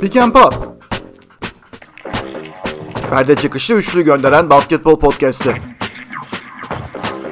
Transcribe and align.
Pick 0.00 0.16
and 0.16 0.32
Pop. 0.32 0.54
Perde 3.10 3.36
çıkışı 3.36 3.74
üçlü 3.74 4.02
gönderen 4.04 4.50
basketbol 4.50 5.00
podcast'i. 5.00 5.62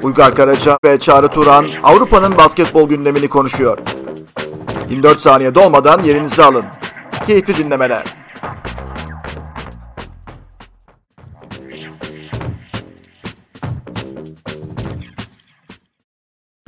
Uygar 0.02 0.34
Karaca 0.34 0.78
ve 0.84 0.98
Çağrı 0.98 1.28
Turan 1.28 1.70
Avrupa'nın 1.82 2.38
basketbol 2.38 2.88
gündemini 2.88 3.28
konuşuyor. 3.28 3.78
24 4.90 5.20
saniye 5.20 5.54
dolmadan 5.54 6.02
yerinizi 6.02 6.44
alın. 6.44 6.64
Keyifli 7.26 7.56
dinlemeler. 7.56 8.13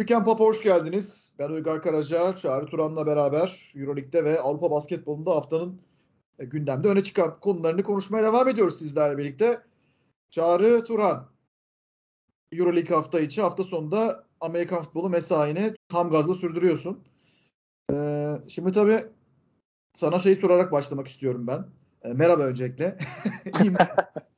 Pick 0.07 0.17
and 0.17 0.25
Pop'a 0.25 0.45
hoş 0.45 0.63
geldiniz. 0.63 1.33
Ben 1.39 1.49
Uygar 1.49 1.83
Karaca, 1.83 2.37
Çağrı 2.37 2.67
Turan'la 2.67 3.07
beraber 3.07 3.73
Euroleague'de 3.77 4.25
ve 4.25 4.41
Avrupa 4.41 4.71
basketbolunda 4.71 5.31
haftanın 5.31 5.81
e, 6.39 6.45
gündemde 6.45 6.89
öne 6.89 7.03
çıkan 7.05 7.41
konularını 7.41 7.83
konuşmaya 7.83 8.23
devam 8.23 8.49
ediyoruz 8.49 8.79
sizlerle 8.79 9.19
birlikte. 9.19 9.63
Çağrı 10.31 10.85
Turan, 10.85 11.31
Euroleague 12.53 12.97
hafta 12.97 13.21
içi, 13.21 13.43
hafta 13.43 13.65
sonunda 13.65 14.25
Amerikan 14.41 14.83
futbolu 14.83 15.11
mesaini 15.11 15.75
tam 15.89 16.11
gazla 16.11 16.35
sürdürüyorsun. 16.35 17.05
Ee, 17.93 18.33
şimdi 18.49 18.73
tabii 18.73 19.07
sana 19.93 20.19
şeyi 20.19 20.37
sorarak 20.37 20.73
başlamak 20.73 21.09
istiyorum 21.09 21.47
ben. 21.47 21.67
Ee, 22.03 22.13
merhaba 22.13 22.43
öncelikle. 22.43 22.99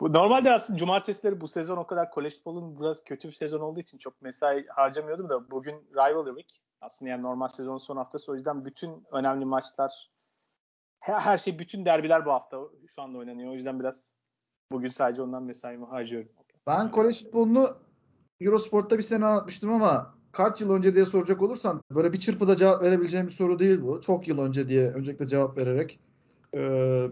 bu 0.00 0.12
normalde 0.12 0.52
aslında 0.52 0.78
cumartesileri 0.78 1.40
bu 1.40 1.48
sezon 1.48 1.76
o 1.76 1.86
kadar 1.86 2.10
kolej 2.10 2.36
futbolunun 2.36 2.80
biraz 2.80 3.04
kötü 3.04 3.28
bir 3.28 3.34
sezon 3.34 3.60
olduğu 3.60 3.80
için 3.80 3.98
çok 3.98 4.22
mesai 4.22 4.66
harcamıyordum 4.66 5.28
da 5.28 5.50
bugün 5.50 5.74
Rivalry 5.92 6.28
Week. 6.28 6.62
Aslında 6.80 7.10
yani 7.10 7.22
normal 7.22 7.48
sezon 7.48 7.78
son 7.78 7.96
haftası 7.96 8.32
o 8.32 8.34
yüzden 8.34 8.64
bütün 8.64 9.06
önemli 9.12 9.44
maçlar 9.44 10.10
her 11.00 11.38
şey 11.38 11.58
bütün 11.58 11.84
derbiler 11.84 12.26
bu 12.26 12.30
hafta 12.30 12.58
şu 12.94 13.02
anda 13.02 13.18
oynanıyor. 13.18 13.52
O 13.52 13.54
yüzden 13.54 13.80
biraz 13.80 14.16
bugün 14.72 14.90
sadece 14.90 15.22
ondan 15.22 15.42
mesaimi 15.42 15.86
harcıyorum. 15.86 16.28
Ben 16.66 16.90
kolej 16.90 17.24
futbolunu 17.24 17.76
Eurosport'ta 18.40 18.98
bir 18.98 19.02
sene 19.02 19.26
anlatmıştım 19.26 19.72
ama 19.72 20.14
kaç 20.32 20.60
yıl 20.60 20.70
önce 20.70 20.94
diye 20.94 21.04
soracak 21.04 21.42
olursan 21.42 21.82
böyle 21.90 22.12
bir 22.12 22.20
çırpıda 22.20 22.56
cevap 22.56 22.82
verebileceğim 22.82 23.26
bir 23.26 23.32
soru 23.32 23.58
değil 23.58 23.82
bu. 23.82 24.00
Çok 24.00 24.28
yıl 24.28 24.38
önce 24.38 24.68
diye 24.68 24.90
öncelikle 24.90 25.26
cevap 25.26 25.56
vererek 25.56 26.00
e, 26.54 26.60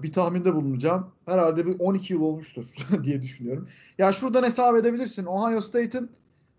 bir 0.03 0.13
tahminde 0.13 0.55
bulunacağım. 0.55 1.13
Herhalde 1.27 1.67
bir 1.67 1.81
12 1.81 2.13
yıl 2.13 2.23
olmuştur 2.23 2.67
diye 3.05 3.23
düşünüyorum. 3.23 3.69
Ya 3.99 4.13
şuradan 4.13 4.43
hesap 4.43 4.77
edebilirsin. 4.77 5.27
Ohio 5.27 5.61
State'in 5.61 6.11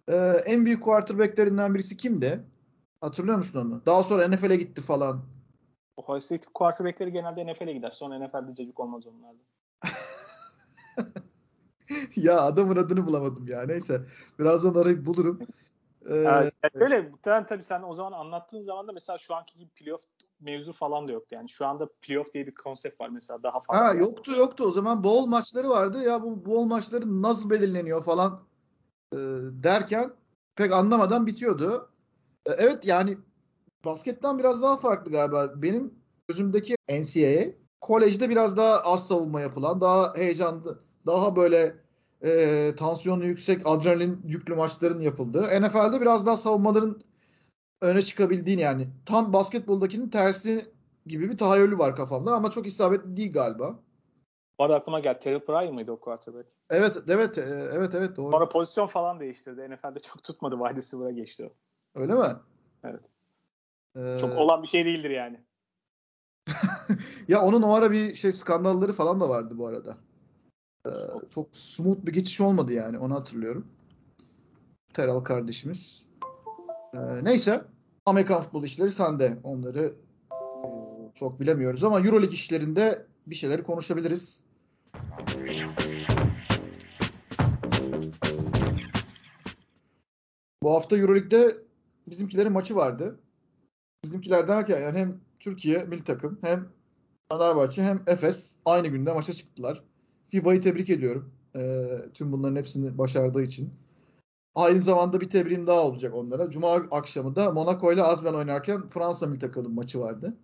e, 0.07 0.15
en 0.45 0.65
büyük 0.65 0.83
quarterbacklerinden 0.83 1.75
birisi 1.75 1.97
kimdi? 1.97 2.43
Hatırlıyor 3.01 3.37
musun 3.37 3.59
onu? 3.59 3.81
Daha 3.85 4.03
sonra 4.03 4.27
NFL'e 4.27 4.55
gitti 4.55 4.81
falan. 4.81 5.21
Ohio 5.97 6.19
State 6.19 6.47
quarterbackleri 6.53 7.11
genelde 7.11 7.53
NFL'e 7.53 7.73
gider. 7.73 7.89
Sonra 7.89 8.19
NFL'de 8.19 8.55
çocuk 8.55 8.79
olmaz 8.79 9.03
onlarda. 9.07 9.39
ya 12.15 12.41
adamın 12.41 12.75
adını 12.75 13.07
bulamadım 13.07 13.47
ya. 13.47 13.61
Neyse. 13.61 14.01
Birazdan 14.39 14.81
arayıp 14.81 15.05
bulurum. 15.05 15.39
Ee, 16.09 16.15
yani 16.15 16.51
öyle 16.73 17.01
muhtemelen 17.01 17.45
tabii 17.45 17.63
sen 17.63 17.83
o 17.83 17.93
zaman 17.93 18.11
anlattığın 18.11 18.61
zaman 18.61 18.87
da 18.87 18.91
mesela 18.91 19.17
şu 19.17 19.35
anki 19.35 19.59
gibi 19.59 19.69
playoff 19.69 20.01
mevzu 20.39 20.73
falan 20.73 21.07
da 21.07 21.11
yoktu. 21.11 21.35
Yani 21.35 21.49
şu 21.49 21.65
anda 21.65 21.89
playoff 22.01 22.33
diye 22.33 22.47
bir 22.47 22.55
konsept 22.55 23.01
var 23.01 23.09
mesela 23.09 23.43
daha 23.43 23.59
fazla. 23.59 23.85
Ha, 23.85 23.93
yoktu 23.93 24.31
yoktu. 24.31 24.63
O 24.63 24.71
zaman 24.71 25.03
bowl 25.03 25.29
maçları 25.29 25.69
vardı. 25.69 26.03
Ya 26.03 26.23
bu 26.23 26.45
bowl 26.45 26.67
maçları 26.67 27.21
nasıl 27.21 27.49
belirleniyor 27.49 28.03
falan 28.03 28.43
e, 29.13 29.17
derken 29.63 30.13
pek 30.55 30.71
anlamadan 30.71 31.27
bitiyordu. 31.27 31.89
E, 32.45 32.51
evet 32.51 32.85
yani 32.85 33.17
basketten 33.85 34.39
biraz 34.39 34.61
daha 34.61 34.77
farklı 34.77 35.11
galiba. 35.11 35.53
Benim 35.55 35.93
gözümdeki 36.27 36.75
NCAA 36.89 37.51
kolejde 37.81 38.29
biraz 38.29 38.57
daha 38.57 38.79
az 38.79 39.07
savunma 39.07 39.41
yapılan, 39.41 39.81
daha 39.81 40.15
heyecanlı, 40.15 40.79
daha 41.05 41.35
böyle 41.35 41.75
e, 42.23 42.71
tansiyonu 42.77 43.25
yüksek, 43.25 43.61
adrenalin 43.65 44.21
yüklü 44.25 44.55
maçların 44.55 45.01
yapıldığı. 45.01 45.61
NFL'de 45.61 46.01
biraz 46.01 46.25
daha 46.25 46.37
savunmaların 46.37 47.01
öne 47.81 48.01
çıkabildiğini 48.01 48.61
yani 48.61 48.87
tam 49.05 49.33
basketboldakinin 49.33 50.09
tersi 50.09 50.71
gibi 51.05 51.29
bir 51.29 51.37
tahayyülü 51.37 51.77
var 51.77 51.95
kafamda 51.95 52.31
ama 52.31 52.51
çok 52.51 52.67
isabetli 52.67 53.17
değil 53.17 53.33
galiba. 53.33 53.79
Bu 54.59 54.63
arada 54.63 54.75
aklıma 54.75 54.99
geldi. 54.99 55.19
Terrell 55.19 55.45
Pryor 55.45 55.71
mıydı 55.71 55.91
o 55.91 55.99
quarterback? 55.99 56.49
Evet, 56.69 56.97
evet, 57.07 57.37
e, 57.37 57.41
evet, 57.73 57.95
evet 57.95 58.17
doğru. 58.17 58.31
Sonra 58.31 58.49
pozisyon 58.49 58.87
falan 58.87 59.19
değiştirdi. 59.19 59.69
NFL'de 59.69 59.99
çok 59.99 60.23
tutmadı. 60.23 60.55
Wide 60.55 60.77
receiver'a 60.77 61.11
geçti 61.11 61.45
o. 61.45 61.53
Öyle 61.99 62.13
mi? 62.13 62.35
Evet. 62.83 63.01
Ee... 63.95 64.17
Çok 64.21 64.37
olan 64.37 64.63
bir 64.63 64.67
şey 64.67 64.85
değildir 64.85 65.09
yani. 65.09 65.39
ya 67.27 67.41
onun 67.41 67.61
o 67.61 67.73
ara 67.73 67.91
bir 67.91 68.15
şey 68.15 68.31
skandalları 68.31 68.93
falan 68.93 69.19
da 69.19 69.29
vardı 69.29 69.57
bu 69.57 69.67
arada. 69.67 69.97
Ee, 70.85 70.89
çok 71.29 71.47
smooth 71.51 72.05
bir 72.05 72.13
geçiş 72.13 72.41
olmadı 72.41 72.73
yani 72.73 72.99
onu 72.99 73.15
hatırlıyorum. 73.15 73.67
Teral 74.93 75.19
kardeşimiz. 75.19 76.06
Ee, 76.93 77.23
neyse 77.23 77.61
Amerikan 78.05 78.41
futbol 78.41 78.63
işleri 78.63 78.91
sende. 78.91 79.37
Onları 79.43 79.93
e, 80.31 80.37
çok 81.15 81.39
bilemiyoruz 81.39 81.83
ama 81.83 81.99
Euroleague 81.99 82.33
işlerinde 82.33 83.05
bir 83.27 83.35
şeyleri 83.35 83.63
konuşabiliriz. 83.63 84.39
Bu 90.63 90.73
hafta 90.73 90.97
Euroleague'de 90.97 91.57
bizimkilerin 92.07 92.51
maçı 92.51 92.75
vardı. 92.75 93.19
Bizimkiler 94.03 94.47
derken 94.47 94.81
yani 94.81 94.97
hem 94.97 95.19
Türkiye 95.39 95.83
milli 95.83 96.03
takım 96.03 96.39
hem 96.41 96.67
Fenerbahçe 97.31 97.83
hem 97.83 97.99
Efes 98.07 98.55
aynı 98.65 98.87
günde 98.87 99.13
maça 99.13 99.33
çıktılar. 99.33 99.83
FIBA'yı 100.29 100.61
tebrik 100.61 100.89
ediyorum. 100.89 101.31
E, 101.55 101.87
tüm 102.13 102.31
bunların 102.31 102.55
hepsini 102.55 102.97
başardığı 102.97 103.43
için. 103.43 103.73
Aynı 104.57 104.81
zamanda 104.81 105.21
bir 105.21 105.29
tebriğim 105.29 105.67
daha 105.67 105.83
olacak 105.83 106.15
onlara. 106.15 106.51
Cuma 106.51 106.73
akşamı 106.73 107.35
da 107.35 107.51
Monaco 107.51 107.93
ile 107.93 108.03
Azben 108.03 108.33
oynarken 108.33 108.87
Fransa 108.87 109.27
milli 109.27 109.39
takımının 109.39 109.75
maçı 109.75 109.99
vardı. 109.99 110.37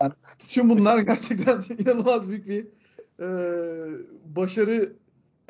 Yani, 0.00 0.12
tüm 0.38 0.70
bunlar 0.70 0.98
gerçekten 0.98 1.62
inanılmaz 1.78 2.28
büyük 2.28 2.48
bir 2.48 2.66
e, 3.20 3.28
başarı 4.24 4.92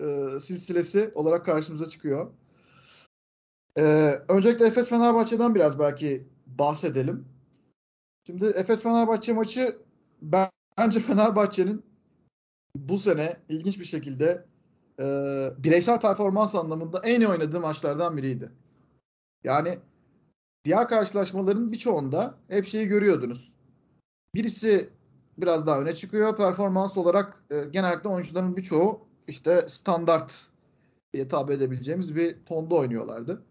e, 0.01 0.39
silsilesi 0.41 1.11
olarak 1.15 1.45
karşımıza 1.45 1.89
çıkıyor. 1.89 2.33
E, 3.79 3.83
öncelikle 4.29 4.67
Efes 4.67 4.89
Fenerbahçe'den 4.89 5.55
biraz 5.55 5.79
belki 5.79 6.29
bahsedelim. 6.47 7.25
Şimdi 8.27 8.47
Efes 8.47 8.83
Fenerbahçe 8.83 9.33
maçı 9.33 9.79
bence 10.23 11.01
Fenerbahçe'nin 11.01 11.83
bu 12.75 12.99
sene 12.99 13.37
ilginç 13.49 13.81
bir 13.81 13.85
şekilde 13.85 14.45
e, 15.01 15.05
bireysel 15.59 16.01
performans 16.01 16.55
anlamında 16.55 17.01
en 17.05 17.21
iyi 17.21 17.29
oynadığı 17.29 17.61
maçlardan 17.61 18.17
biriydi. 18.17 18.53
Yani 19.45 19.79
diğer 20.65 20.89
karşılaşmaların 20.89 21.73
birçoğunda 21.73 22.35
hep 22.49 22.67
şeyi 22.67 22.89
görüyordunuz. 22.89 23.53
Birisi 24.35 24.91
biraz 25.39 25.67
daha 25.67 25.81
öne 25.81 25.97
çıkıyor. 25.97 26.37
Performans 26.37 26.97
olarak 26.97 27.45
e, 27.51 27.65
genellikle 27.73 28.09
oyuncuların 28.09 28.57
birçoğu 28.57 29.01
işte 29.29 29.69
standart 29.69 30.51
diye 31.15 31.29
tabi 31.29 31.53
edebileceğimiz 31.53 32.17
bir 32.17 32.45
tonda 32.47 32.75
oynuyorlardı. 32.75 33.43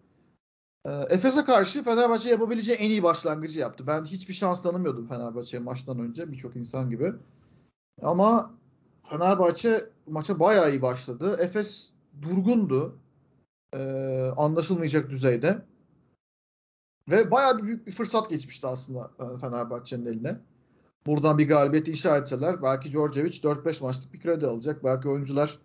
E, 0.85 0.91
Efes'e 0.91 1.43
karşı 1.43 1.83
Fenerbahçe 1.83 2.29
yapabileceği 2.29 2.77
en 2.77 2.89
iyi 2.89 3.03
başlangıcı 3.03 3.59
yaptı. 3.59 3.87
Ben 3.87 4.05
hiçbir 4.05 4.33
şans 4.33 4.61
tanımıyordum 4.61 5.07
Fenerbahçe'ye 5.07 5.63
maçtan 5.63 5.99
önce 5.99 6.31
birçok 6.31 6.55
insan 6.55 6.89
gibi. 6.89 7.13
Ama 8.01 8.53
Fenerbahçe 9.03 9.89
maça 10.07 10.39
bayağı 10.39 10.71
iyi 10.71 10.81
başladı. 10.81 11.37
Efes 11.39 11.91
durgundu. 12.21 12.99
Ee, 13.73 14.31
anlaşılmayacak 14.37 15.09
düzeyde. 15.09 15.65
Ve 17.09 17.31
bayağı 17.31 17.57
bir 17.57 17.63
büyük 17.63 17.87
bir 17.87 17.91
fırsat 17.91 18.29
geçmişti 18.29 18.67
aslında 18.67 19.11
e, 19.19 19.39
Fenerbahçe'nin 19.39 20.05
eline. 20.05 20.39
Buradan 21.05 21.37
bir 21.37 21.47
galibiyet 21.47 21.87
inşa 21.87 22.17
etseler 22.17 22.63
belki 22.63 22.91
Djordjevic 22.91 23.31
4-5 23.31 23.83
maçlık 23.83 24.13
bir 24.13 24.19
kredi 24.19 24.47
alacak. 24.47 24.83
Belki 24.83 25.09
oyuncular 25.09 25.59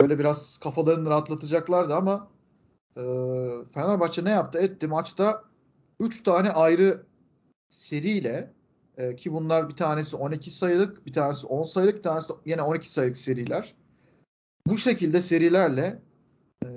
böyle 0.00 0.18
biraz 0.18 0.58
kafalarını 0.58 1.10
rahatlatacaklardı 1.10 1.94
ama 1.94 2.28
e, 2.96 3.02
Fenerbahçe 3.74 4.24
ne 4.24 4.30
yaptı 4.30 4.58
etti 4.58 4.86
maçta 4.86 5.44
3 6.00 6.22
tane 6.22 6.50
ayrı 6.50 7.06
seriyle 7.68 8.52
e, 8.98 9.16
ki 9.16 9.32
bunlar 9.32 9.68
bir 9.68 9.76
tanesi 9.76 10.16
12 10.16 10.50
sayılık, 10.50 11.06
bir 11.06 11.12
tanesi 11.12 11.46
10 11.46 11.62
sayılık, 11.64 11.96
bir 11.96 12.02
tanesi 12.02 12.32
yine 12.46 12.62
12 12.62 12.92
sayılık 12.92 13.18
seriler. 13.18 13.74
Bu 14.66 14.78
şekilde 14.78 15.20
serilerle 15.20 16.02
e, 16.64 16.68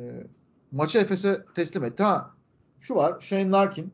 maçı 0.71 0.99
Efes'e 0.99 1.45
teslim 1.55 1.83
etti. 1.83 2.03
Ha 2.03 2.35
şu 2.79 2.95
var 2.95 3.21
Shane 3.21 3.51
Larkin 3.51 3.93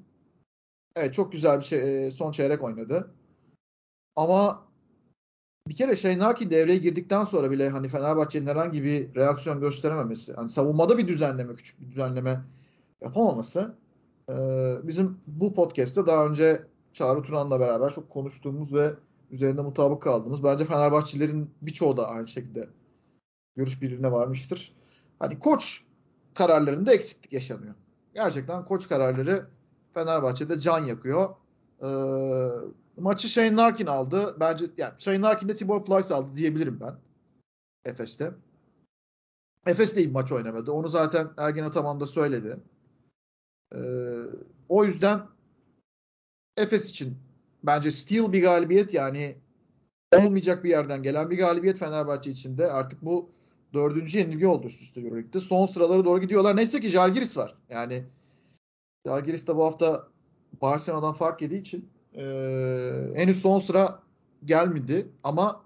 evet 0.95 1.13
çok 1.13 1.31
güzel 1.31 1.59
bir 1.59 1.65
şey, 1.65 2.07
e, 2.07 2.11
son 2.11 2.31
çeyrek 2.31 2.63
oynadı. 2.63 3.11
Ama 4.15 4.67
bir 5.67 5.75
kere 5.75 5.95
Shane 5.95 6.19
Larkin 6.19 6.49
devreye 6.49 6.77
girdikten 6.77 7.23
sonra 7.23 7.51
bile 7.51 7.69
hani 7.69 7.87
Fenerbahçe'nin 7.87 8.47
herhangi 8.47 8.83
bir 8.83 9.15
reaksiyon 9.15 9.59
gösterememesi. 9.59 10.33
Hani 10.33 10.49
savunmada 10.49 10.97
bir 10.97 11.07
düzenleme, 11.07 11.55
küçük 11.55 11.81
bir 11.81 11.91
düzenleme 11.91 12.41
yapamaması 13.01 13.75
e, 14.29 14.33
bizim 14.83 15.17
bu 15.27 15.53
podcast'te 15.53 16.05
daha 16.05 16.25
önce 16.25 16.66
Çağrı 16.97 17.23
Turan'la 17.23 17.59
beraber 17.59 17.93
çok 17.93 18.09
konuştuğumuz 18.09 18.73
ve 18.73 18.93
üzerinde 19.31 19.61
mutabık 19.61 20.01
kaldığımız 20.01 20.43
bence 20.43 20.65
Fenerbahçelilerin 20.65 21.51
birçoğu 21.61 21.97
da 21.97 22.07
aynı 22.07 22.27
şekilde 22.27 22.69
görüş 23.55 23.81
birliğine 23.81 24.11
varmıştır. 24.11 24.75
Hani 25.19 25.39
koç 25.39 25.83
kararlarında 26.33 26.93
eksiklik 26.93 27.33
yaşanıyor. 27.33 27.75
Gerçekten 28.13 28.65
koç 28.65 28.89
kararları 28.89 29.47
Fenerbahçe'de 29.93 30.59
can 30.59 30.85
yakıyor. 30.85 31.35
Ee, 31.83 31.87
maçı 32.97 33.27
Shane 33.27 33.55
Larkin 33.55 33.85
aldı. 33.85 34.35
Bence 34.39 34.65
yani 34.77 34.93
Shane 34.97 35.21
Larkin 35.21 35.47
de 35.47 35.55
Tibor 35.55 35.85
Plyce 35.85 36.13
aldı 36.13 36.35
diyebilirim 36.35 36.79
ben. 36.79 36.95
Efes'te. 37.85 38.31
Efes 39.67 39.95
de 39.95 39.99
iyi 40.03 40.11
maç 40.11 40.31
oynamadı. 40.31 40.71
Onu 40.71 40.87
zaten 40.87 41.29
Ergen 41.37 41.63
Ataman 41.63 41.99
da 41.99 42.05
söyledi. 42.05 42.59
Ee, 43.75 43.77
o 44.69 44.85
yüzden 44.85 45.21
Efes 46.57 46.89
için 46.89 47.17
bence 47.63 47.91
steal 47.91 48.33
bir 48.33 48.41
galibiyet 48.41 48.93
yani 48.93 49.35
olmayacak 50.15 50.63
bir 50.63 50.69
yerden 50.69 51.03
gelen 51.03 51.29
bir 51.29 51.37
galibiyet 51.37 51.77
Fenerbahçe 51.77 52.31
için 52.31 52.57
de 52.57 52.71
artık 52.71 53.05
bu 53.05 53.29
dördüncü 53.73 54.19
yenilgi 54.19 54.47
oldu 54.47 54.67
üst 54.67 54.81
üste 54.81 55.01
Euroleague'de. 55.01 55.39
Son 55.39 55.65
sıralara 55.65 56.05
doğru 56.05 56.21
gidiyorlar. 56.21 56.55
Neyse 56.55 56.79
ki 56.79 56.89
Jalgiris 56.89 57.37
var. 57.37 57.55
Yani 57.69 58.03
Jalgiris 59.05 59.47
de 59.47 59.55
bu 59.55 59.65
hafta 59.65 60.07
Barcelona'dan 60.61 61.13
fark 61.13 61.41
yediği 61.41 61.61
için 61.61 61.89
e, 62.15 62.23
henüz 63.15 63.41
son 63.41 63.59
sıra 63.59 64.03
gelmedi 64.45 65.07
ama 65.23 65.65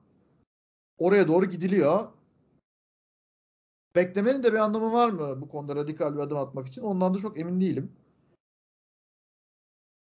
oraya 0.97 1.27
doğru 1.27 1.45
gidiliyor. 1.45 2.07
Beklemenin 3.95 4.43
de 4.43 4.53
bir 4.53 4.57
anlamı 4.57 4.93
var 4.93 5.09
mı 5.09 5.41
bu 5.41 5.49
konuda 5.49 5.75
radikal 5.75 6.13
bir 6.13 6.19
adım 6.19 6.37
atmak 6.37 6.67
için? 6.67 6.81
Ondan 6.81 7.13
da 7.13 7.19
çok 7.19 7.39
emin 7.39 7.61
değilim. 7.61 7.91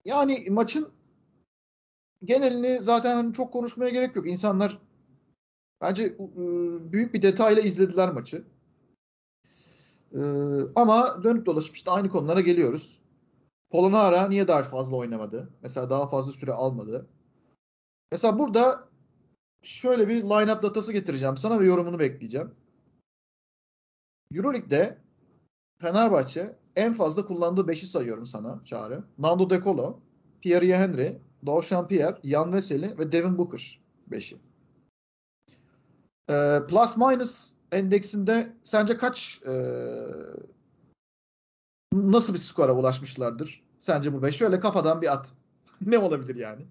Yani 0.04 0.46
maçın 0.50 0.92
genelini 2.24 2.82
zaten 2.82 3.14
hani 3.14 3.34
çok 3.34 3.52
konuşmaya 3.52 3.90
gerek 3.90 4.16
yok. 4.16 4.26
İnsanlar 4.28 4.78
bence 5.80 6.16
büyük 6.92 7.14
bir 7.14 7.22
detayla 7.22 7.62
izlediler 7.62 8.12
maçı. 8.12 8.44
Ama 10.76 11.24
dönüp 11.24 11.46
dolaşıp 11.46 11.76
işte 11.76 11.90
aynı 11.90 12.08
konulara 12.08 12.40
geliyoruz. 12.40 13.02
Polonara 13.70 14.28
niye 14.28 14.48
daha 14.48 14.62
fazla 14.62 14.96
oynamadı? 14.96 15.52
Mesela 15.62 15.90
daha 15.90 16.08
fazla 16.08 16.32
süre 16.32 16.52
almadı. 16.52 17.06
Mesela 18.12 18.38
burada 18.38 18.88
şöyle 19.62 20.08
bir 20.08 20.22
line-up 20.22 20.62
datası 20.62 20.92
getireceğim 20.92 21.36
sana 21.36 21.60
ve 21.60 21.66
yorumunu 21.66 21.98
bekleyeceğim. 21.98 22.54
Euroleague'de 24.34 24.98
Fenerbahçe 25.80 26.56
en 26.76 26.92
fazla 26.92 27.26
kullandığı 27.26 27.60
5'i 27.60 27.86
sayıyorum 27.86 28.26
sana 28.26 28.60
Çağrı. 28.64 29.04
Nando 29.18 29.50
De 29.50 29.60
Colo, 29.60 30.00
Pierre 30.40 30.76
Henry, 30.76 31.18
Doğuşan 31.46 31.88
Pierre, 31.88 32.16
Jan 32.24 32.52
Veseli 32.52 32.98
ve 32.98 33.12
Devin 33.12 33.38
Booker 33.38 33.80
5'i. 34.10 34.38
Ee, 36.30 36.66
plus 36.68 36.96
minus 36.96 37.52
endeksinde 37.72 38.52
sence 38.64 38.96
kaç 38.96 39.40
e, 39.46 39.52
nasıl 41.92 42.34
bir 42.34 42.38
skora 42.38 42.72
ulaşmışlardır? 42.72 43.62
Sence 43.78 44.12
bu 44.12 44.22
5? 44.22 44.36
Şöyle 44.36 44.60
kafadan 44.60 45.02
bir 45.02 45.12
at. 45.12 45.32
ne 45.86 45.98
olabilir 45.98 46.36
yani? 46.36 46.66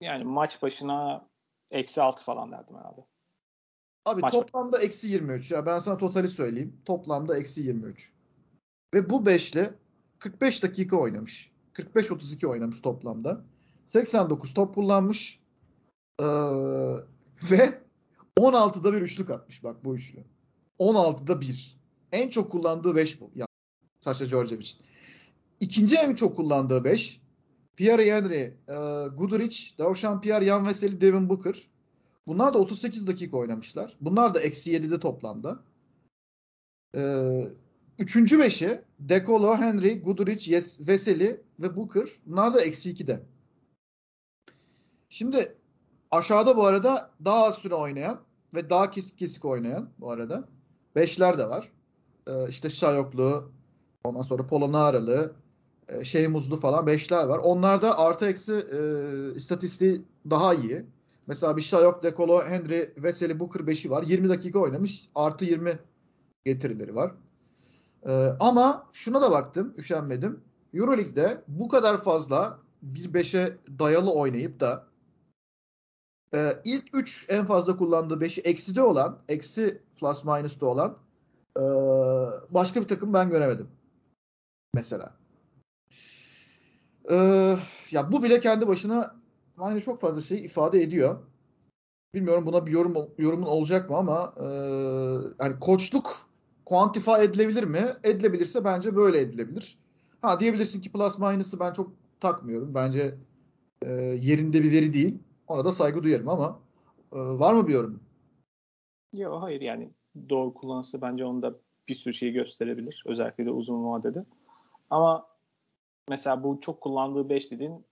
Yani 0.00 0.24
maç 0.24 0.62
başına 0.62 1.26
eksi 1.72 2.02
6 2.02 2.24
falan 2.24 2.52
derdim 2.52 2.76
herhalde. 2.76 3.06
Abi 4.04 4.20
Maç 4.20 4.32
toplamda 4.32 4.78
eksi 4.78 5.08
23 5.08 5.50
ya 5.50 5.66
ben 5.66 5.78
sana 5.78 5.96
totali 5.96 6.28
söyleyeyim. 6.28 6.76
Toplamda 6.84 7.38
eksi 7.38 7.60
23. 7.62 8.12
Ve 8.94 9.10
bu 9.10 9.26
beşli 9.26 9.70
45 10.18 10.62
dakika 10.62 10.96
oynamış. 10.96 11.52
45-32 11.74 12.46
oynamış 12.46 12.80
toplamda. 12.80 13.44
89 13.86 14.54
top 14.54 14.74
kullanmış. 14.74 15.40
Ee, 16.20 16.24
ve 17.50 17.80
16'da 18.36 18.92
bir 18.92 19.02
üçlük 19.02 19.30
atmış 19.30 19.64
bak 19.64 19.84
bu 19.84 19.96
üçlü. 19.96 20.24
16'da 20.78 21.40
bir. 21.40 21.80
En 22.12 22.28
çok 22.28 22.52
kullandığı 22.52 22.96
5 22.96 23.20
bu. 23.20 23.30
Yani 23.34 23.48
Sasha 24.00 24.26
Djordjevic'in. 24.26 24.86
İkinci 25.60 25.96
en 25.96 26.14
çok 26.14 26.36
kullandığı 26.36 26.84
5. 26.84 27.20
Pierre 27.76 28.16
Henry, 28.16 28.40
e, 28.68 28.74
Goodrich, 29.16 29.78
Davşan 29.78 30.20
Pierre, 30.20 30.44
Jan 30.44 30.66
Veseli, 30.66 31.00
Devin 31.00 31.28
Booker. 31.28 31.69
Bunlar 32.30 32.54
da 32.54 32.58
38 32.58 33.06
dakika 33.06 33.36
oynamışlar. 33.36 33.96
Bunlar 34.00 34.34
da 34.34 34.40
eksi 34.40 34.72
7'de 34.72 35.00
toplamda. 35.00 35.58
Ee, 36.96 37.48
üçüncü 37.98 38.38
beşi 38.38 38.80
Dekolo, 38.98 39.56
Henry, 39.56 40.02
Goodrich, 40.02 40.48
yes, 40.48 40.80
Veseli 40.80 41.40
ve 41.60 41.76
Booker. 41.76 42.08
Bunlar 42.26 42.54
da 42.54 42.60
eksi 42.60 42.90
2'de. 42.90 43.20
Şimdi 45.08 45.56
aşağıda 46.10 46.56
bu 46.56 46.64
arada 46.64 47.10
daha 47.24 47.44
az 47.44 47.54
süre 47.54 47.74
oynayan 47.74 48.20
ve 48.54 48.70
daha 48.70 48.90
kesik 48.90 49.18
kesik 49.18 49.44
oynayan 49.44 49.88
bu 49.98 50.10
arada. 50.10 50.48
Beşler 50.96 51.38
de 51.38 51.48
var. 51.48 51.72
Ee, 52.26 52.48
işte 52.48 52.70
Şayoklu, 52.70 53.52
ondan 54.04 54.22
sonra 54.22 54.46
Polonaralı, 54.46 55.32
e, 55.88 56.04
şey 56.04 56.28
muzlu 56.28 56.56
falan 56.56 56.86
beşler 56.86 57.24
var. 57.24 57.38
Onlarda 57.38 57.98
artı 57.98 58.26
eksi 58.26 58.52
e, 58.52 58.80
istatistiği 59.34 60.02
daha 60.30 60.54
iyi. 60.54 60.84
Mesela 61.26 61.56
bir 61.56 61.62
şey 61.62 61.82
yok. 61.82 62.02
Dekolo, 62.02 62.44
Henry, 62.44 62.94
Veseli, 62.96 63.40
Booker 63.40 63.60
5'i 63.60 63.90
var. 63.90 64.02
20 64.02 64.28
dakika 64.28 64.58
oynamış. 64.58 65.08
Artı 65.14 65.44
20 65.44 65.78
getirileri 66.44 66.94
var. 66.94 67.12
Ee, 68.06 68.12
ama 68.40 68.88
şuna 68.92 69.22
da 69.22 69.30
baktım. 69.30 69.74
Üşenmedim. 69.78 70.40
Euroleague'de 70.74 71.42
bu 71.48 71.68
kadar 71.68 72.04
fazla 72.04 72.58
bir 72.82 73.12
5'e 73.12 73.58
dayalı 73.78 74.12
oynayıp 74.12 74.60
da 74.60 74.86
e, 76.34 76.60
ilk 76.64 76.84
3 76.92 77.26
en 77.28 77.44
fazla 77.44 77.76
kullandığı 77.76 78.14
5'i 78.14 78.40
ekside 78.40 78.82
olan, 78.82 79.18
eksi 79.28 79.82
plus 79.96 80.24
minus'ta 80.24 80.66
olan 80.66 80.98
e, 81.56 81.62
başka 82.50 82.80
bir 82.80 82.88
takım 82.88 83.14
ben 83.14 83.30
göremedim. 83.30 83.68
Mesela. 84.74 85.14
E, 87.10 87.16
ya 87.90 88.12
bu 88.12 88.22
bile 88.22 88.40
kendi 88.40 88.68
başına 88.68 89.19
aynı 89.60 89.80
çok 89.80 90.00
fazla 90.00 90.20
şey 90.20 90.44
ifade 90.44 90.82
ediyor. 90.82 91.18
Bilmiyorum 92.14 92.46
buna 92.46 92.66
bir 92.66 92.70
yorum 92.70 92.94
yorumun 93.18 93.46
olacak 93.46 93.90
mı 93.90 93.96
ama 93.96 94.32
e, 94.36 94.44
yani 95.44 95.60
koçluk 95.60 96.30
kuantifa 96.64 97.22
edilebilir 97.22 97.64
mi? 97.64 97.86
Edilebilirse 98.04 98.64
bence 98.64 98.96
böyle 98.96 99.18
edilebilir. 99.18 99.78
Ha 100.22 100.40
diyebilirsin 100.40 100.80
ki 100.80 100.92
plus 100.92 101.18
minus'ı 101.18 101.60
ben 101.60 101.72
çok 101.72 101.92
takmıyorum. 102.20 102.74
Bence 102.74 103.14
e, 103.82 103.92
yerinde 104.20 104.62
bir 104.62 104.72
veri 104.72 104.94
değil. 104.94 105.18
Ona 105.46 105.64
da 105.64 105.72
saygı 105.72 106.02
duyarım 106.02 106.28
ama 106.28 106.60
e, 107.12 107.18
var 107.18 107.54
mı 107.54 107.68
bir 107.68 107.72
yorum? 107.72 108.00
Yok 109.14 109.42
hayır 109.42 109.60
yani 109.60 109.90
doğru 110.28 110.54
kullanırsa 110.54 111.00
bence 111.02 111.24
onda 111.24 111.54
bir 111.88 111.94
sürü 111.94 112.14
şeyi 112.14 112.32
gösterebilir. 112.32 113.04
Özellikle 113.06 113.46
de 113.46 113.50
uzun 113.50 113.84
vadede. 113.84 114.24
Ama 114.90 115.26
mesela 116.08 116.44
bu 116.44 116.60
çok 116.60 116.80
kullandığı 116.80 117.28
5 117.28 117.50
dediğin 117.50 117.84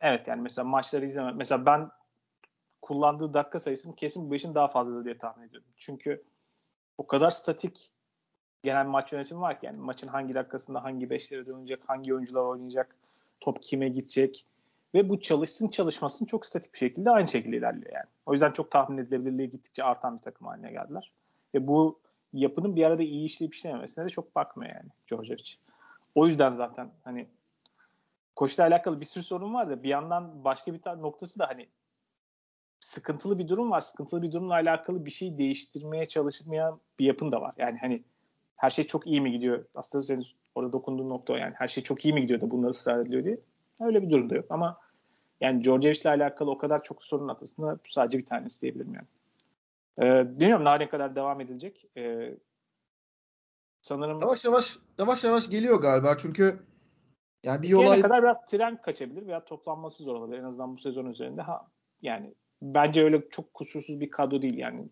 Evet 0.00 0.28
yani 0.28 0.42
mesela 0.42 0.64
maçları 0.64 1.04
izleme. 1.04 1.32
Mesela 1.32 1.66
ben 1.66 1.90
kullandığı 2.82 3.34
dakika 3.34 3.60
sayısını 3.60 3.94
kesin 3.94 4.30
bu 4.30 4.34
işin 4.34 4.54
daha 4.54 4.68
fazladır 4.68 5.04
diye 5.04 5.18
tahmin 5.18 5.48
ediyorum. 5.48 5.68
Çünkü 5.76 6.24
o 6.98 7.06
kadar 7.06 7.30
statik 7.30 7.90
genel 8.62 8.86
maç 8.86 9.12
yönetimi 9.12 9.40
var 9.40 9.60
ki 9.60 9.66
yani 9.66 9.78
maçın 9.78 10.08
hangi 10.08 10.34
dakikasında 10.34 10.84
hangi 10.84 11.10
beşlere 11.10 11.46
dönecek, 11.46 11.80
hangi 11.86 12.14
oyuncular 12.14 12.44
oynayacak, 12.44 12.96
top 13.40 13.62
kime 13.62 13.88
gidecek 13.88 14.46
ve 14.94 15.08
bu 15.08 15.20
çalışsın 15.20 15.68
çalışmasın 15.68 16.26
çok 16.26 16.46
statik 16.46 16.72
bir 16.72 16.78
şekilde 16.78 17.10
aynı 17.10 17.28
şekilde 17.28 17.56
ilerliyor 17.56 17.92
yani. 17.92 18.06
O 18.26 18.32
yüzden 18.32 18.52
çok 18.52 18.70
tahmin 18.70 18.98
edilebilirliği 18.98 19.50
gittikçe 19.50 19.84
artan 19.84 20.16
bir 20.16 20.22
takım 20.22 20.46
haline 20.46 20.72
geldiler. 20.72 21.12
Ve 21.54 21.66
bu 21.66 22.00
yapının 22.32 22.76
bir 22.76 22.84
arada 22.84 23.02
iyi 23.02 23.24
işleyip 23.24 23.54
işlememesine 23.54 24.04
de 24.04 24.08
çok 24.08 24.34
bakmıyor 24.36 24.74
yani 24.74 24.88
Djordjevic. 25.08 25.54
O 26.14 26.26
yüzden 26.26 26.50
zaten 26.50 26.90
hani 27.04 27.28
koçla 28.38 28.64
alakalı 28.64 29.00
bir 29.00 29.06
sürü 29.06 29.24
sorun 29.24 29.54
var 29.54 29.70
da 29.70 29.82
bir 29.82 29.88
yandan 29.88 30.44
başka 30.44 30.74
bir 30.74 30.82
tane 30.82 31.02
noktası 31.02 31.38
da 31.38 31.48
hani 31.48 31.68
sıkıntılı 32.80 33.38
bir 33.38 33.48
durum 33.48 33.70
var. 33.70 33.80
Sıkıntılı 33.80 34.22
bir 34.22 34.32
durumla 34.32 34.54
alakalı 34.54 35.04
bir 35.04 35.10
şey 35.10 35.38
değiştirmeye 35.38 36.06
çalışmayan 36.06 36.80
bir 36.98 37.04
yapın 37.06 37.32
da 37.32 37.40
var. 37.40 37.54
Yani 37.56 37.78
hani 37.80 38.04
her 38.56 38.70
şey 38.70 38.86
çok 38.86 39.06
iyi 39.06 39.20
mi 39.20 39.32
gidiyor? 39.32 39.64
Aslında 39.74 40.02
senin 40.02 40.26
orada 40.54 40.72
dokunduğun 40.72 41.08
nokta 41.08 41.32
o 41.32 41.36
yani. 41.36 41.54
Her 41.56 41.68
şey 41.68 41.84
çok 41.84 42.04
iyi 42.04 42.14
mi 42.14 42.20
gidiyor 42.20 42.40
da 42.40 42.50
bunları 42.50 42.70
ısrar 42.70 42.98
ediliyor 42.98 43.24
diye. 43.24 43.40
Öyle 43.80 44.02
bir 44.02 44.10
durumda 44.10 44.34
yok 44.34 44.46
ama 44.50 44.80
yani 45.40 45.62
Georgievich 45.62 46.00
ile 46.00 46.10
alakalı 46.10 46.50
o 46.50 46.58
kadar 46.58 46.82
çok 46.82 47.04
sorun 47.04 47.28
aslında 47.28 47.74
bu 47.74 47.88
sadece 47.88 48.18
bir 48.18 48.26
tanesi 48.26 48.62
diyebilirim 48.62 48.94
yani. 48.94 49.06
Ee, 49.98 50.40
bilmiyorum 50.40 50.66
daha 50.66 50.74
ne 50.74 50.88
kadar 50.88 51.16
devam 51.16 51.40
edilecek. 51.40 51.86
Ee, 51.96 52.34
sanırım 53.82 54.20
yavaş 54.20 54.44
yavaş 54.44 54.78
yavaş 54.98 55.24
yavaş 55.24 55.50
geliyor 55.50 55.80
galiba 55.80 56.16
çünkü 56.16 56.67
yani 57.42 57.62
bir 57.62 57.72
olay... 57.72 58.02
kadar 58.02 58.22
biraz 58.22 58.46
tren 58.46 58.80
kaçabilir 58.80 59.26
veya 59.26 59.44
toplanması 59.44 60.02
zor 60.02 60.14
olabilir 60.14 60.38
en 60.38 60.44
azından 60.44 60.76
bu 60.76 60.80
sezon 60.80 61.06
üzerinde. 61.06 61.42
Ha 61.42 61.68
yani 62.02 62.34
bence 62.62 63.04
öyle 63.04 63.28
çok 63.28 63.54
kusursuz 63.54 64.00
bir 64.00 64.10
kadro 64.10 64.42
değil 64.42 64.58
yani. 64.58 64.88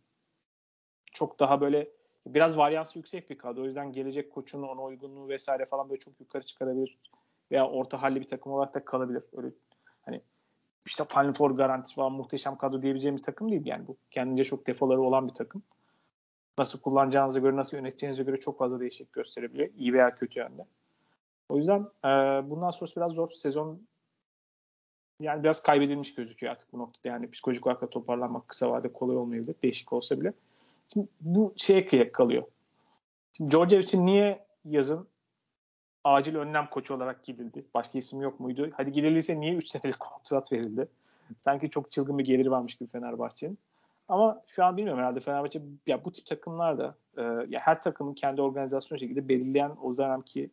Çok 1.13 1.41
daha 1.41 1.61
böyle 1.61 1.97
Biraz 2.27 2.59
varyansı 2.59 2.99
yüksek 2.99 3.31
bir 3.31 3.39
kadro. 3.39 3.63
O 3.63 3.65
yüzden 3.65 3.93
gelecek 3.93 4.33
koçun 4.33 4.63
ona 4.63 4.83
uygunluğu 4.83 5.29
vesaire 5.29 5.67
falan 5.67 5.89
böyle 5.89 5.99
çok 5.99 6.21
yukarı 6.21 6.43
çıkarabilir. 6.43 6.99
Veya 7.51 7.69
orta 7.69 8.03
halli 8.03 8.21
bir 8.21 8.29
takım 8.29 8.53
olarak 8.53 8.75
da 8.75 8.85
kalabilir. 8.85 9.23
Öyle 9.37 9.49
hani 10.03 10.21
işte 10.87 11.05
Final 11.05 11.33
Four 11.33 11.51
garantisi 11.51 11.95
falan 11.95 12.13
muhteşem 12.13 12.57
kadro 12.57 12.83
diyebileceğimiz 12.83 13.23
takım 13.23 13.51
değil. 13.51 13.67
Yani 13.67 13.87
bu 13.87 13.97
kendince 14.11 14.45
çok 14.45 14.67
defoları 14.67 15.01
olan 15.01 15.29
bir 15.29 15.35
takım. 15.35 15.63
Nasıl 16.59 16.81
kullanacağınıza 16.81 17.41
göre, 17.41 17.57
nasıl 17.57 17.77
yöneteceğinize 17.77 18.23
göre 18.23 18.37
çok 18.37 18.59
fazla 18.59 18.81
değişiklik 18.81 19.13
gösterebiliyor. 19.13 19.69
İyi 19.77 19.93
veya 19.93 20.15
kötü 20.15 20.39
yönde. 20.39 20.67
O 21.49 21.57
yüzden 21.57 21.81
e, 22.05 22.09
bundan 22.51 22.71
sonrası 22.71 22.97
biraz 22.97 23.13
zor. 23.13 23.31
Sezon 23.31 23.81
yani 25.21 25.43
biraz 25.43 25.63
kaybedilmiş 25.63 26.15
gözüküyor 26.15 26.53
artık 26.53 26.73
bu 26.73 26.79
noktada. 26.79 27.09
Yani 27.09 27.31
psikolojik 27.31 27.67
olarak 27.67 27.83
da 27.83 27.91
toparlanmak 27.91 28.49
kısa 28.49 28.71
vadede 28.71 28.93
kolay 28.93 29.17
olmayabilir. 29.17 29.55
Değişik 29.63 29.93
olsa 29.93 30.21
bile. 30.21 30.33
Şimdi 30.93 31.09
bu 31.21 31.55
şeye 31.57 32.13
kalıyor. 32.13 32.43
Şimdi 33.33 33.51
Georgia 33.51 33.79
için 33.79 34.07
niye 34.07 34.47
yazın 34.65 35.09
acil 36.05 36.37
önlem 36.37 36.67
koçu 36.71 36.95
olarak 36.95 37.25
gidildi? 37.25 37.65
Başka 37.75 37.99
isim 37.99 38.21
yok 38.21 38.41
muydu? 38.41 38.71
Hadi 38.75 38.93
gidildiyse 38.93 39.41
niye 39.41 39.55
3 39.55 39.69
senelik 39.69 40.01
kontrat 40.01 40.53
verildi? 40.53 40.89
Sanki 41.45 41.71
çok 41.71 41.93
çılgın 41.93 42.19
bir 42.19 42.25
geliri 42.25 42.51
varmış 42.51 42.75
gibi 42.75 42.91
Fenerbahçe'nin. 42.91 43.59
Ama 44.09 44.43
şu 44.47 44.65
an 44.65 44.77
bilmiyorum 44.77 45.01
herhalde 45.01 45.21
Fenerbahçe 45.21 45.63
ya 45.87 46.05
bu 46.05 46.13
tip 46.13 46.27
takımlar 46.27 46.79
da 46.79 46.95
e, 47.17 47.23
ya 47.23 47.61
her 47.63 47.81
takımın 47.81 48.15
kendi 48.15 48.43
organizasyon 48.43 48.99
şekilde 48.99 49.29
belirleyen 49.29 49.73
o 49.83 49.97
dönemki 49.97 50.51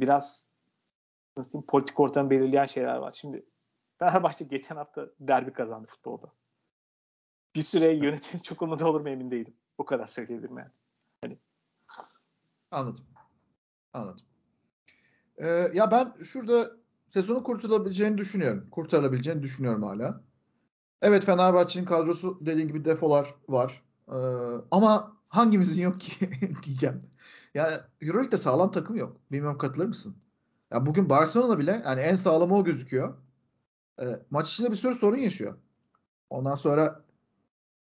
biraz 0.00 0.48
nasıl 1.36 1.52
diyeyim, 1.52 1.66
politik 1.66 2.00
ortamı 2.00 2.30
belirleyen 2.30 2.66
şeyler 2.66 2.96
var. 2.96 3.12
Şimdi 3.20 3.46
Fenerbahçe 3.98 4.44
geçen 4.44 4.76
hafta 4.76 5.10
derbi 5.20 5.52
kazandı 5.52 5.86
futbolda. 5.86 6.32
Bir 7.54 7.62
süre 7.62 7.92
yönetim 7.92 8.40
çok 8.40 8.62
umurda 8.62 8.88
olur 8.88 9.00
mu 9.00 9.08
emin 9.08 9.30
değilim. 9.30 9.54
O 9.78 9.84
kadar 9.84 10.06
söyleyebilirim 10.06 10.58
yani. 10.58 10.70
Hani. 11.22 11.38
Anladım. 12.70 13.04
Anladım. 13.92 14.26
Ee, 15.36 15.46
ya 15.74 15.90
ben 15.90 16.14
şurada 16.22 16.70
sezonu 17.08 17.42
kurtulabileceğini 17.42 18.18
düşünüyorum. 18.18 18.70
Kurtarılabileceğini 18.70 19.42
düşünüyorum 19.42 19.82
hala. 19.82 20.24
Evet 21.02 21.24
Fenerbahçe'nin 21.24 21.84
kadrosu 21.84 22.38
dediğin 22.40 22.68
gibi 22.68 22.84
defolar 22.84 23.34
var. 23.48 23.82
Ee, 24.08 24.14
ama 24.70 25.16
hangimizin 25.28 25.82
yok 25.82 26.00
ki 26.00 26.30
diyeceğim. 26.64 27.10
Yani 27.54 27.76
Euroleague'de 28.00 28.36
sağlam 28.36 28.70
takım 28.70 28.96
yok. 28.96 29.16
Bilmiyorum 29.32 29.58
katılır 29.58 29.86
mısın? 29.86 30.16
Ya 30.70 30.86
bugün 30.86 31.08
Barcelona 31.08 31.58
bile 31.58 31.82
yani 31.84 32.00
en 32.00 32.14
sağlamı 32.14 32.56
o 32.56 32.64
gözüküyor. 32.64 33.14
E, 34.00 34.04
maç 34.30 34.52
içinde 34.52 34.70
bir 34.70 34.76
sürü 34.76 34.94
sorun 34.94 35.18
yaşıyor. 35.18 35.54
Ondan 36.30 36.54
sonra 36.54 37.04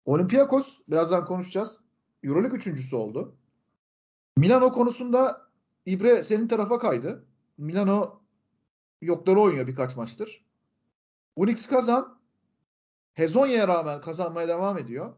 Olympiakos 0.04 0.78
birazdan 0.88 1.24
konuşacağız. 1.24 1.78
Euroleague 2.22 2.58
üçüncüsü 2.58 2.96
oldu. 2.96 3.36
Milano 4.36 4.72
konusunda 4.72 5.50
İbre 5.86 6.22
senin 6.22 6.48
tarafa 6.48 6.78
kaydı. 6.78 7.24
Milano 7.58 8.20
yokları 9.02 9.40
oynuyor 9.40 9.66
birkaç 9.66 9.96
maçtır. 9.96 10.44
Unix 11.36 11.66
kazan 11.66 12.20
Hezonya'ya 13.12 13.68
rağmen 13.68 14.00
kazanmaya 14.00 14.48
devam 14.48 14.78
ediyor. 14.78 15.14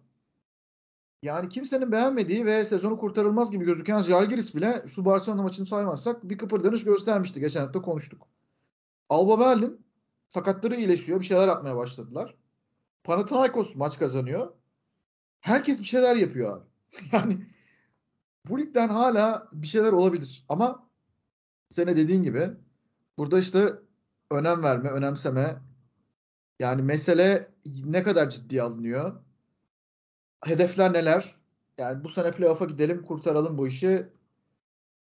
Yani 1.22 1.48
kimsenin 1.48 1.92
beğenmediği 1.92 2.46
ve 2.46 2.64
sezonu 2.64 2.98
kurtarılmaz 2.98 3.50
gibi 3.50 3.64
gözüken 3.64 4.00
Jalgiris 4.00 4.54
bile 4.54 4.84
şu 4.88 5.04
Barcelona 5.04 5.42
maçını 5.42 5.66
saymazsak 5.66 6.28
bir 6.28 6.38
kıpırdanış 6.38 6.84
göstermişti. 6.84 7.40
Geçen 7.40 7.60
hafta 7.60 7.82
konuştuk. 7.82 8.26
Alba 9.08 9.40
Berlin 9.40 9.86
sakatları 10.28 10.76
iyileşiyor. 10.76 11.20
Bir 11.20 11.24
şeyler 11.24 11.48
yapmaya 11.48 11.76
başladılar. 11.76 12.34
Panathinaikos 13.04 13.76
maç 13.76 13.98
kazanıyor. 13.98 14.52
Herkes 15.40 15.80
bir 15.80 15.84
şeyler 15.84 16.16
yapıyor 16.16 16.56
abi. 16.56 16.66
Yani 17.12 17.46
bu 18.48 18.58
ligden 18.58 18.88
hala 18.88 19.48
bir 19.52 19.66
şeyler 19.66 19.92
olabilir. 19.92 20.44
Ama 20.48 20.88
sene 21.68 21.96
dediğin 21.96 22.22
gibi 22.22 22.50
burada 23.18 23.38
işte 23.38 23.72
önem 24.30 24.62
verme, 24.62 24.90
önemseme 24.90 25.56
yani 26.58 26.82
mesele 26.82 27.52
ne 27.84 28.02
kadar 28.02 28.30
ciddiye 28.30 28.62
alınıyor? 28.62 29.20
Hedefler 30.44 30.92
neler? 30.92 31.34
Yani 31.78 32.04
bu 32.04 32.08
sene 32.08 32.30
playoff'a 32.30 32.64
gidelim, 32.64 33.02
kurtaralım 33.02 33.58
bu 33.58 33.68
işi. 33.68 34.08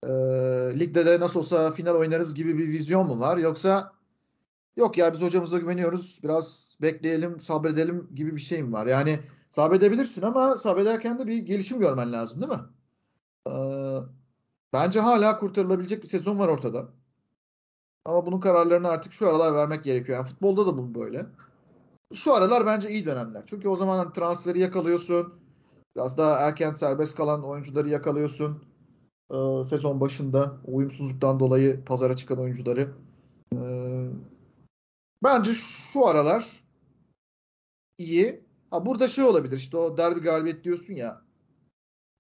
Ee, 0.04 0.10
ligde 0.80 1.06
de 1.06 1.20
nasıl 1.20 1.40
olsa 1.40 1.72
final 1.72 1.96
oynarız 1.96 2.36
gibi 2.36 2.58
bir 2.58 2.68
vizyon 2.68 3.08
mu 3.08 3.20
var? 3.20 3.38
Yoksa 3.38 3.94
yok 4.78 4.98
ya 4.98 5.14
biz 5.14 5.22
hocamıza 5.22 5.60
güveniyoruz, 5.60 6.20
biraz 6.24 6.78
bekleyelim, 6.82 7.40
sabredelim 7.40 8.10
gibi 8.16 8.36
bir 8.36 8.42
şey 8.42 8.64
mi 8.64 8.74
var? 8.74 8.88
Yani 8.88 9.20
sabredebilirsin 9.50 10.22
ama 10.22 10.56
sabrederken 10.56 11.20
de 11.20 11.28
bir 11.28 11.38
gelişim 11.38 11.80
görmen 11.80 12.12
lazım 12.14 12.42
değil 12.42 12.52
mi? 12.52 12.60
Ee, 13.48 14.00
bence 14.74 15.00
hala 15.00 15.40
kurtarılabilecek 15.40 16.04
bir 16.04 16.08
sezon 16.08 16.40
var 16.40 16.48
ortada. 16.48 16.90
Ama 18.06 18.26
bunun 18.26 18.40
kararlarını 18.40 18.90
artık 18.90 19.14
şu 19.14 19.30
aralar 19.30 19.54
vermek 19.56 19.84
gerekiyor. 19.84 20.18
Yani 20.18 20.28
futbolda 20.28 20.66
da 20.66 20.78
bu 20.78 20.96
böyle. 20.96 21.26
Şu 22.14 22.34
aralar 22.34 22.66
bence 22.66 22.90
iyi 22.90 23.06
dönemler. 23.06 23.44
Çünkü 23.48 23.68
o 23.68 23.76
zaman 23.76 23.98
hani 23.98 24.14
transferi 24.14 24.60
yakalıyorsun. 24.60 25.34
Biraz 25.96 26.18
daha 26.18 26.40
erken 26.40 26.72
serbest 26.72 27.16
kalan 27.16 27.44
oyuncuları 27.44 27.90
yakalıyorsun. 27.90 28.64
Ee, 29.32 29.64
sezon 29.70 30.02
başında 30.02 30.58
uyumsuzluktan 30.66 31.40
dolayı 31.40 31.86
pazara 31.86 32.16
çıkan 32.16 32.40
oyuncuları. 32.40 32.94
Ee, 33.56 34.08
bence 35.24 35.52
şu 35.54 36.08
aralar 36.08 36.64
iyi. 37.98 38.44
Ha 38.72 38.86
burada 38.86 39.08
şey 39.08 39.24
olabilir 39.24 39.58
işte 39.58 39.78
o 39.78 39.98
derbi 39.98 40.20
galibiyet 40.20 40.64
diyorsun 40.64 40.94
ya. 40.94 41.22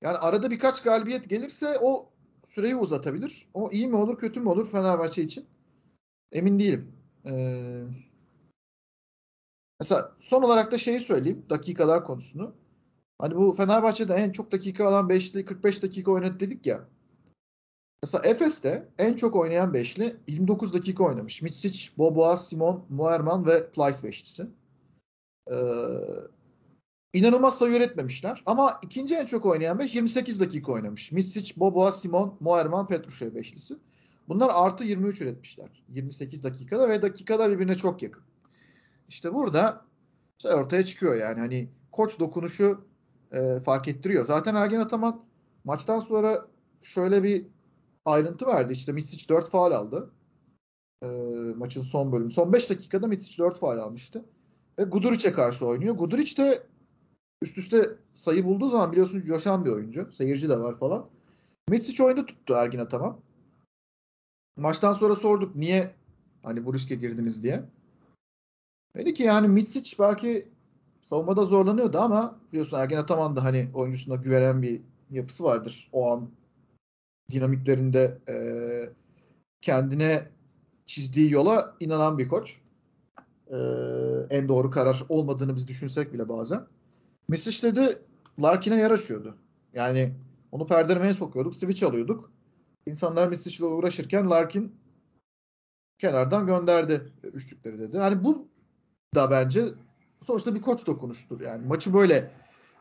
Yani 0.01 0.17
arada 0.17 0.51
birkaç 0.51 0.83
galibiyet 0.83 1.29
gelirse 1.29 1.77
o 1.81 2.09
süreyi 2.45 2.75
uzatabilir. 2.75 3.47
O 3.53 3.71
iyi 3.71 3.87
mi 3.87 3.95
olur 3.95 4.17
kötü 4.19 4.39
mü 4.39 4.49
olur 4.49 4.69
Fenerbahçe 4.71 5.23
için? 5.23 5.45
Emin 6.31 6.59
değilim. 6.59 6.91
Ee, 7.25 7.83
mesela 9.83 10.11
son 10.19 10.41
olarak 10.41 10.71
da 10.71 10.77
şeyi 10.77 10.99
söyleyeyim. 10.99 11.45
Dakikalar 11.49 12.05
konusunu. 12.05 12.53
Hani 13.19 13.35
bu 13.35 13.53
Fenerbahçe'de 13.53 14.13
en 14.13 14.31
çok 14.31 14.51
dakika 14.51 14.87
alan 14.87 15.09
5'li 15.09 15.45
45 15.45 15.83
dakika 15.83 16.11
oynadı 16.11 16.39
dedik 16.39 16.65
ya. 16.65 16.87
Mesela 18.03 18.25
Efes'te 18.25 18.87
en 18.97 19.13
çok 19.13 19.35
oynayan 19.35 19.73
beşli 19.73 20.17
29 20.27 20.73
dakika 20.73 21.03
oynamış. 21.03 21.41
Mitsic, 21.41 21.89
Boboa, 21.97 22.37
Simon, 22.37 22.85
Moerman 22.89 23.45
ve 23.45 23.69
Plyce 23.69 24.03
beşlisi. 24.03 24.47
Ee, 25.51 25.55
inanılmaz 27.13 27.57
sayı 27.57 27.75
üretmemişler. 27.75 28.43
Ama 28.45 28.79
ikinci 28.83 29.15
en 29.15 29.25
çok 29.25 29.45
oynayan 29.45 29.79
5 29.79 29.95
28 29.95 30.39
dakika 30.39 30.71
oynamış. 30.71 31.11
Mitsic, 31.11 31.53
Boboa, 31.57 31.91
Simon, 31.91 32.37
Moerman, 32.39 32.87
Petrushev 32.87 33.35
beşlisi. 33.35 33.75
Bunlar 34.27 34.51
artı 34.53 34.83
23 34.83 35.21
üretmişler. 35.21 35.83
28 35.89 36.43
dakikada 36.43 36.89
ve 36.89 37.01
dakikada 37.01 37.51
birbirine 37.51 37.75
çok 37.75 38.01
yakın. 38.03 38.23
İşte 39.13 39.33
burada 39.33 39.85
şey 40.37 40.53
ortaya 40.53 40.85
çıkıyor 40.85 41.15
yani 41.15 41.39
hani 41.39 41.69
koç 41.91 42.19
dokunuşu 42.19 42.85
e, 43.31 43.59
fark 43.59 43.87
ettiriyor. 43.87 44.25
Zaten 44.25 44.55
Ergen 44.55 44.79
Ataman 44.79 45.25
maçtan 45.63 45.99
sonra 45.99 46.47
şöyle 46.81 47.23
bir 47.23 47.45
ayrıntı 48.05 48.47
verdi. 48.47 48.73
İşte 48.73 48.91
Misic 48.91 49.29
4 49.29 49.49
faal 49.49 49.71
aldı. 49.71 50.11
E, 51.03 51.07
maçın 51.55 51.81
son 51.81 52.11
bölümü. 52.11 52.31
Son 52.31 52.53
5 52.53 52.69
dakikada 52.69 53.07
Misic 53.07 53.43
4 53.43 53.59
faal 53.59 53.77
almıştı. 53.77 54.25
Ve 54.79 54.83
Guduric'e 54.83 55.33
karşı 55.33 55.65
oynuyor. 55.65 55.95
Guduric 55.95 56.43
de 56.43 56.63
üst 57.41 57.57
üste 57.57 57.89
sayı 58.15 58.45
bulduğu 58.45 58.69
zaman 58.69 58.91
biliyorsunuz 58.91 59.25
coşan 59.25 59.65
bir 59.65 59.71
oyuncu. 59.71 60.11
Seyirci 60.11 60.49
de 60.49 60.59
var 60.59 60.75
falan. 60.75 61.09
Misic 61.69 62.03
oyunda 62.03 62.25
tuttu 62.25 62.53
Ergin 62.53 62.79
Ataman. 62.79 63.19
Maçtan 64.57 64.93
sonra 64.93 65.15
sorduk 65.15 65.55
niye 65.55 65.95
hani 66.43 66.65
bu 66.65 66.73
riske 66.73 66.95
girdiniz 66.95 67.43
diye. 67.43 67.63
Dedi 68.95 69.13
ki 69.13 69.23
yani 69.23 69.47
Mitsic 69.47 69.95
belki 69.99 70.47
savunmada 71.01 71.43
zorlanıyordu 71.43 71.97
ama 71.97 72.39
biliyorsun 72.51 72.77
Ergen 72.77 72.97
Ataman 72.97 73.35
da 73.35 73.43
hani 73.43 73.69
oyuncusuna 73.73 74.15
güvenen 74.15 74.61
bir 74.61 74.81
yapısı 75.11 75.43
vardır. 75.43 75.89
O 75.91 76.11
an 76.11 76.29
dinamiklerinde 77.31 78.17
e, 78.29 78.35
kendine 79.61 80.29
çizdiği 80.85 81.31
yola 81.31 81.75
inanan 81.79 82.17
bir 82.17 82.27
koç. 82.27 82.61
E, 83.47 83.57
en 84.29 84.47
doğru 84.47 84.69
karar 84.69 85.03
olmadığını 85.09 85.55
biz 85.55 85.67
düşünsek 85.67 86.13
bile 86.13 86.29
bazen. 86.29 86.65
Misic 87.27 87.67
dedi 87.67 88.01
Larkin'e 88.41 88.75
yer 88.75 88.91
açıyordu. 88.91 89.37
Yani 89.73 90.13
onu 90.51 90.67
perdelemeye 90.67 91.13
sokuyorduk. 91.13 91.55
Switch 91.55 91.83
alıyorduk. 91.83 92.31
İnsanlar 92.87 93.27
Misic 93.27 93.57
ile 93.57 93.65
uğraşırken 93.65 94.29
Larkin 94.29 94.75
kenardan 95.99 96.47
gönderdi 96.47 97.13
üçlükleri 97.23 97.79
dedi. 97.79 97.97
Hani 97.97 98.23
bu 98.23 98.52
da 99.15 99.31
bence 99.31 99.65
sonuçta 100.21 100.55
bir 100.55 100.61
koç 100.61 100.87
dokunuştur. 100.87 101.41
Yani 101.41 101.67
maçı 101.67 101.93
böyle 101.93 102.31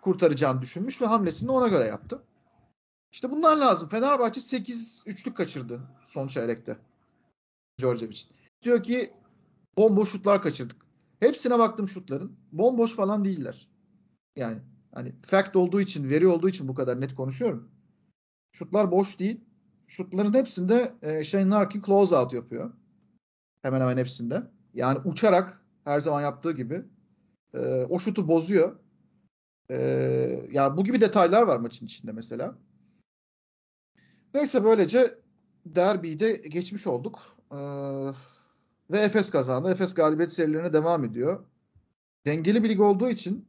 kurtaracağını 0.00 0.62
düşünmüş 0.62 1.02
ve 1.02 1.06
hamlesini 1.06 1.50
ona 1.50 1.68
göre 1.68 1.84
yaptı. 1.84 2.22
İşte 3.12 3.30
bunlar 3.30 3.56
lazım. 3.56 3.88
Fenerbahçe 3.88 4.40
8 4.40 5.02
üçlük 5.06 5.36
kaçırdı 5.36 5.80
son 6.04 6.28
çeyrekte. 6.28 6.76
Djordjevic. 7.80 8.20
Diyor 8.62 8.82
ki 8.82 9.12
bomboş 9.76 10.12
şutlar 10.12 10.42
kaçırdık. 10.42 10.86
Hepsine 11.20 11.58
baktım 11.58 11.88
şutların. 11.88 12.36
Bomboş 12.52 12.94
falan 12.94 13.24
değiller. 13.24 13.68
Yani 14.36 14.58
Hani 14.94 15.12
fact 15.22 15.56
olduğu 15.56 15.80
için, 15.80 16.10
veri 16.10 16.26
olduğu 16.26 16.48
için 16.48 16.68
bu 16.68 16.74
kadar 16.74 17.00
net 17.00 17.14
konuşuyorum. 17.14 17.70
Şutlar 18.52 18.90
boş 18.90 19.18
değil. 19.18 19.40
Şutların 19.86 20.34
hepsinde 20.34 20.94
e, 21.02 21.24
Shane 21.24 21.50
Larkin 21.50 21.82
close 21.82 22.16
out 22.16 22.32
yapıyor. 22.32 22.72
Hemen 23.62 23.80
hemen 23.80 23.96
hepsinde. 23.96 24.42
Yani 24.74 24.98
uçarak 24.98 25.61
her 25.84 26.00
zaman 26.00 26.20
yaptığı 26.20 26.52
gibi 26.52 26.84
e, 27.54 27.58
o 27.84 27.98
şutu 27.98 28.28
bozuyor. 28.28 28.76
E, 29.70 29.76
yani 30.52 30.76
bu 30.76 30.84
gibi 30.84 31.00
detaylar 31.00 31.42
var 31.42 31.56
maçın 31.56 31.86
içinde 31.86 32.12
mesela. 32.12 32.58
Neyse 34.34 34.64
böylece 34.64 35.18
derbiyi 35.66 36.18
de 36.18 36.32
geçmiş 36.32 36.86
olduk. 36.86 37.18
E, 37.50 37.58
ve 38.90 38.98
Efes 38.98 39.30
kazandı. 39.30 39.70
Efes 39.70 39.94
galibiyet 39.94 40.32
serilerine 40.32 40.72
devam 40.72 41.04
ediyor. 41.04 41.44
Dengeli 42.26 42.64
bir 42.64 42.68
lig 42.68 42.80
olduğu 42.80 43.08
için 43.08 43.48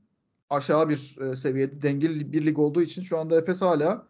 aşağı 0.50 0.90
bir 0.90 1.18
e, 1.22 1.36
seviyede 1.36 1.82
dengeli 1.82 2.34
bir 2.34 2.46
lig 2.46 2.60
olduğu 2.60 2.82
için 2.82 3.04
şu 3.04 3.18
anda 3.18 3.38
Efes 3.38 3.62
hala 3.62 4.08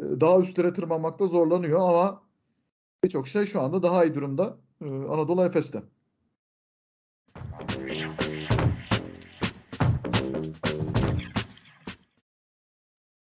e, 0.00 0.04
daha 0.20 0.40
üstlere 0.40 0.72
tırmanmakta 0.72 1.26
zorlanıyor 1.26 1.80
ama 1.80 2.22
birçok 3.04 3.28
şey 3.28 3.46
şu 3.46 3.60
anda 3.60 3.82
daha 3.82 4.04
iyi 4.04 4.14
durumda 4.14 4.56
e, 4.80 4.84
Anadolu 4.84 5.44
Efes'te. 5.44 5.82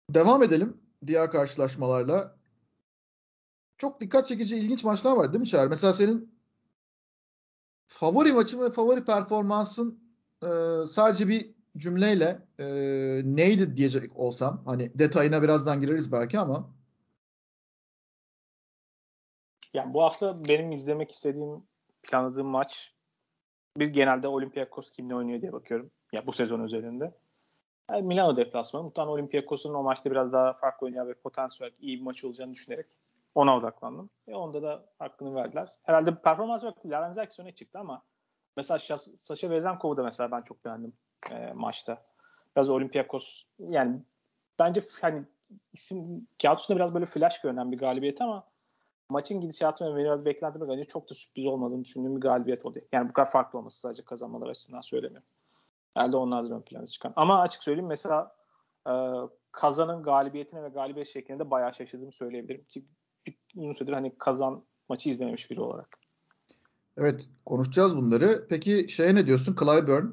Devam 0.09 0.43
edelim 0.43 0.81
diğer 1.07 1.31
karşılaşmalarla. 1.31 2.35
Çok 3.77 4.01
dikkat 4.01 4.27
çekici 4.27 4.55
ilginç 4.57 4.83
maçlar 4.83 5.17
var 5.17 5.33
değil 5.33 5.41
mi 5.41 5.47
Çağrı? 5.47 5.69
Mesela 5.69 5.93
senin 5.93 6.39
favori 7.87 8.33
maçın 8.33 8.61
ve 8.61 8.71
favori 8.71 9.05
performansın 9.05 9.99
e, 10.43 10.47
sadece 10.87 11.27
bir 11.27 11.55
cümleyle 11.77 12.47
e, 12.59 12.65
neydi 13.23 13.77
diyecek 13.77 14.17
olsam 14.17 14.63
hani 14.65 14.99
detayına 14.99 15.41
birazdan 15.41 15.81
gireriz 15.81 16.11
belki 16.11 16.39
ama 16.39 16.75
yani 19.73 19.93
bu 19.93 20.03
hafta 20.03 20.35
benim 20.47 20.71
izlemek 20.71 21.11
istediğim 21.11 21.63
planladığım 22.03 22.47
maç 22.47 22.94
bir 23.77 23.87
genelde 23.87 24.27
Olympiakos 24.27 24.91
kimle 24.91 25.15
oynuyor 25.15 25.41
diye 25.41 25.53
bakıyorum. 25.53 25.91
Ya 26.13 26.27
bu 26.27 26.33
sezon 26.33 26.63
üzerinde. 26.63 27.13
Yani 27.91 28.01
Milano 28.01 28.35
deplasmanı. 28.35 28.83
Muhtemelen 28.83 29.11
Olympiakos'un 29.11 29.73
o 29.73 29.83
maçta 29.83 30.11
biraz 30.11 30.33
daha 30.33 30.53
farklı 30.53 30.85
oynayan 30.85 31.07
ve 31.07 31.13
potansiyel 31.13 31.71
iyi 31.79 31.99
bir 31.99 32.03
maç 32.03 32.23
olacağını 32.23 32.53
düşünerek 32.53 32.85
ona 33.35 33.57
odaklandım. 33.57 34.09
Ve 34.27 34.35
onda 34.35 34.63
da 34.63 34.85
hakkını 34.99 35.35
verdiler. 35.35 35.69
Herhalde 35.83 36.15
performans 36.15 36.63
vakti 36.63 36.89
Larenzakis 36.89 37.39
öne 37.39 37.51
çıktı 37.51 37.79
ama 37.79 38.03
mesela 38.57 38.97
Sasha 38.97 39.49
Vezenkov'u 39.49 39.97
da 39.97 40.03
mesela 40.03 40.31
ben 40.31 40.41
çok 40.41 40.65
beğendim 40.65 40.93
e, 41.31 41.53
maçta. 41.53 42.05
Biraz 42.55 42.69
Olympiakos 42.69 43.43
yani 43.59 44.01
bence 44.59 44.81
hani 45.01 45.23
isim 45.73 46.27
kağıt 46.41 46.59
üstünde 46.59 46.77
biraz 46.77 46.93
böyle 46.93 47.05
flash 47.05 47.41
görünen 47.41 47.71
bir 47.71 47.77
galibiyet 47.77 48.21
ama 48.21 48.47
maçın 49.09 49.41
gidişatı 49.41 49.95
ve 49.95 49.99
biraz 49.99 50.25
beklentime 50.25 50.65
göre 50.65 50.83
çok 50.83 51.09
da 51.09 51.13
sürpriz 51.13 51.45
olmadığını 51.45 51.83
düşündüğüm 51.83 52.15
bir 52.15 52.21
galibiyet 52.21 52.65
oldu. 52.65 52.79
Yani 52.91 53.09
bu 53.09 53.13
kadar 53.13 53.31
farklı 53.31 53.59
olması 53.59 53.79
sadece 53.79 54.03
kazanmalar 54.03 54.49
açısından 54.49 54.81
söylemiyorum. 54.81 55.27
Herhalde 55.93 56.17
onlardan 56.17 56.51
ön 56.51 56.61
plana 56.61 56.87
çıkan. 56.87 57.13
Ama 57.15 57.41
açık 57.41 57.63
söyleyeyim 57.63 57.87
mesela 57.87 58.35
e, 58.87 58.93
Kazan'ın 59.51 60.03
galibiyetine 60.03 60.63
ve 60.63 60.69
galibiyet 60.69 61.07
şeklinde 61.07 61.51
bayağı 61.51 61.73
şaşırdığımı 61.73 62.11
söyleyebilirim. 62.11 62.63
Ki 62.63 62.85
bir 63.27 63.37
uzun 63.55 63.73
süredir 63.73 63.93
hani 63.93 64.17
Kazan 64.17 64.63
maçı 64.89 65.09
izlememiş 65.09 65.51
biri 65.51 65.61
olarak. 65.61 65.97
Evet 66.97 67.27
konuşacağız 67.45 67.97
bunları. 67.97 68.45
Peki 68.49 68.89
şey 68.89 69.15
ne 69.15 69.27
diyorsun? 69.27 69.55
Clyburn 69.59 70.05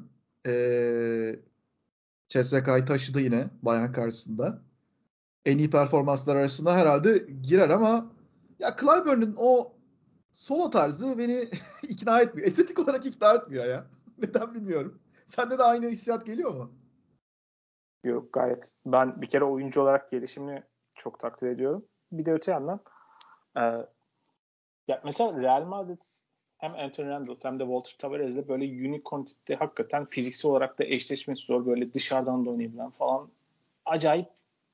ee, 0.47 1.39
CSK'yı 2.29 2.85
taşıdı 2.85 3.21
yine 3.21 3.49
bayan 3.61 3.91
karşısında. 3.91 4.61
En 5.45 5.57
iyi 5.57 5.69
performanslar 5.69 6.35
arasında 6.35 6.75
herhalde 6.75 7.27
girer 7.41 7.69
ama 7.69 8.12
ya 8.63 8.75
Clyburn'un 8.81 9.35
o 9.37 9.73
solo 10.31 10.69
tarzı 10.69 11.17
beni 11.17 11.49
ikna 11.83 12.21
etmiyor. 12.21 12.47
Estetik 12.47 12.79
olarak 12.79 13.05
ikna 13.05 13.33
etmiyor 13.33 13.65
ya. 13.65 13.85
Neden 14.17 14.53
bilmiyorum. 14.53 14.99
Sende 15.25 15.57
de 15.57 15.63
aynı 15.63 15.87
hissiyat 15.87 16.25
geliyor 16.25 16.53
mu? 16.53 16.73
Yok 18.03 18.33
gayet. 18.33 18.73
Ben 18.85 19.21
bir 19.21 19.29
kere 19.29 19.43
oyuncu 19.43 19.81
olarak 19.81 20.09
gelişimini 20.09 20.63
çok 20.95 21.19
takdir 21.19 21.47
ediyorum. 21.47 21.85
Bir 22.11 22.25
de 22.25 22.33
öte 22.33 22.51
yandan 22.51 22.79
e, 23.57 23.61
ya 24.87 25.01
mesela 25.03 25.41
Real 25.41 25.65
Madrid 25.65 26.01
hem 26.57 26.75
Anthony 26.75 27.07
Randall 27.07 27.35
hem 27.43 27.59
de 27.59 27.63
Walter 27.63 27.95
Tavares'le 27.99 28.47
böyle 28.47 28.65
unicorn 28.65 29.23
tipte 29.23 29.55
hakikaten 29.55 30.05
fiziksel 30.05 30.51
olarak 30.51 30.79
da 30.79 30.83
eşleşmesi 30.83 31.45
zor. 31.45 31.65
Böyle 31.65 31.93
dışarıdan 31.93 32.45
da 32.45 32.49
oynayabilen 32.49 32.89
falan. 32.89 33.29
Acayip 33.85 34.29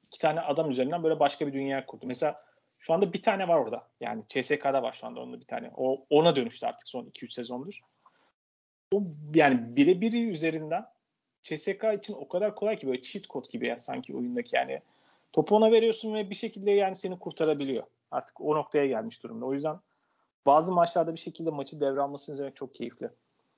iki 0.07 0.19
tane 0.19 0.41
adam 0.41 0.69
üzerinden 0.69 1.03
böyle 1.03 1.19
başka 1.19 1.47
bir 1.47 1.53
dünya 1.53 1.85
kurdu. 1.85 2.05
Mesela 2.07 2.48
şu 2.79 2.93
anda 2.93 3.13
bir 3.13 3.23
tane 3.23 3.47
var 3.47 3.57
orada. 3.57 3.87
Yani 4.01 4.23
CSK'da 4.29 4.83
var 4.83 4.93
şu 4.93 5.07
anda 5.07 5.19
onun 5.19 5.39
bir 5.39 5.45
tane. 5.45 5.71
O 5.77 6.05
ona 6.09 6.35
dönüştü 6.35 6.65
artık 6.65 6.87
son 6.87 7.05
2-3 7.05 7.31
sezondur. 7.31 7.79
O 8.93 9.03
yani 9.33 9.75
birebiri 9.75 10.29
üzerinden 10.29 10.85
CSK 11.43 11.83
için 11.97 12.13
o 12.13 12.27
kadar 12.27 12.55
kolay 12.55 12.79
ki 12.79 12.87
böyle 12.87 13.01
cheat 13.01 13.25
code 13.29 13.47
gibi 13.51 13.67
ya 13.67 13.77
sanki 13.77 14.15
oyundaki 14.15 14.55
yani 14.55 14.81
topu 15.33 15.55
ona 15.55 15.71
veriyorsun 15.71 16.13
ve 16.13 16.29
bir 16.29 16.35
şekilde 16.35 16.71
yani 16.71 16.95
seni 16.95 17.19
kurtarabiliyor. 17.19 17.83
Artık 18.11 18.41
o 18.41 18.55
noktaya 18.55 18.87
gelmiş 18.87 19.23
durumda. 19.23 19.45
O 19.45 19.53
yüzden 19.53 19.79
bazı 20.45 20.71
maçlarda 20.71 21.13
bir 21.13 21.19
şekilde 21.19 21.49
maçı 21.49 21.81
devralmasını 21.81 22.33
izlemek 22.33 22.55
çok 22.55 22.75
keyifli. 22.75 23.09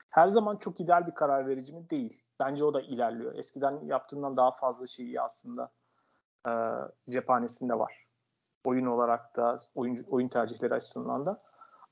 Her 0.10 0.28
zaman 0.28 0.58
çok 0.58 0.82
ideal 0.82 1.08
bir 1.08 1.12
karar 1.12 1.48
verici 1.48 1.74
mi? 1.74 1.90
Değil. 1.90 2.24
Bence 2.40 2.64
o 2.64 2.74
da 2.74 2.82
ilerliyor. 2.82 3.36
Eskiden 3.36 3.86
yaptığından 3.86 4.38
daha 4.38 4.52
fazla 4.52 4.88
şeyi 4.88 5.22
aslında 5.22 5.72
e, 6.48 6.52
cephanesinde 7.10 7.80
var. 7.80 8.06
Oyun 8.63 8.86
olarak 8.86 9.36
da, 9.36 9.58
oyun, 9.76 10.04
oyun 10.08 10.28
tercihleri 10.28 10.74
açısından 10.74 11.26
da. 11.26 11.43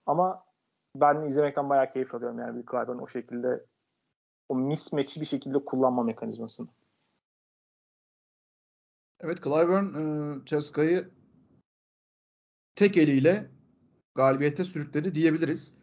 Ama 0.06 0.44
ben 0.96 1.26
izlemekten 1.26 1.70
bayağı 1.70 1.90
keyif 1.90 2.16
alıyorum 2.16 2.40
yani 2.40 2.58
bir 2.58 2.66
Clyburn 2.72 3.00
o 3.00 3.08
şekilde 3.08 3.66
o 4.50 4.56
mismatch'i 4.56 5.22
bir 5.22 5.26
şekilde 5.26 5.66
kullanma 5.66 6.04
mekanizmasını. 6.04 6.68
Evet 9.20 9.44
Clyburn 9.44 9.96
e, 9.96 10.46
Ceska'yı 10.46 11.10
tek 12.76 12.98
eliyle 12.98 13.50
galibiyete 14.16 14.64
sürükledi 14.64 15.16
diyebiliriz. 15.16 15.80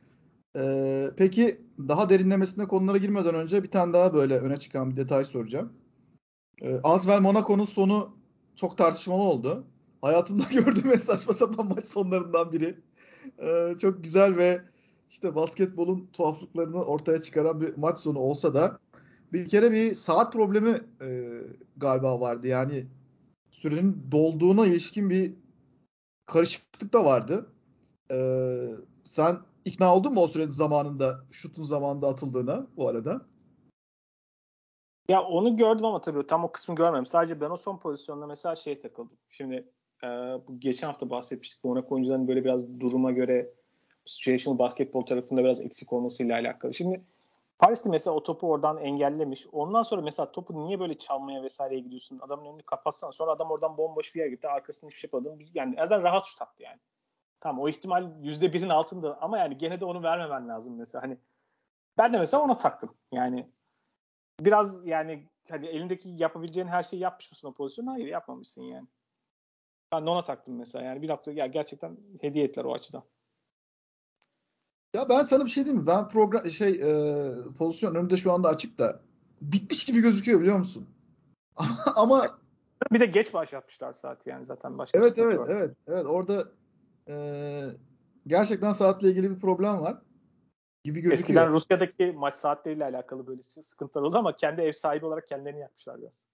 Ee, 0.57 1.11
peki 1.17 1.61
daha 1.79 2.09
derinlemesine 2.09 2.69
konulara 2.69 2.97
girmeden 2.97 3.35
önce 3.35 3.63
bir 3.63 3.71
tane 3.71 3.93
daha 3.93 4.15
böyle 4.15 4.39
öne 4.39 4.59
çıkan 4.59 4.91
bir 4.91 4.97
detay 4.97 5.25
soracağım. 5.25 5.73
Ee, 6.63 6.81
Asvel 6.83 7.21
Monaco'nun 7.21 7.65
sonu 7.65 8.17
çok 8.57 8.79
tartışmalı 8.79 9.23
oldu. 9.23 9.67
Hayatımda 10.07 10.45
gördüğüm 10.53 10.93
en 10.93 10.99
saçma 10.99 11.33
sapan 11.33 11.69
maç 11.69 11.87
sonlarından 11.87 12.53
biri. 12.53 12.79
Ee, 13.39 13.75
çok 13.79 14.05
güzel 14.05 14.37
ve 14.37 14.63
işte 15.11 15.35
basketbolun 15.35 16.09
tuhaflıklarını 16.13 16.85
ortaya 16.85 17.23
çıkaran 17.23 17.61
bir 17.61 17.77
maç 17.77 17.97
sonu 17.97 18.19
olsa 18.19 18.55
da 18.55 18.79
bir 19.33 19.49
kere 19.49 19.73
bir 19.73 19.95
saat 19.95 20.33
problemi 20.33 20.81
e, 21.01 21.41
galiba 21.77 22.21
vardı. 22.21 22.49
Yani 22.49 22.87
sürenin 23.51 24.09
dolduğuna 24.13 24.67
ilişkin 24.67 25.11
bir 25.11 25.35
karışıklık 26.27 26.93
da 26.93 27.05
vardı. 27.05 27.47
Ee, 28.11 28.69
sen 29.05 29.39
ikna 29.65 29.97
oldun 29.97 30.15
mu 30.15 30.21
o 30.21 30.27
sürede 30.27 30.51
zamanında 30.51 31.25
şutun 31.31 31.63
zamanında 31.63 32.09
atıldığına 32.09 32.67
bu 32.77 32.89
arada? 32.89 33.27
Ya 35.09 35.23
onu 35.23 35.57
gördüm 35.57 35.85
ama 35.85 36.01
tabii 36.01 36.27
tam 36.27 36.45
o 36.45 36.53
kısmı 36.53 36.75
görmedim. 36.75 37.07
Sadece 37.07 37.41
ben 37.41 37.51
o 37.51 37.57
son 37.57 37.79
pozisyonda 37.79 38.27
mesela 38.27 38.57
şey 38.57 38.79
takıldım. 38.79 39.19
Şimdi 39.29 39.73
e, 40.05 40.07
bu 40.49 40.61
geçen 40.61 40.87
hafta 40.87 41.11
bahsetmiştik. 41.11 41.65
Monaco 41.65 41.95
oyuncuların 41.95 42.29
böyle 42.29 42.45
biraz 42.45 42.81
duruma 42.81 43.13
göre 43.13 43.51
situational 44.05 44.59
basketbol 44.59 45.03
tarafında 45.03 45.45
biraz 45.45 45.61
eksik 45.61 45.93
olmasıyla 45.93 46.35
alakalı. 46.35 46.75
Şimdi 46.75 47.05
Paris'te 47.59 47.91
mesela 47.91 48.17
o 48.17 48.23
topu 48.23 48.51
oradan 48.51 48.79
engellemiş. 48.79 49.47
Ondan 49.53 49.83
sonra 49.83 50.03
mesela 50.03 50.33
topu 50.33 50.67
niye 50.67 50.81
böyle 50.81 50.99
çalmaya 50.99 51.43
vesaireye 51.43 51.81
gidiyorsun? 51.81 52.19
Adamın 52.19 52.47
önünü 52.47 52.63
kapatsan 52.63 53.11
sonra 53.11 53.31
adam 53.31 53.51
oradan 53.51 53.77
bomboş 53.77 54.15
bir 54.15 54.21
yere 54.21 54.31
gitti. 54.31 54.49
Arkasını 54.49 54.91
hiçbir 54.91 55.01
şey 55.01 55.11
yapmadı. 55.13 55.39
Yani 55.55 55.83
azından 55.83 56.03
rahat 56.03 56.27
şut 56.27 56.43
attı 56.43 56.63
yani. 56.63 56.79
Tamam 57.41 57.63
o 57.63 57.69
ihtimal 57.69 58.11
yüzde 58.23 58.53
birin 58.53 58.69
altında 58.69 59.23
ama 59.23 59.39
yani 59.39 59.59
gene 59.59 59.81
de 59.81 59.85
onu 59.85 60.03
vermemen 60.03 60.49
lazım 60.49 60.77
mesela. 60.77 61.03
Hani 61.03 61.19
ben 61.99 62.13
de 62.13 62.19
mesela 62.19 62.43
ona 62.43 62.57
taktım. 62.57 62.91
Yani 63.13 63.51
biraz 64.41 64.87
yani 64.87 65.29
hani 65.51 65.67
elindeki 65.67 66.09
yapabileceğin 66.09 66.69
her 66.69 66.83
şeyi 66.83 67.03
yapmış 67.03 67.31
mısın 67.31 67.49
o 67.49 67.53
pozisyonu? 67.53 67.91
Hayır 67.91 68.07
yapmamışsın 68.07 68.63
yani. 68.63 68.87
Ben 69.97 70.07
de 70.07 70.11
ona 70.11 70.23
taktım 70.23 70.57
mesela. 70.57 70.85
Yani 70.85 71.03
bir 71.03 71.09
nokta 71.09 71.33
ya 71.33 71.47
gerçekten 71.47 71.97
hediye 72.21 72.45
ettiler 72.45 72.65
o 72.65 72.75
açıdan. 72.75 73.03
Ya 74.95 75.09
ben 75.09 75.23
sana 75.23 75.45
bir 75.45 75.51
şey 75.51 75.65
diyeyim 75.65 75.83
mi? 75.83 75.87
Ben 75.87 76.09
program 76.09 76.51
şey 76.51 76.71
e, 76.71 77.33
pozisyon 77.59 77.95
önümde 77.95 78.17
şu 78.17 78.33
anda 78.33 78.49
açık 78.49 78.79
da 78.79 79.01
bitmiş 79.41 79.85
gibi 79.85 80.01
gözüküyor 80.01 80.41
biliyor 80.41 80.59
musun? 80.59 80.89
Ama 81.97 82.39
bir 82.93 83.01
de 83.01 83.07
geç 83.07 83.35
başlatmışlar 83.35 83.93
saati 83.93 84.31
yani 84.31 84.45
zaten 84.45 84.79
başka 84.79 84.99
Evet 84.99 85.19
evet 85.19 85.39
var. 85.39 85.49
evet 85.49 85.77
evet 85.87 86.07
orada 86.07 86.49
e, 87.09 87.15
gerçekten 88.27 88.73
saatle 88.73 89.09
ilgili 89.09 89.31
bir 89.31 89.41
problem 89.41 89.81
var 89.81 90.03
gibi 90.85 91.01
gözüküyor. 91.01 91.19
Eskiden 91.19 91.53
Rusya'daki 91.53 92.13
maç 92.17 92.35
saatleriyle 92.35 92.85
alakalı 92.85 93.27
böyle 93.27 93.43
sıkıntılar 93.43 94.03
oldu 94.05 94.19
ama 94.19 94.37
kendi 94.37 94.61
ev 94.61 94.73
sahibi 94.73 95.07
olarak 95.07 95.27
kendilerini 95.27 95.61
yapmışlar 95.61 96.03
biraz. 96.03 96.25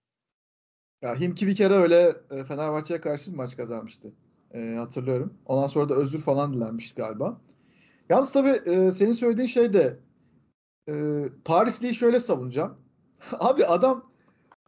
Ya 1.03 1.21
Himki 1.21 1.47
bir 1.47 1.57
kere 1.57 1.75
öyle 1.75 2.17
e, 2.31 2.45
Fenerbahçe'ye 2.45 3.01
karşı 3.01 3.33
bir 3.33 3.37
maç 3.37 3.57
kazanmıştı. 3.57 4.13
E, 4.55 4.75
hatırlıyorum. 4.75 5.35
Ondan 5.47 5.67
sonra 5.67 5.89
da 5.89 5.95
özür 5.95 6.21
falan 6.21 6.53
dilenmiş 6.53 6.95
galiba. 6.95 7.41
Yalnız 8.09 8.33
tabii 8.33 8.71
e, 8.71 8.93
senin 8.93 9.13
söylediğin 9.13 9.49
şey 9.49 9.73
de 9.75 9.99
e, 10.89 11.25
Parisli'yi 11.45 11.95
şöyle 11.95 12.21
savunacağım. 12.21 12.77
Abi 13.33 13.67
adam 13.67 14.13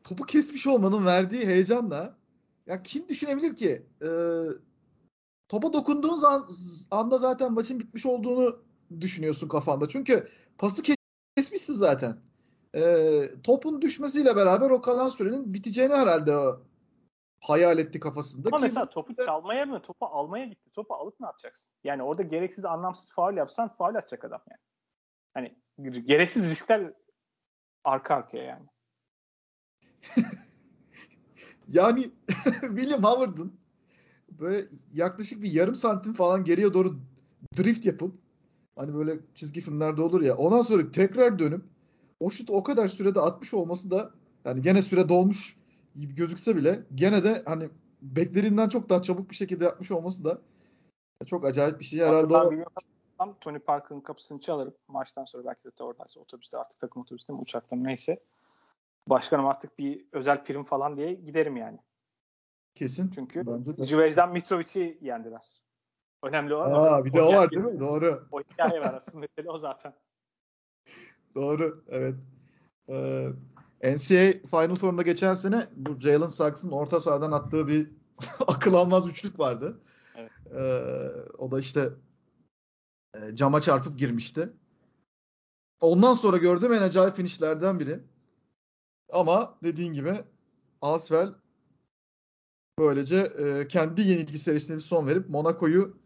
topu 0.04 0.24
kesmiş 0.24 0.66
olmanın 0.66 1.06
verdiği 1.06 1.46
heyecanla 1.46 2.16
ya 2.66 2.82
kim 2.82 3.08
düşünebilir 3.08 3.56
ki 3.56 3.86
e, 4.02 4.08
topa 5.48 5.72
dokunduğun 5.72 6.22
an, 6.22 6.48
anda 6.90 7.18
zaten 7.18 7.52
maçın 7.52 7.80
bitmiş 7.80 8.06
olduğunu 8.06 8.58
düşünüyorsun 9.00 9.48
kafanda. 9.48 9.88
Çünkü 9.88 10.28
pası 10.58 10.82
kesmişsin 11.36 11.74
zaten. 11.74 12.16
E, 12.74 13.22
topun 13.42 13.82
düşmesiyle 13.82 14.36
beraber 14.36 14.70
o 14.70 14.80
kalan 14.80 15.08
sürenin 15.08 15.54
biteceğini 15.54 15.94
herhalde 15.94 16.36
hayal 17.40 17.78
etti 17.78 18.00
kafasında. 18.00 18.48
Ama 18.52 18.58
mesela 18.58 18.90
topu 18.90 19.14
çalmaya 19.16 19.66
mı, 19.66 19.82
topu 19.82 20.06
almaya 20.06 20.46
gitti. 20.46 20.70
Topu 20.72 20.94
alıp 20.94 21.20
ne 21.20 21.26
yapacaksın? 21.26 21.70
Yani 21.84 22.02
orada 22.02 22.22
gereksiz 22.22 22.64
anlamsız 22.64 23.08
faul 23.08 23.36
yapsan 23.36 23.68
faul 23.68 23.94
atacak 23.94 24.24
adam 24.24 24.40
yani. 24.50 24.60
Hani 25.34 25.56
gereksiz 26.06 26.50
riskler 26.50 26.92
arka 27.84 28.14
arkaya 28.14 28.44
yani. 28.44 28.66
yani 31.68 32.10
William 32.60 33.02
Howard'ın 33.02 33.60
böyle 34.28 34.66
yaklaşık 34.92 35.42
bir 35.42 35.52
yarım 35.52 35.74
santim 35.74 36.12
falan 36.12 36.44
geriye 36.44 36.74
doğru 36.74 36.98
drift 37.56 37.86
yapıp 37.86 38.14
hani 38.76 38.94
böyle 38.94 39.18
çizgi 39.34 39.60
filmlerde 39.60 40.02
olur 40.02 40.22
ya 40.22 40.36
ondan 40.36 40.60
sonra 40.60 40.90
tekrar 40.90 41.38
dönüp 41.38 41.73
o 42.24 42.30
şut 42.30 42.50
o 42.50 42.62
kadar 42.62 42.88
sürede 42.88 43.20
atmış 43.20 43.54
olması 43.54 43.90
da 43.90 44.10
yani 44.44 44.62
gene 44.62 44.82
süre 44.82 45.08
dolmuş 45.08 45.56
gibi 45.96 46.14
gözükse 46.14 46.56
bile 46.56 46.82
gene 46.94 47.24
de 47.24 47.42
hani 47.46 47.68
beklerinden 48.02 48.68
çok 48.68 48.88
daha 48.88 49.02
çabuk 49.02 49.30
bir 49.30 49.34
şekilde 49.34 49.64
yapmış 49.64 49.90
olması 49.90 50.24
da 50.24 50.38
çok 51.26 51.44
acayip 51.44 51.80
bir 51.80 51.84
şey. 51.84 52.00
Herhalde 52.00 52.36
o... 52.36 52.52
Tam 53.18 53.34
Tony 53.40 53.58
Parker'ın 53.58 54.00
kapısını 54.00 54.40
çalarım. 54.40 54.74
Maçtan 54.88 55.24
sonra 55.24 55.44
belki 55.46 55.64
de 55.78 55.84
oradaysa 55.84 56.20
otobüste 56.20 56.58
artık 56.58 56.80
takım 56.80 57.02
otobüste 57.02 57.32
mi 57.32 57.38
uçakta 57.38 57.76
mı 57.76 57.84
neyse. 57.84 58.20
Başkanım 59.08 59.46
artık 59.46 59.78
bir 59.78 60.04
özel 60.12 60.44
prim 60.44 60.64
falan 60.64 60.96
diye 60.96 61.14
giderim 61.14 61.56
yani. 61.56 61.78
Kesin. 62.74 63.10
Çünkü 63.10 63.44
Civej'den 63.82 64.32
Mitrovic'i 64.32 64.98
yendiler. 65.00 65.62
Önemli 66.22 66.54
o. 66.54 66.60
Aa, 66.60 67.04
bir 67.04 67.12
de 67.12 67.22
o, 67.22 67.32
var 67.32 67.50
değil 67.50 67.62
mi? 67.62 67.80
Doğru. 67.80 68.28
O 68.32 68.40
hikaye 68.40 68.80
var 68.80 68.94
aslında. 68.94 69.26
O 69.46 69.58
zaten. 69.58 69.94
Doğru. 71.34 71.84
Evet. 71.88 72.14
Ee, 72.88 73.28
NCAA 73.82 74.32
Final 74.50 74.74
Four'unda 74.74 75.02
geçen 75.02 75.34
sene 75.34 75.68
bu 75.76 76.00
Jalen 76.00 76.28
Saks'ın 76.28 76.70
orta 76.70 77.00
sahadan 77.00 77.32
attığı 77.32 77.68
bir 77.68 77.90
akıl 78.46 78.74
almaz 78.74 79.08
üçlük 79.08 79.38
vardı. 79.38 79.80
Evet. 80.16 80.30
Ee, 80.54 81.10
o 81.38 81.50
da 81.50 81.60
işte 81.60 81.90
e, 83.14 83.36
cama 83.36 83.60
çarpıp 83.60 83.98
girmişti. 83.98 84.52
Ondan 85.80 86.14
sonra 86.14 86.36
gördüğüm 86.36 86.72
en 86.72 86.82
acayip 86.82 87.16
finişlerden 87.16 87.80
biri. 87.80 88.00
Ama 89.12 89.58
dediğin 89.62 89.92
gibi 89.92 90.24
Asvel 90.80 91.34
böylece 92.78 93.16
e, 93.16 93.68
kendi 93.68 94.00
yenilgi 94.00 94.38
serisine 94.38 94.76
bir 94.76 94.82
son 94.82 95.06
verip 95.06 95.28
Monaco'yu 95.28 95.96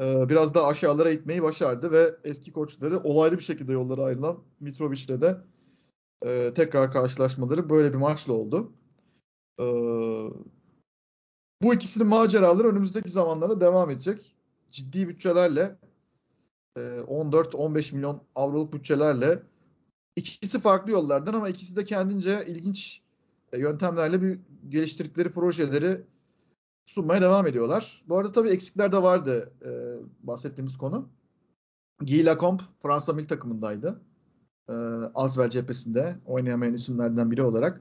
e, 0.00 0.28
biraz 0.28 0.54
daha 0.54 0.66
aşağılara 0.66 1.10
itmeyi 1.10 1.42
başardı 1.42 1.92
ve 1.92 2.14
eski 2.24 2.52
koçları 2.52 3.00
olaylı 3.00 3.38
bir 3.38 3.42
şekilde 3.42 3.72
yollara 3.72 4.04
ayrılan 4.04 4.38
Mitrovic'le 4.60 5.20
de 5.20 5.36
e, 6.26 6.54
tekrar 6.54 6.92
karşılaşmaları 6.92 7.70
böyle 7.70 7.92
bir 7.92 7.98
maçla 7.98 8.32
oldu. 8.32 8.72
E, 9.60 9.64
bu 11.62 11.74
ikisinin 11.74 12.08
maceraları 12.08 12.68
önümüzdeki 12.68 13.10
zamanlara 13.10 13.60
devam 13.60 13.90
edecek. 13.90 14.36
Ciddi 14.70 15.08
bütçelerle 15.08 15.76
14-15 16.76 17.94
milyon 17.94 18.22
avroluk 18.34 18.72
bütçelerle 18.72 19.42
ikisi 20.16 20.60
farklı 20.60 20.92
yollardan 20.92 21.34
ama 21.34 21.48
ikisi 21.48 21.76
de 21.76 21.84
kendince 21.84 22.44
ilginç 22.46 23.02
yöntemlerle 23.52 24.22
bir 24.22 24.38
geliştirdikleri 24.68 25.32
projeleri 25.32 26.00
sunmaya 26.86 27.20
devam 27.22 27.46
ediyorlar. 27.46 28.02
Bu 28.08 28.18
arada 28.18 28.32
tabii 28.32 28.48
eksikler 28.50 28.92
de 28.92 29.02
vardı 29.02 29.52
e, 29.62 29.70
bahsettiğimiz 30.26 30.78
konu. 30.78 31.08
Guy 32.00 32.24
Lacombe 32.24 32.62
Fransa 32.82 33.12
milli 33.12 33.26
takımındaydı. 33.26 34.00
E, 34.68 34.72
Asvel 35.14 35.50
cephesinde 35.50 36.16
oynayamayan 36.26 36.74
isimlerden 36.74 37.30
biri 37.30 37.42
olarak. 37.42 37.80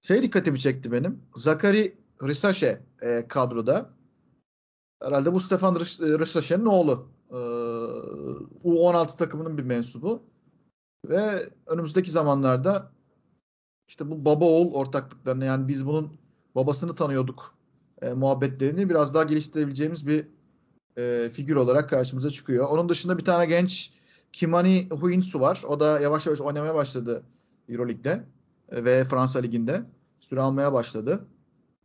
Şey 0.00 0.22
dikkatimi 0.22 0.60
çekti 0.60 0.92
benim. 0.92 1.22
Zakari 1.34 1.98
Risache 2.22 2.82
e, 3.02 3.28
kadroda. 3.28 3.90
Herhalde 5.02 5.32
bu 5.32 5.40
Stefan 5.40 5.74
Risache'nin 5.74 6.66
oğlu. 6.66 7.08
E, 7.30 7.36
U16 8.64 9.16
takımının 9.16 9.58
bir 9.58 9.62
mensubu. 9.62 10.22
Ve 11.08 11.50
önümüzdeki 11.66 12.10
zamanlarda 12.10 12.92
işte 13.88 14.10
bu 14.10 14.24
baba 14.24 14.44
oğul 14.44 14.74
ortaklıklarını 14.74 15.44
yani 15.44 15.68
biz 15.68 15.86
bunun 15.86 16.12
babasını 16.54 16.94
tanıyorduk 16.94 17.55
e, 18.02 18.08
muhabbetlerini 18.08 18.90
biraz 18.90 19.14
daha 19.14 19.24
geliştirebileceğimiz 19.24 20.06
bir 20.06 20.26
e, 20.96 21.30
figür 21.32 21.56
olarak 21.56 21.90
karşımıza 21.90 22.30
çıkıyor. 22.30 22.68
Onun 22.68 22.88
dışında 22.88 23.18
bir 23.18 23.24
tane 23.24 23.46
genç 23.46 23.90
Kimani 24.32 24.88
Huinsu 24.90 25.40
var. 25.40 25.62
O 25.68 25.80
da 25.80 26.00
yavaş 26.00 26.26
yavaş 26.26 26.40
oynamaya 26.40 26.74
başladı 26.74 27.22
Euroleague'de 27.68 28.24
e, 28.72 28.84
ve 28.84 29.04
Fransa 29.04 29.38
Ligi'nde. 29.38 29.82
Süre 30.20 30.40
almaya 30.40 30.72
başladı. 30.72 31.26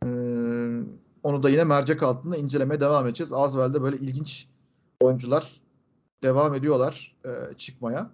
E, 0.04 0.08
onu 1.22 1.42
da 1.42 1.50
yine 1.50 1.64
mercek 1.64 2.02
altında 2.02 2.36
incelemeye 2.36 2.80
devam 2.80 3.06
edeceğiz. 3.06 3.32
Azvel'de 3.32 3.82
böyle 3.82 3.96
ilginç 3.96 4.48
oyuncular 5.00 5.60
devam 6.22 6.54
ediyorlar 6.54 7.16
e, 7.24 7.54
çıkmaya. 7.58 8.10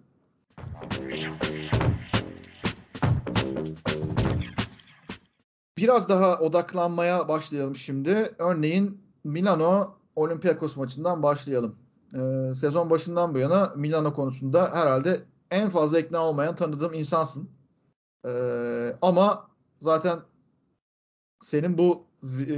Biraz 5.78 6.08
daha 6.08 6.38
odaklanmaya 6.38 7.28
başlayalım 7.28 7.76
şimdi. 7.76 8.34
Örneğin 8.38 9.00
Milano 9.24 9.94
Olympiakos 10.16 10.76
maçından 10.76 11.22
başlayalım. 11.22 11.76
Ee, 12.14 12.54
sezon 12.54 12.90
başından 12.90 13.34
bu 13.34 13.38
yana 13.38 13.72
Milano 13.76 14.14
konusunda 14.14 14.70
herhalde 14.74 15.22
en 15.50 15.68
fazla 15.68 15.98
ikna 15.98 16.18
olmayan 16.18 16.56
tanıdığım 16.56 16.94
insansın. 16.94 17.50
Ee, 18.26 18.96
ama 19.02 19.48
zaten 19.80 20.18
senin 21.40 21.78
bu 21.78 22.04
e, 22.38 22.56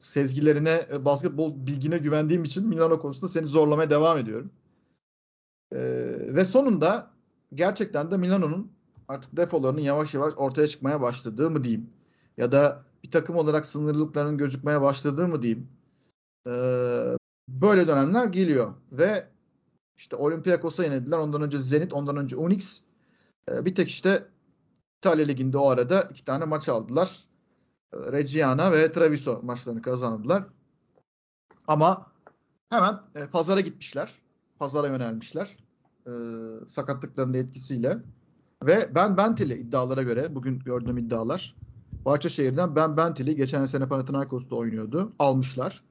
sezgilerine, 0.00 0.86
e, 0.92 1.04
basketbol 1.04 1.66
bilgine 1.66 1.98
güvendiğim 1.98 2.44
için 2.44 2.68
Milano 2.68 3.00
konusunda 3.00 3.32
seni 3.32 3.46
zorlamaya 3.46 3.90
devam 3.90 4.18
ediyorum. 4.18 4.50
Ee, 5.72 5.78
ve 6.34 6.44
sonunda 6.44 7.10
gerçekten 7.54 8.10
de 8.10 8.16
Milano'nun 8.16 8.72
artık 9.08 9.36
defolarının 9.36 9.80
yavaş 9.80 10.14
yavaş 10.14 10.34
ortaya 10.36 10.68
çıkmaya 10.68 11.00
başladığı 11.00 11.50
mı 11.50 11.64
diyeyim 11.64 11.95
ya 12.36 12.52
da 12.52 12.84
bir 13.04 13.10
takım 13.10 13.36
olarak 13.36 13.66
sınırlılıkların 13.66 14.38
gözükmeye 14.38 14.80
başladığı 14.80 15.28
mı 15.28 15.42
diyeyim. 15.42 15.68
Ee, 16.46 17.16
böyle 17.48 17.88
dönemler 17.88 18.26
geliyor 18.26 18.74
ve 18.92 19.28
işte 19.96 20.16
Olympiakos'a 20.16 20.84
yenildiler. 20.84 21.18
Ondan 21.18 21.42
önce 21.42 21.58
Zenit, 21.58 21.92
ondan 21.92 22.16
önce 22.16 22.36
Unix. 22.36 22.80
Ee, 23.50 23.64
bir 23.64 23.74
tek 23.74 23.88
işte 23.88 24.26
İtalya 24.98 25.26
Ligi'nde 25.26 25.58
o 25.58 25.68
arada 25.68 26.02
iki 26.02 26.24
tane 26.24 26.44
maç 26.44 26.68
aldılar. 26.68 27.24
Ee, 27.92 28.12
Reggiana 28.12 28.72
ve 28.72 28.92
Treviso 28.92 29.40
maçlarını 29.42 29.82
kazandılar. 29.82 30.44
Ama 31.66 32.12
hemen 32.70 33.00
e, 33.14 33.26
pazara 33.26 33.60
gitmişler. 33.60 34.12
Pazara 34.58 34.86
yönelmişler. 34.86 35.56
E, 36.06 36.12
sakatlıklarının 36.66 37.34
etkisiyle. 37.34 37.98
Ve 38.62 38.94
ben 38.94 39.16
Bentili 39.16 39.54
iddialara 39.54 40.02
göre 40.02 40.34
bugün 40.34 40.58
gördüğüm 40.58 40.98
iddialar 40.98 41.56
Bahçeşehir'den 42.06 42.76
Ben 42.76 42.96
Bentili 42.96 43.36
geçen 43.36 43.66
sene 43.66 43.88
Panathinaikos'ta 43.88 44.56
oynuyordu. 44.56 45.12
Almışlar. 45.18 45.84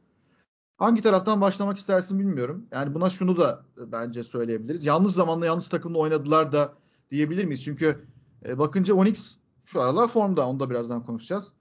Hangi 0.78 1.02
taraftan 1.02 1.42
başlamak 1.42 1.78
istersin 1.78 2.20
bilmiyorum. 2.20 2.68
Yani 2.72 2.94
buna 2.94 3.10
şunu 3.10 3.38
da 3.38 3.66
bence 3.78 4.24
söyleyebiliriz. 4.24 4.86
Yalnız 4.86 5.16
zamanla 5.16 5.46
yanlış 5.46 5.68
takımda 5.70 5.98
oynadılar 5.98 6.52
da 6.52 6.74
diyebilir 7.12 7.46
miyiz? 7.46 7.64
Çünkü 7.64 8.06
e, 8.46 8.58
bakınca 8.58 8.94
Onyx 8.94 9.38
şu 9.66 9.82
aralar 9.82 10.08
formda. 10.08 10.48
Onu 10.48 10.60
da 10.60 10.70
birazdan 10.70 11.04
konuşacağız. 11.04 11.54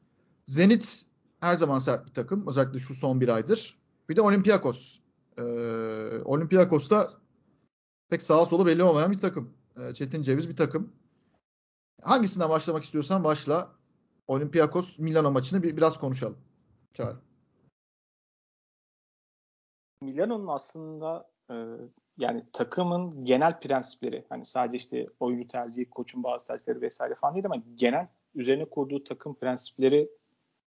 Zenit 0.47 1.07
her 1.41 1.55
zaman 1.55 1.79
sert 1.79 2.07
bir 2.07 2.13
takım. 2.13 2.47
Özellikle 2.47 2.79
şu 2.79 2.95
son 2.95 3.21
bir 3.21 3.29
aydır. 3.29 3.79
Bir 4.09 4.17
de 4.17 4.21
Olympiakos. 4.21 4.99
Ee, 5.39 5.43
Olympiakos 6.25 6.91
da 6.91 7.09
pek 8.09 8.23
sağa 8.23 8.47
solu 8.47 8.67
belli 8.67 8.83
olmayan 8.83 9.13
bir 9.13 9.21
takım. 9.21 9.55
Ee, 9.77 9.95
Çetin 9.95 10.23
Ceviz 10.23 10.49
bir 10.49 10.57
takım. 10.57 10.93
Hangisinden 12.03 12.51
başlamak 12.51 12.85
istiyorsan 12.85 13.25
başla. 13.25 13.73
Olympiakos 14.27 14.99
Milano 14.99 15.31
maçını 15.31 15.63
bir, 15.63 15.77
biraz 15.77 15.99
konuşalım. 15.99 16.39
Çağrı. 16.95 17.17
Milano'nun 20.01 20.47
aslında 20.47 21.31
e, 21.51 21.55
yani 22.19 22.45
takımın 22.53 23.25
genel 23.25 23.61
prensipleri 23.61 24.25
hani 24.29 24.45
sadece 24.45 24.77
işte 24.77 25.07
oyuncu 25.21 25.47
tercihi, 25.47 25.91
koçun 25.91 26.23
bazı 26.23 26.47
tercihleri 26.47 26.81
vesaire 26.81 27.15
falan 27.15 27.35
değil 27.35 27.47
ama 27.47 27.57
genel 27.75 28.09
üzerine 28.35 28.65
kurduğu 28.65 29.05
takım 29.05 29.35
prensipleri 29.35 30.11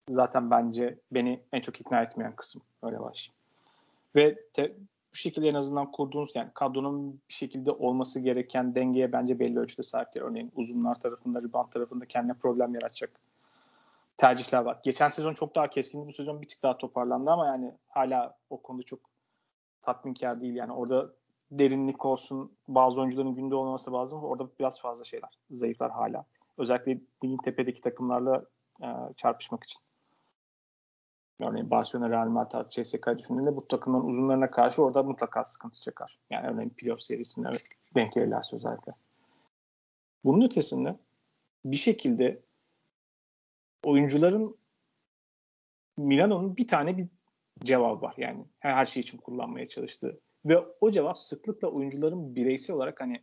zaten 0.08 0.50
bence 0.50 0.98
beni 1.12 1.42
en 1.52 1.60
çok 1.60 1.80
ikna 1.80 2.02
etmeyen 2.02 2.36
kısım. 2.36 2.62
Öyle 2.82 3.00
başlayayım. 3.00 3.34
Ve 4.16 4.38
te, 4.52 4.76
bu 5.12 5.16
şekilde 5.16 5.48
en 5.48 5.54
azından 5.54 5.92
kurduğunuz 5.92 6.30
yani 6.34 6.50
kadronun 6.54 7.20
bir 7.28 7.34
şekilde 7.34 7.70
olması 7.70 8.20
gereken 8.20 8.74
dengeye 8.74 9.12
bence 9.12 9.38
belli 9.38 9.58
ölçüde 9.58 9.82
sahiptir. 9.82 10.20
Örneğin 10.20 10.52
uzunlar 10.56 11.00
tarafında, 11.00 11.42
rebound 11.42 11.72
tarafında 11.72 12.06
kendine 12.06 12.34
problem 12.34 12.74
yaratacak 12.74 13.10
tercihler 14.18 14.62
var. 14.62 14.80
Geçen 14.82 15.08
sezon 15.08 15.34
çok 15.34 15.54
daha 15.54 15.70
keskin, 15.70 16.08
bu 16.08 16.12
sezon 16.12 16.42
bir 16.42 16.48
tık 16.48 16.62
daha 16.62 16.78
toparlandı 16.78 17.30
ama 17.30 17.46
yani 17.46 17.74
hala 17.88 18.36
o 18.50 18.62
konuda 18.62 18.82
çok 18.82 19.00
tatminkar 19.82 20.40
değil. 20.40 20.54
Yani 20.54 20.72
orada 20.72 21.14
derinlik 21.50 22.04
olsun, 22.04 22.52
bazı 22.68 23.00
oyuncuların 23.00 23.34
günde 23.34 23.54
olmaması 23.54 23.92
lazım. 23.92 24.24
Orada 24.24 24.48
biraz 24.58 24.80
fazla 24.80 25.04
şeyler, 25.04 25.38
zayıflar 25.50 25.90
hala. 25.90 26.24
Özellikle 26.58 27.00
ligin 27.24 27.36
tepedeki 27.36 27.80
takımlarla 27.80 28.44
e, 28.82 28.86
çarpışmak 29.16 29.64
için. 29.64 29.80
Örneğin 31.40 31.70
Barcelona, 31.70 32.10
Real 32.10 32.28
Madrid, 32.28 32.70
CSK 32.70 33.18
düşündüğünde 33.18 33.56
bu 33.56 33.68
takımların 33.68 34.04
uzunlarına 34.04 34.50
karşı 34.50 34.82
orada 34.84 35.02
mutlaka 35.02 35.44
sıkıntı 35.44 35.80
çeker. 35.80 36.18
Yani 36.30 36.48
örneğin 36.48 36.70
playoff 36.70 37.02
serisinde 37.02 37.48
denk 37.94 38.12
gelirlerse 38.12 38.56
özellikle. 38.56 38.92
Bunun 40.24 40.46
ötesinde 40.46 40.96
bir 41.64 41.76
şekilde 41.76 42.42
oyuncuların 43.84 44.56
Milano'nun 45.96 46.56
bir 46.56 46.68
tane 46.68 46.98
bir 46.98 47.06
cevabı 47.64 48.02
var. 48.02 48.14
Yani 48.16 48.44
her 48.58 48.86
şey 48.86 49.00
için 49.00 49.18
kullanmaya 49.18 49.68
çalıştığı. 49.68 50.20
Ve 50.44 50.58
o 50.80 50.90
cevap 50.90 51.18
sıklıkla 51.18 51.68
oyuncuların 51.68 52.34
bireysel 52.34 52.76
olarak 52.76 53.00
hani 53.00 53.22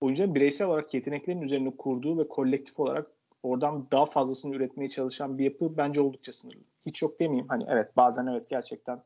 oyuncuların 0.00 0.34
bireysel 0.34 0.66
olarak 0.66 0.94
yeteneklerin 0.94 1.42
üzerine 1.42 1.76
kurduğu 1.76 2.18
ve 2.18 2.28
kolektif 2.28 2.80
olarak 2.80 3.10
oradan 3.42 3.90
daha 3.90 4.06
fazlasını 4.06 4.54
üretmeye 4.54 4.90
çalışan 4.90 5.38
bir 5.38 5.44
yapı 5.44 5.76
bence 5.76 6.00
oldukça 6.00 6.32
sınırlı. 6.32 6.60
Hiç 6.86 7.02
yok 7.02 7.20
demeyeyim. 7.20 7.48
Hani 7.48 7.64
evet 7.68 7.96
bazen 7.96 8.26
evet 8.26 8.50
gerçekten 8.50 9.02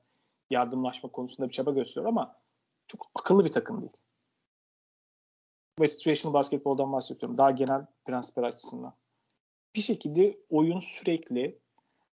yardımlaşma 0.50 1.10
konusunda 1.10 1.48
bir 1.48 1.54
çaba 1.54 1.70
gösteriyor 1.70 2.08
ama 2.08 2.36
çok 2.86 3.10
akıllı 3.14 3.44
bir 3.44 3.52
takım 3.52 3.80
değil. 3.80 3.92
Ve 5.80 5.86
situational 5.86 6.34
basketboldan 6.34 6.92
bahsediyorum. 6.92 7.38
Daha 7.38 7.50
genel 7.50 7.86
prensipler 8.04 8.42
açısından. 8.42 8.94
Bir 9.74 9.80
şekilde 9.80 10.38
oyun 10.50 10.80
sürekli 10.80 11.58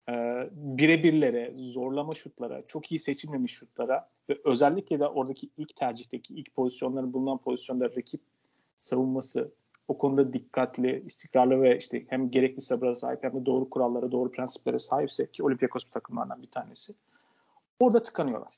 e, 0.08 0.14
birebirlere, 0.52 1.52
zorlama 1.56 2.14
şutlara, 2.14 2.66
çok 2.66 2.92
iyi 2.92 2.98
seçilmemiş 2.98 3.52
şutlara 3.52 4.08
ve 4.28 4.38
özellikle 4.44 5.00
de 5.00 5.08
oradaki 5.08 5.50
ilk 5.56 5.76
tercihteki 5.76 6.34
ilk 6.34 6.54
pozisyonların 6.54 7.12
bulunan 7.12 7.38
pozisyonda 7.38 7.84
rakip 7.84 8.20
savunması 8.80 9.52
o 9.88 9.98
konuda 9.98 10.32
dikkatli, 10.32 11.02
istikrarlı 11.06 11.62
ve 11.62 11.78
işte 11.78 12.04
hem 12.08 12.30
gerekli 12.30 12.60
sabıra 12.60 12.94
sahip 12.94 13.22
hem 13.22 13.34
de 13.34 13.46
doğru 13.46 13.70
kurallara, 13.70 14.12
doğru 14.12 14.30
prensiplere 14.30 14.78
sahipse 14.78 15.30
ki 15.30 15.42
Olympiakos 15.42 15.84
takımlarından 15.84 16.42
bir 16.42 16.50
tanesi. 16.50 16.94
Orada 17.80 18.02
tıkanıyorlar. 18.02 18.54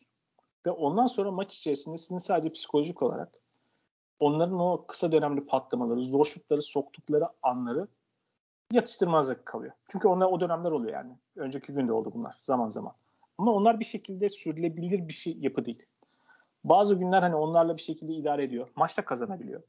Ve 0.66 0.70
ondan 0.70 1.06
sonra 1.06 1.30
maç 1.30 1.54
içerisinde 1.54 1.98
sizin 1.98 2.18
sadece 2.18 2.52
psikolojik 2.52 3.02
olarak 3.02 3.40
onların 4.20 4.60
o 4.60 4.84
kısa 4.88 5.12
dönemli 5.12 5.46
patlamaları, 5.46 6.00
zor 6.00 6.24
şutları 6.24 6.62
soktukları 6.62 7.24
anları 7.42 7.88
yatıştırmazlık 8.72 9.46
kalıyor. 9.46 9.72
Çünkü 9.88 10.08
onlar 10.08 10.26
o 10.26 10.40
dönemler 10.40 10.70
oluyor 10.70 10.92
yani. 10.92 11.18
Önceki 11.36 11.72
günde 11.72 11.92
oldu 11.92 12.10
bunlar 12.14 12.38
zaman 12.40 12.70
zaman. 12.70 12.92
Ama 13.38 13.52
onlar 13.52 13.80
bir 13.80 13.84
şekilde 13.84 14.28
sürdürülebilir 14.28 15.08
bir 15.08 15.12
şey 15.12 15.36
yapı 15.38 15.64
değil. 15.64 15.86
Bazı 16.64 16.94
günler 16.94 17.22
hani 17.22 17.34
onlarla 17.34 17.76
bir 17.76 17.82
şekilde 17.82 18.12
idare 18.12 18.44
ediyor. 18.44 18.68
Maçta 18.76 19.04
kazanabiliyor. 19.04 19.62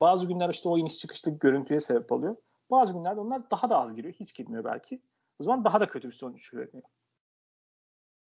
Bazı 0.00 0.26
günler 0.26 0.48
işte 0.48 0.68
o 0.68 0.78
iniş 0.78 0.98
çıkışlı 0.98 1.30
görüntüye 1.30 1.80
sebep 1.80 2.12
oluyor. 2.12 2.36
Bazı 2.70 2.92
günlerde 2.92 3.20
onlar 3.20 3.50
daha 3.50 3.70
da 3.70 3.78
az 3.78 3.94
giriyor. 3.94 4.14
Hiç 4.14 4.34
girmiyor 4.34 4.64
belki. 4.64 5.02
O 5.40 5.44
zaman 5.44 5.64
daha 5.64 5.80
da 5.80 5.86
kötü 5.86 6.08
bir 6.08 6.14
sonuç 6.14 6.52
üretiyor. 6.52 6.82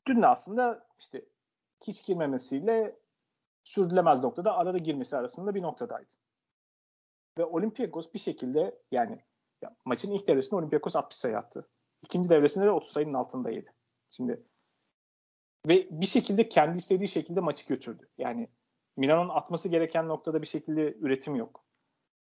Dün 0.07 0.23
de 0.23 0.27
aslında 0.27 0.87
işte 0.99 1.25
hiç 1.83 2.07
girmemesiyle 2.07 2.97
sürdürülemez 3.65 4.23
noktada 4.23 4.57
arada 4.57 4.79
girmesi 4.79 5.17
arasında 5.17 5.55
bir 5.55 5.63
noktadaydı. 5.63 6.15
Ve 7.39 7.45
Olympiakos 7.45 8.15
bir 8.15 8.19
şekilde 8.19 8.79
yani 8.91 9.13
ya, 9.13 9.19
maçın 9.85 10.13
ilk 10.13 10.29
devresinde 10.29 10.57
Olympiakos 10.57 10.97
60 10.97 11.17
sayı 11.17 11.39
attı. 11.39 11.69
İkinci 12.03 12.29
devresinde 12.31 12.65
de 12.65 12.71
30 12.71 12.93
sayının 12.93 13.15
altındaydı. 13.15 13.67
Şimdi 14.11 14.43
ve 15.69 15.89
bir 15.91 16.07
şekilde 16.07 16.49
kendi 16.49 16.79
istediği 16.79 17.09
şekilde 17.09 17.41
maçı 17.41 17.67
götürdü. 17.69 18.09
Yani 18.19 18.49
Milano'nun 18.97 19.29
atması 19.29 19.69
gereken 19.69 20.09
noktada 20.09 20.43
bir 20.43 20.47
şekilde 20.47 20.95
üretim 20.95 21.37
yok. 21.37 21.65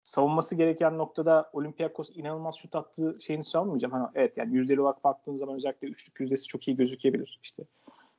Savunması 0.04 0.56
gereken 0.56 0.98
noktada 0.98 1.50
Olympiakos 1.54 2.10
inanılmaz 2.14 2.56
şut 2.56 2.76
attığı 2.76 3.18
şeyini 3.22 3.44
savunmayacağım. 3.44 3.94
Hani 3.94 4.08
evet 4.16 4.38
yani 4.38 4.56
yüzdeli 4.56 4.82
olarak 4.82 5.04
baktığın 5.04 5.36
zaman 5.36 5.56
özellikle 5.56 5.88
üçlük 5.88 6.20
yüzdesi 6.20 6.48
çok 6.48 6.68
iyi 6.68 6.78
gözükebilir. 6.78 7.40
İşte 7.44 7.64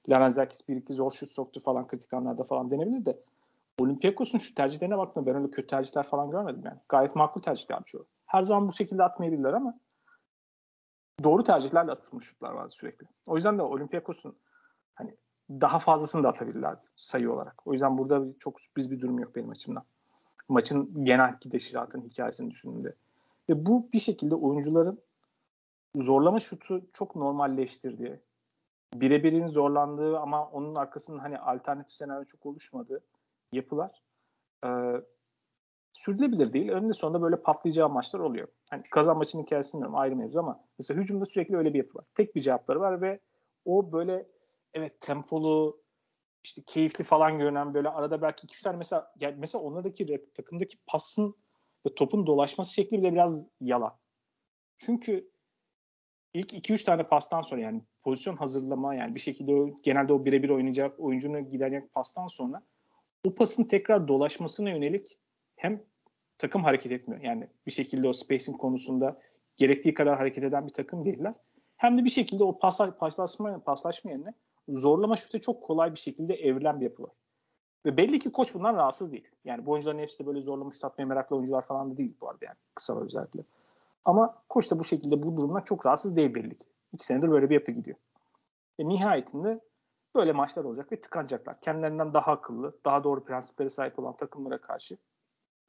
Lanazakis 0.09 0.69
bir 0.69 0.77
iki 0.77 0.95
zor 0.95 1.11
şut 1.11 1.31
soktu 1.31 1.61
falan 1.61 1.87
kritik 1.87 2.13
anlarda 2.13 2.45
falan 2.45 2.71
denebilir 2.71 3.05
de 3.05 3.19
Olympiakos'un 3.79 4.39
şu 4.39 4.55
tercihlerine 4.55 4.99
baktığımda 4.99 5.27
ben 5.27 5.37
öyle 5.37 5.51
kötü 5.51 5.67
tercihler 5.67 6.07
falan 6.07 6.31
görmedim 6.31 6.63
yani. 6.65 6.79
Gayet 6.89 7.17
makul 7.17 7.43
tercihler 7.43 7.79
o. 7.95 8.05
Her 8.29 8.43
zaman 8.43 8.69
bu 8.69 8.73
şekilde 8.73 9.03
atmayabilirler 9.03 9.53
ama 9.53 9.75
doğru 11.23 11.45
tercihlerle 11.45 11.93
atılmış 11.93 12.25
şutlar 12.25 12.53
var 12.53 12.69
sürekli. 12.69 13.07
O 13.27 13.37
yüzden 13.37 13.59
de 13.59 13.63
Olympiakos'un 13.63 14.37
hani 14.95 15.17
daha 15.51 15.79
fazlasını 15.79 16.23
da 16.23 16.29
atabilirlerdi 16.29 16.81
sayı 16.97 17.33
olarak. 17.33 17.67
O 17.67 17.73
yüzden 17.73 17.99
burada 17.99 18.25
çok 18.39 18.61
sürpriz 18.61 18.91
bir 18.91 19.01
durum 19.01 19.19
yok 19.19 19.37
benim 19.37 19.51
açımdan. 19.51 19.85
Maçın 20.49 21.05
genel 21.05 21.37
gidişatın 21.41 22.01
hikayesini 22.01 22.51
düşündüğümde. 22.51 22.95
Ve 23.49 23.67
bu 23.67 23.89
bir 23.93 23.99
şekilde 23.99 24.35
oyuncuların 24.35 25.01
zorlama 25.97 26.41
şutu 26.41 26.83
çok 26.93 27.17
normalleştirdiği, 27.17 28.21
birebirin 28.95 29.49
zorlandığı 29.49 30.19
ama 30.19 30.47
onun 30.47 30.75
arkasının 30.75 31.19
hani 31.19 31.39
alternatif 31.39 31.97
senaryo 31.97 32.25
çok 32.25 32.47
oluşmadığı 32.47 33.01
yapılar 33.53 34.03
e, 34.65 34.69
sürdürülebilir 35.99 36.53
değil. 36.53 36.69
Önünde 36.69 36.93
sonunda 36.93 37.23
böyle 37.23 37.37
patlayacağı 37.37 37.89
maçlar 37.89 38.21
oluyor. 38.21 38.49
Hani 38.71 38.83
kazan 38.91 39.17
maçın 39.17 39.43
hikayesini 39.43 39.73
bilmiyorum 39.73 39.99
ayrı 39.99 40.17
mevzu 40.17 40.39
ama 40.39 40.65
mesela 40.79 41.01
hücumda 41.01 41.25
sürekli 41.25 41.57
öyle 41.57 41.75
bir 41.75 41.79
yapı 41.79 41.99
var. 41.99 42.05
Tek 42.15 42.35
bir 42.35 42.41
cevapları 42.41 42.81
var 42.81 43.03
ve 43.03 43.21
o 43.65 43.93
böyle 43.93 44.27
evet 44.75 45.01
tempolu 45.01 45.83
işte 46.45 46.63
keyifli 46.67 47.05
falan 47.05 47.39
görünen 47.39 47.75
böyle 47.75 47.89
arada 47.89 48.23
belki 48.23 48.45
iki 48.45 48.55
üç 48.55 48.63
tane 48.63 48.77
mesela 48.77 49.13
yani 49.21 49.37
mesela 49.39 49.65
onlardaki 49.65 50.25
takımdaki 50.35 50.77
pasın 50.87 51.35
ve 51.87 51.95
topun 51.95 52.27
dolaşması 52.27 52.73
şekli 52.73 52.99
bile 52.99 53.13
biraz 53.13 53.45
yalan. 53.61 53.99
Çünkü 54.79 55.31
ilk 56.35 56.53
2-3 56.53 56.85
tane 56.85 57.03
pastan 57.03 57.43
sonra 57.43 57.61
yani 57.61 57.83
pozisyon 58.03 58.37
hazırlama 58.37 58.95
yani 58.95 59.15
bir 59.15 59.21
şekilde 59.21 59.55
o, 59.55 59.71
genelde 59.83 60.13
o 60.13 60.25
birebir 60.25 60.49
oynayacak 60.49 61.01
oyuncunu 61.01 61.51
giderecek 61.51 61.95
pastan 61.95 62.27
sonra 62.27 62.63
o 63.25 63.35
pasın 63.35 63.65
tekrar 63.65 64.09
dolaşmasına 64.09 64.71
yönelik 64.71 65.19
hem 65.59 65.83
takım 66.39 66.65
hareket 66.65 66.93
etmiyor. 66.93 67.23
Yani 67.23 67.49
bir 67.67 67.73
şekilde 67.73 68.09
o 68.09 68.13
spacing 68.13 68.59
konusunda 68.59 69.19
gerektiği 69.57 69.95
kadar 69.95 70.17
hareket 70.17 70.45
eden 70.45 70.67
bir 70.67 70.73
takım 70.73 71.05
değiller. 71.05 71.35
Hem 71.77 71.99
de 71.99 72.05
bir 72.05 72.11
şekilde 72.11 72.45
o 72.45 72.59
pasla, 72.59 72.99
paslaşma, 72.99 73.59
paslaşma 73.59 74.11
yerine 74.11 74.35
zorlama 74.69 75.17
şutu 75.17 75.41
çok 75.41 75.63
kolay 75.63 75.95
bir 75.95 75.99
şekilde 75.99 76.35
evrilen 76.35 76.81
bir 76.81 76.85
yapı 76.85 77.03
var. 77.03 77.13
Ve 77.87 77.97
belli 77.97 78.19
ki 78.19 78.33
koç 78.33 78.55
bundan 78.55 78.77
rahatsız 78.77 79.13
değil. 79.13 79.29
Yani 79.45 79.67
bu 79.67 79.71
oyuncuların 79.71 79.99
hepsi 79.99 80.19
de 80.19 80.27
böyle 80.27 80.41
zorlama 80.41 80.71
şut 80.71 80.85
atmaya 80.85 81.05
meraklı 81.05 81.37
oyuncular 81.37 81.63
falan 81.63 81.93
da 81.93 81.97
değil 81.97 82.15
bu 82.21 82.29
arada 82.29 82.45
yani 82.45 82.57
kısa 82.75 83.01
özellikle. 83.01 83.43
Ama 84.05 84.43
koç 84.49 84.71
da 84.71 84.79
bu 84.79 84.85
şekilde 84.85 85.23
bu 85.23 85.37
durumdan 85.37 85.61
çok 85.61 85.87
rahatsız 85.87 86.17
değil 86.17 86.35
belli 86.35 86.59
ki. 86.59 86.67
İki 86.93 87.07
senedir 87.07 87.31
böyle 87.31 87.51
bir 87.51 87.55
yapı 87.55 87.73
gidiyor. 87.73 87.97
Ve 88.81 88.89
nihayetinde 88.89 89.61
böyle 90.15 90.33
maçlar 90.33 90.65
olacak 90.65 90.93
ve 90.93 91.01
tıkanacaklar. 91.01 91.61
Kendilerinden 91.61 92.15
daha 92.15 92.33
akıllı, 92.33 92.77
daha 92.85 93.05
doğru 93.05 93.25
prensiplere 93.25 93.69
sahip 93.69 93.99
olan 93.99 94.17
takımlara 94.17 94.59
karşı 94.59 94.97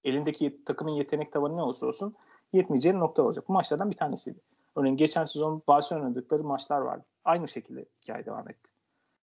elindeki 0.04 0.64
takımın 0.66 0.92
yetenek 0.92 1.32
tavanı 1.32 1.58
ne 1.58 1.62
olursa 1.62 1.86
olsun 1.86 2.16
yetmeyeceği 2.54 3.00
nokta 3.00 3.24
olacak. 3.24 3.50
Bu 3.50 3.54
maçlardan 3.54 3.92
bir 3.92 3.96
tanesiydi. 3.96 4.40
Örneğin 4.76 4.98
geçen 4.98 5.26
sezon 5.26 5.64
Barcelona 5.68 6.04
oynadıkları 6.04 6.44
maçlar 6.44 6.82
vardı. 6.82 7.06
Aynı 7.26 7.48
şekilde 7.48 7.86
hikaye 8.04 8.26
devam 8.26 8.50
etti. 8.50 8.72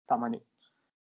Tam 0.06 0.22
hani 0.22 0.40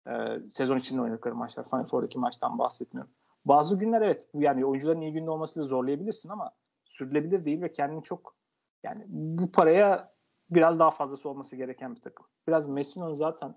e, 0.08 0.40
sezon 0.50 0.78
içinde 0.78 1.02
oynadıkları 1.02 1.36
maçlar. 1.36 1.70
Final 1.70 1.86
Four'daki 1.86 2.20
maçtan 2.20 2.60
bahsetmiyorum. 2.60 3.12
Bazı 3.46 3.80
günler 3.80 4.02
evet 4.02 4.26
yani 4.34 4.66
oyuncuların 4.66 5.02
iyi 5.02 5.14
günde 5.14 5.30
olmasıyla 5.30 5.68
zorlayabilirsin 5.68 6.30
ama 6.30 6.52
sürdürülebilir 6.86 7.46
değil 7.46 7.62
ve 7.62 7.74
kendini 7.74 8.04
çok 8.04 8.36
yani 8.84 9.04
bu 9.08 9.52
paraya 9.52 10.12
biraz 10.50 10.80
daha 10.80 10.92
fazlası 10.92 11.30
olması 11.30 11.56
gereken 11.56 11.96
bir 11.96 12.02
takım. 12.02 12.26
Biraz 12.48 12.68
Messi'nin 12.68 13.12
zaten 13.12 13.56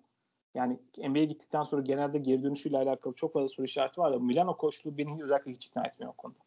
yani 0.55 0.79
NBA'ye 0.99 1.25
gittikten 1.25 1.63
sonra 1.63 1.83
genelde 1.83 2.19
geri 2.19 2.43
dönüşüyle 2.43 2.79
alakalı 2.79 3.15
çok 3.15 3.33
fazla 3.33 3.49
soru 3.49 3.67
işareti 3.67 4.01
var 4.01 4.13
ya 4.13 4.19
Milano 4.19 4.57
koçluğu 4.57 4.99
beni 4.99 5.25
özellikle 5.25 5.51
hiç 5.53 5.67
ikna 5.67 5.87
etmiyor 5.87 6.13
o 6.13 6.17
konuda. 6.17 6.39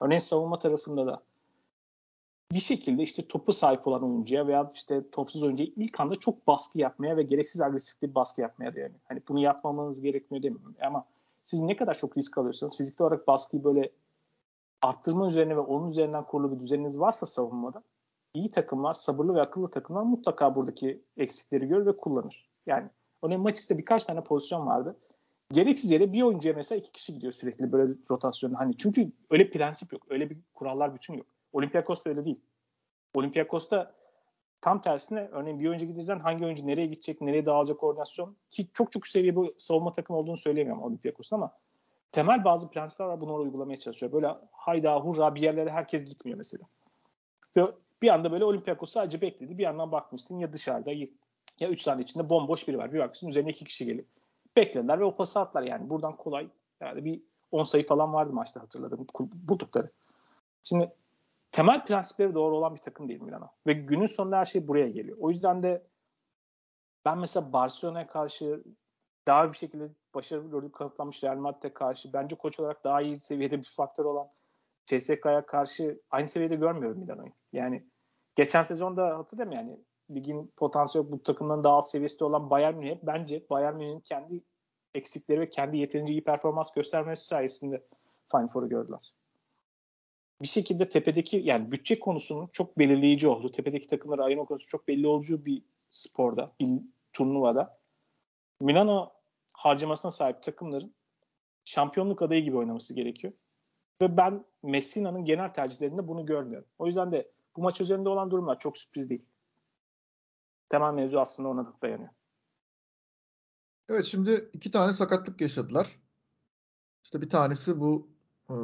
Örneğin 0.00 0.18
savunma 0.18 0.58
tarafında 0.58 1.06
da 1.06 1.22
bir 2.52 2.58
şekilde 2.58 3.02
işte 3.02 3.28
topu 3.28 3.52
sahip 3.52 3.86
olan 3.86 4.02
oyuncuya 4.02 4.46
veya 4.46 4.70
işte 4.74 5.10
topsuz 5.10 5.42
oyuncuya 5.42 5.68
ilk 5.76 6.00
anda 6.00 6.16
çok 6.16 6.46
baskı 6.46 6.78
yapmaya 6.78 7.16
ve 7.16 7.22
gereksiz 7.22 7.60
agresif 7.60 8.02
bir 8.02 8.14
baskı 8.14 8.40
yapmaya 8.40 8.74
dayanıyor. 8.74 9.00
Hani 9.04 9.22
bunu 9.28 9.40
yapmamanız 9.40 10.00
gerekmiyor 10.00 10.42
demiyorum 10.42 10.74
ama 10.80 11.04
siz 11.44 11.60
ne 11.60 11.76
kadar 11.76 11.98
çok 11.98 12.16
risk 12.16 12.38
alıyorsanız 12.38 12.76
fiziksel 12.76 13.06
olarak 13.06 13.26
baskıyı 13.26 13.64
böyle 13.64 13.90
arttırma 14.82 15.26
üzerine 15.26 15.56
ve 15.56 15.60
onun 15.60 15.90
üzerinden 15.90 16.24
kurulu 16.24 16.52
bir 16.52 16.60
düzeniniz 16.60 17.00
varsa 17.00 17.26
savunmada 17.26 17.82
iyi 18.34 18.50
takımlar, 18.50 18.94
sabırlı 18.94 19.34
ve 19.34 19.40
akıllı 19.40 19.70
takımlar 19.70 20.02
mutlaka 20.02 20.54
buradaki 20.54 21.02
eksikleri 21.16 21.68
görür 21.68 21.86
ve 21.86 21.96
kullanır. 21.96 22.48
Yani 22.66 22.88
Örneğin 23.22 23.42
maç 23.42 23.60
içinde 23.60 23.78
birkaç 23.78 24.04
tane 24.04 24.20
pozisyon 24.20 24.66
vardı. 24.66 24.96
Gereksiz 25.52 25.90
yere 25.90 26.12
bir 26.12 26.22
oyuncuya 26.22 26.54
mesela 26.54 26.78
iki 26.78 26.92
kişi 26.92 27.14
gidiyor 27.14 27.32
sürekli 27.32 27.72
böyle 27.72 27.94
rotasyonda. 28.10 28.58
Hani 28.58 28.76
çünkü 28.76 29.12
öyle 29.30 29.50
prensip 29.50 29.92
yok. 29.92 30.06
Öyle 30.10 30.30
bir 30.30 30.36
kurallar 30.54 30.94
bütün 30.94 31.14
yok. 31.14 31.26
Olympiakos'ta 31.52 32.10
öyle 32.10 32.24
değil. 32.24 32.40
Olympiakos'ta 33.14 33.94
tam 34.60 34.80
tersine 34.80 35.28
örneğin 35.32 35.60
bir 35.60 35.68
oyuncu 35.68 35.86
gideceğinden 35.86 36.24
hangi 36.24 36.44
oyuncu 36.44 36.66
nereye 36.66 36.86
gidecek, 36.86 37.20
nereye 37.20 37.46
dağılacak 37.46 37.78
koordinasyon 37.78 38.36
ki 38.50 38.68
çok 38.74 38.92
çok 38.92 39.06
seviye 39.06 39.36
bu 39.36 39.54
savunma 39.58 39.92
takım 39.92 40.16
olduğunu 40.16 40.36
söyleyemiyorum 40.36 40.82
Olympiakos'ta 40.82 41.36
ama 41.36 41.52
temel 42.12 42.44
bazı 42.44 42.70
prensipler 42.70 43.06
var 43.06 43.20
bunları 43.20 43.36
uygulamaya 43.36 43.80
çalışıyor. 43.80 44.12
Böyle 44.12 44.28
hayda 44.52 44.96
hurra 44.96 45.34
bir 45.34 45.40
yerlere 45.40 45.70
herkes 45.70 46.04
gitmiyor 46.04 46.38
mesela. 46.38 46.64
Ve 47.56 47.62
bir 48.02 48.08
anda 48.08 48.32
böyle 48.32 48.44
Olympiakos 48.44 48.92
sadece 48.92 49.20
bekledi. 49.20 49.58
Bir 49.58 49.62
yandan 49.62 49.92
bakmışsın 49.92 50.38
ya 50.38 50.52
dışarıda 50.52 50.92
ya 51.60 51.68
3 51.68 51.82
saniye 51.82 52.04
içinde 52.04 52.28
bomboş 52.28 52.68
biri 52.68 52.78
var. 52.78 52.92
Bir 52.92 52.98
bakmışsın 52.98 53.28
üzerine 53.28 53.50
2 53.50 53.64
kişi 53.64 53.84
geliyor. 53.84 54.06
Beklediler 54.56 55.00
ve 55.00 55.04
o 55.04 55.16
pası 55.16 55.40
attılar 55.40 55.62
yani. 55.62 55.90
Buradan 55.90 56.16
kolay 56.16 56.48
yani 56.80 57.04
bir 57.04 57.22
10 57.50 57.64
sayı 57.64 57.86
falan 57.86 58.12
vardı 58.12 58.32
maçta 58.32 58.60
hatırladım 58.60 59.06
buldukları. 59.20 59.90
Şimdi 60.62 60.92
temel 61.52 61.84
prensipleri 61.84 62.34
doğru 62.34 62.56
olan 62.56 62.74
bir 62.74 62.80
takım 62.80 63.08
değil 63.08 63.22
Milano. 63.22 63.48
Ve 63.66 63.72
günün 63.72 64.06
sonunda 64.06 64.38
her 64.38 64.44
şey 64.44 64.68
buraya 64.68 64.88
geliyor. 64.88 65.16
O 65.20 65.30
yüzden 65.30 65.62
de 65.62 65.86
ben 67.04 67.18
mesela 67.18 67.52
Barcelona'ya 67.52 68.06
karşı 68.06 68.64
daha 69.26 69.52
bir 69.52 69.56
şekilde 69.56 69.88
başarılı 70.14 70.72
kanıtlanmış 70.72 71.24
Real 71.24 71.36
Madrid'e 71.36 71.74
karşı 71.74 72.12
bence 72.12 72.36
koç 72.36 72.60
olarak 72.60 72.84
daha 72.84 73.02
iyi 73.02 73.18
seviyede 73.18 73.58
bir 73.58 73.72
faktör 73.76 74.04
olan 74.04 74.28
CSK'ya 74.84 75.46
karşı 75.46 76.00
aynı 76.10 76.28
seviyede 76.28 76.56
görmüyorum 76.56 76.98
Milano'yu. 76.98 77.32
Yani 77.52 77.86
geçen 78.36 78.62
sezonda 78.62 79.18
hatırlıyorum 79.18 79.52
yani 79.52 79.80
ligin 80.10 80.52
potansiyel 80.56 81.10
bu 81.12 81.22
takımdan 81.22 81.64
daha 81.64 81.74
alt 81.74 81.88
seviyesinde 81.88 82.24
olan 82.24 82.50
Bayern 82.50 82.74
Münih 82.74 82.98
bence 83.02 83.46
Bayern 83.50 83.76
Münih'in 83.76 84.00
kendi 84.00 84.42
eksikleri 84.94 85.40
ve 85.40 85.50
kendi 85.50 85.78
yeterince 85.78 86.12
iyi 86.12 86.24
performans 86.24 86.72
göstermesi 86.74 87.26
sayesinde 87.26 87.82
Final 88.30 88.48
Four'u 88.48 88.68
gördüler. 88.68 89.12
Bir 90.42 90.46
şekilde 90.46 90.88
tepedeki 90.88 91.36
yani 91.36 91.72
bütçe 91.72 91.98
konusunun 91.98 92.46
çok 92.46 92.78
belirleyici 92.78 93.28
olduğu, 93.28 93.50
tepedeki 93.50 93.86
takımları 93.86 94.24
ayırma 94.24 94.44
konusu 94.44 94.66
çok 94.66 94.88
belli 94.88 95.06
olduğu 95.06 95.44
bir 95.44 95.62
sporda, 95.90 96.52
bir 96.60 96.80
turnuvada 97.12 97.78
Milano 98.60 99.12
harcamasına 99.52 100.10
sahip 100.10 100.42
takımların 100.42 100.94
şampiyonluk 101.64 102.22
adayı 102.22 102.42
gibi 102.42 102.56
oynaması 102.56 102.94
gerekiyor. 102.94 103.32
Ve 104.02 104.16
ben 104.16 104.44
Messina'nın 104.62 105.24
genel 105.24 105.48
tercihlerinde 105.48 106.08
bunu 106.08 106.26
görmüyorum. 106.26 106.68
O 106.78 106.86
yüzden 106.86 107.12
de 107.12 107.30
bu 107.56 107.62
maç 107.62 107.80
üzerinde 107.80 108.08
olan 108.08 108.30
durumlar 108.30 108.58
çok 108.58 108.78
sürpriz 108.78 109.10
değil 109.10 109.28
temel 110.68 110.94
mevzu 110.94 111.18
aslında 111.18 111.48
ona 111.48 111.72
dayanıyor. 111.82 112.10
Evet 113.88 114.04
şimdi 114.04 114.50
iki 114.52 114.70
tane 114.70 114.92
sakatlık 114.92 115.40
yaşadılar. 115.40 116.00
İşte 117.04 117.20
bir 117.20 117.30
tanesi 117.30 117.80
bu 117.80 118.08
e, 118.50 118.54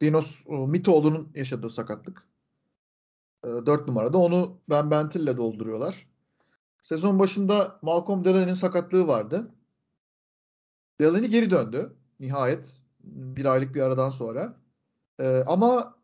Dinos 0.00 0.46
e, 0.46 0.52
Mitoğlu'nun 0.52 1.32
yaşadığı 1.34 1.70
sakatlık. 1.70 2.28
E, 3.44 3.48
4 3.48 3.88
numarada. 3.88 4.18
Onu 4.18 4.60
Ben 4.70 4.90
Bentil'le 4.90 5.36
dolduruyorlar. 5.36 6.06
Sezon 6.82 7.18
başında 7.18 7.78
Malcolm 7.82 8.24
Delaney'nin 8.24 8.54
sakatlığı 8.54 9.06
vardı. 9.06 9.54
Delaney 11.00 11.28
geri 11.28 11.50
döndü. 11.50 11.96
Nihayet. 12.20 12.82
Bir 13.00 13.44
aylık 13.44 13.74
bir 13.74 13.80
aradan 13.80 14.10
sonra. 14.10 14.56
E, 15.18 15.44
ama 15.46 15.98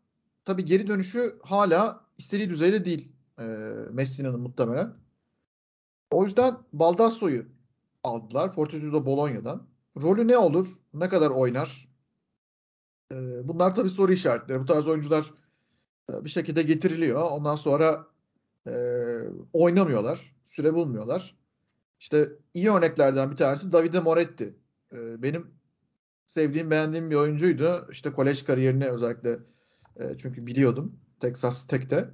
tabii 0.45 0.65
geri 0.65 0.87
dönüşü 0.87 1.39
hala 1.43 2.05
istediği 2.17 2.49
düzeyde 2.49 2.85
değil 2.85 3.14
e, 3.39 3.43
Messina'nın 3.91 4.39
muhtemelen. 4.39 4.93
O 6.11 6.23
yüzden 6.25 6.57
Baldasso'yu 6.73 7.45
aldılar. 8.03 8.51
Fortitudo 8.51 9.05
Bologna'dan. 9.05 9.67
Rolü 10.01 10.27
ne 10.27 10.37
olur? 10.37 10.67
Ne 10.93 11.09
kadar 11.09 11.29
oynar? 11.29 11.87
E, 13.11 13.15
bunlar 13.47 13.75
tabii 13.75 13.89
soru 13.89 14.13
işaretleri. 14.13 14.59
Bu 14.59 14.65
tarz 14.65 14.87
oyuncular 14.87 15.33
e, 16.11 16.25
bir 16.25 16.29
şekilde 16.29 16.63
getiriliyor. 16.63 17.31
Ondan 17.31 17.55
sonra 17.55 18.07
e, 18.67 18.73
oynamıyorlar. 19.53 20.35
Süre 20.43 20.73
bulmuyorlar. 20.73 21.35
İşte 21.99 22.31
iyi 22.53 22.71
örneklerden 22.71 23.31
bir 23.31 23.35
tanesi 23.35 23.71
Davide 23.71 23.99
Moretti. 23.99 24.55
E, 24.93 25.21
benim 25.23 25.47
sevdiğim, 26.27 26.71
beğendiğim 26.71 27.11
bir 27.11 27.15
oyuncuydu. 27.15 27.87
İşte 27.91 28.11
kolej 28.11 28.43
kariyerini 28.43 28.85
özellikle 28.85 29.39
e, 29.95 30.17
çünkü 30.17 30.47
biliyordum. 30.47 30.99
Texas 31.19 31.67
Tech'te 31.67 32.09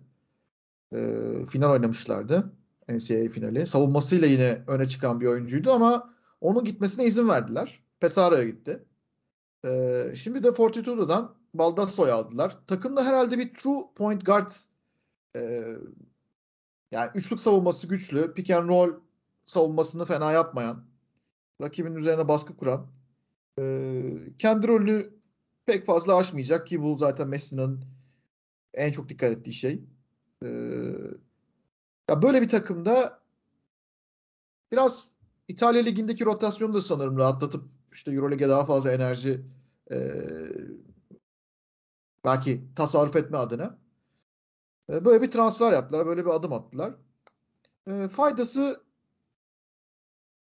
e, 0.93 0.97
final 1.45 1.71
oynamışlardı. 1.71 2.53
NCAA 2.89 3.29
finali. 3.29 3.67
Savunmasıyla 3.67 4.27
yine 4.27 4.63
öne 4.67 4.87
çıkan 4.87 5.21
bir 5.21 5.25
oyuncuydu 5.25 5.71
ama 5.71 6.13
onun 6.41 6.63
gitmesine 6.63 7.05
izin 7.05 7.27
verdiler. 7.27 7.83
Pesara'ya 7.99 8.43
gitti. 8.43 8.85
E, 9.65 10.13
şimdi 10.15 10.43
de 10.43 10.51
Fortitudo'dan 10.51 11.35
Baldasso'yu 11.53 12.13
aldılar. 12.13 12.57
Takımda 12.67 13.05
herhalde 13.05 13.37
bir 13.37 13.53
true 13.53 13.83
point 13.95 14.25
guard 14.25 14.49
e, 15.35 15.63
yani 16.91 17.11
üçlük 17.15 17.39
savunması 17.39 17.87
güçlü. 17.87 18.33
Pick 18.33 18.49
and 18.49 18.69
roll 18.69 18.93
savunmasını 19.45 20.05
fena 20.05 20.31
yapmayan. 20.31 20.85
Rakibin 21.61 21.95
üzerine 21.95 22.27
baskı 22.27 22.57
kuran. 22.57 22.87
E, 23.59 23.63
kendi 24.39 24.67
rolünü 24.67 25.13
pek 25.65 25.85
fazla 25.85 26.17
aşmayacak 26.17 26.67
ki 26.67 26.81
bu 26.81 26.95
zaten 26.95 27.27
Messi'nin 27.27 27.79
en 28.73 28.91
çok 28.91 29.09
dikkat 29.09 29.31
ettiği 29.31 29.53
şey. 29.53 29.83
Ee, 30.43 30.47
ya 32.09 32.21
böyle 32.21 32.41
bir 32.41 32.49
takımda 32.49 33.21
biraz 34.71 35.15
İtalya 35.47 35.81
Ligi'ndeki 35.81 36.25
rotasyonu 36.25 36.73
da 36.73 36.81
sanırım 36.81 37.17
rahatlatıp 37.17 37.63
işte 37.91 38.11
Euroleague'e 38.11 38.49
daha 38.49 38.65
fazla 38.65 38.91
enerji 38.91 39.41
e, 39.91 39.97
belki 42.25 42.61
tasarruf 42.75 43.15
etme 43.15 43.37
adına 43.37 43.77
e, 44.89 45.05
böyle 45.05 45.21
bir 45.21 45.31
transfer 45.31 45.71
yaptılar. 45.71 46.05
Böyle 46.05 46.25
bir 46.25 46.29
adım 46.29 46.53
attılar. 46.53 46.93
E, 47.87 48.07
faydası 48.07 48.83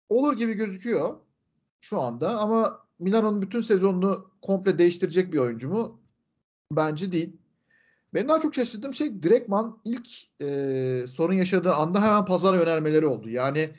olur 0.09 0.37
gibi 0.37 0.55
gözüküyor 0.55 1.21
şu 1.81 2.01
anda 2.01 2.39
ama 2.39 2.87
Milano'nun 2.99 3.43
bütün 3.43 3.61
sezonunu 3.61 4.31
komple 4.43 4.79
değiştirecek 4.79 5.33
bir 5.33 5.39
oyuncu 5.39 5.71
mu? 5.71 6.01
Bence 6.73 7.13
değil. 7.13 7.40
Benim 8.15 8.29
daha 8.29 8.41
çok 8.41 8.55
şaşırdığım 8.55 8.95
şey 8.95 9.23
direktman 9.23 9.81
ilk 9.85 10.09
e, 10.41 11.07
sorun 11.07 11.35
yaşadığı 11.35 11.75
anda 11.75 12.03
hemen 12.03 12.25
pazara 12.25 12.57
yönelmeleri 12.57 13.07
oldu. 13.07 13.29
Yani 13.29 13.71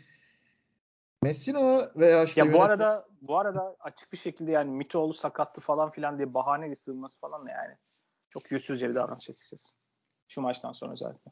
Messina 1.24 1.92
veya 1.96 2.24
işte 2.24 2.42
ya 2.42 2.46
bu 2.46 2.50
yönetim... 2.50 2.62
arada 2.62 3.08
bu 3.22 3.38
arada 3.38 3.76
açık 3.80 4.14
bir 4.14 4.18
şekilde 4.18 4.52
yani 4.52 4.72
Mitoğlu 4.72 5.14
sakattı 5.14 5.62
falan 5.62 5.92
filan 5.92 6.18
diye 6.18 6.34
bahaneyle 6.34 6.76
sığınması 6.76 7.20
falan 7.20 7.46
da 7.48 7.52
yani 7.52 7.76
çok 8.30 8.52
yüzsüzce 8.52 8.90
bir 8.90 8.96
davranış 8.96 9.30
açıkçası. 9.30 9.70
Şu 10.28 10.42
maçtan 10.42 10.74
sonra 10.74 10.94
özellikle. 10.94 11.32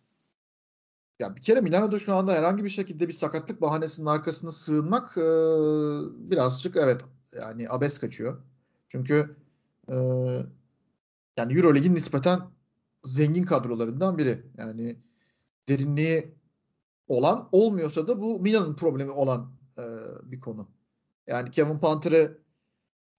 Ya 1.19 1.35
bir 1.35 1.41
kere 1.41 1.61
Milano'da 1.61 1.99
şu 1.99 2.15
anda 2.15 2.33
herhangi 2.33 2.63
bir 2.63 2.69
şekilde 2.69 3.07
bir 3.07 3.13
sakatlık 3.13 3.61
bahanesinin 3.61 4.07
arkasına 4.07 4.51
sığınmak 4.51 5.17
e, 5.17 5.21
birazcık 6.29 6.75
evet 6.75 7.01
yani 7.31 7.69
abes 7.69 7.99
kaçıyor. 7.99 8.41
Çünkü 8.89 9.35
e, 9.89 9.95
yani 11.37 11.57
Euroleague'in 11.57 11.95
nispeten 11.95 12.39
zengin 13.03 13.43
kadrolarından 13.43 14.17
biri. 14.17 14.43
Yani 14.57 14.99
derinliği 15.69 16.35
olan 17.07 17.49
olmuyorsa 17.51 18.07
da 18.07 18.21
bu 18.21 18.39
Milan'ın 18.39 18.75
problemi 18.75 19.11
olan 19.11 19.51
e, 19.77 19.83
bir 20.23 20.39
konu. 20.39 20.67
Yani 21.27 21.51
Kevin 21.51 21.79
Panther'ı 21.79 22.37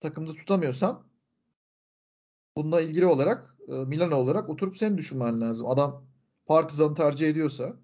takımda 0.01 0.35
tutamıyorsan 0.35 1.03
bununla 2.57 2.81
ilgili 2.81 3.07
olarak 3.07 3.57
e, 3.69 3.73
Milan 3.73 4.13
olarak 4.13 4.49
oturup 4.49 4.77
sen 4.77 4.99
düşünmen 4.99 5.41
lazım. 5.41 5.67
Adam 5.67 6.05
Partizan'ı 6.47 6.95
tercih 6.95 7.29
ediyorsa 7.29 7.77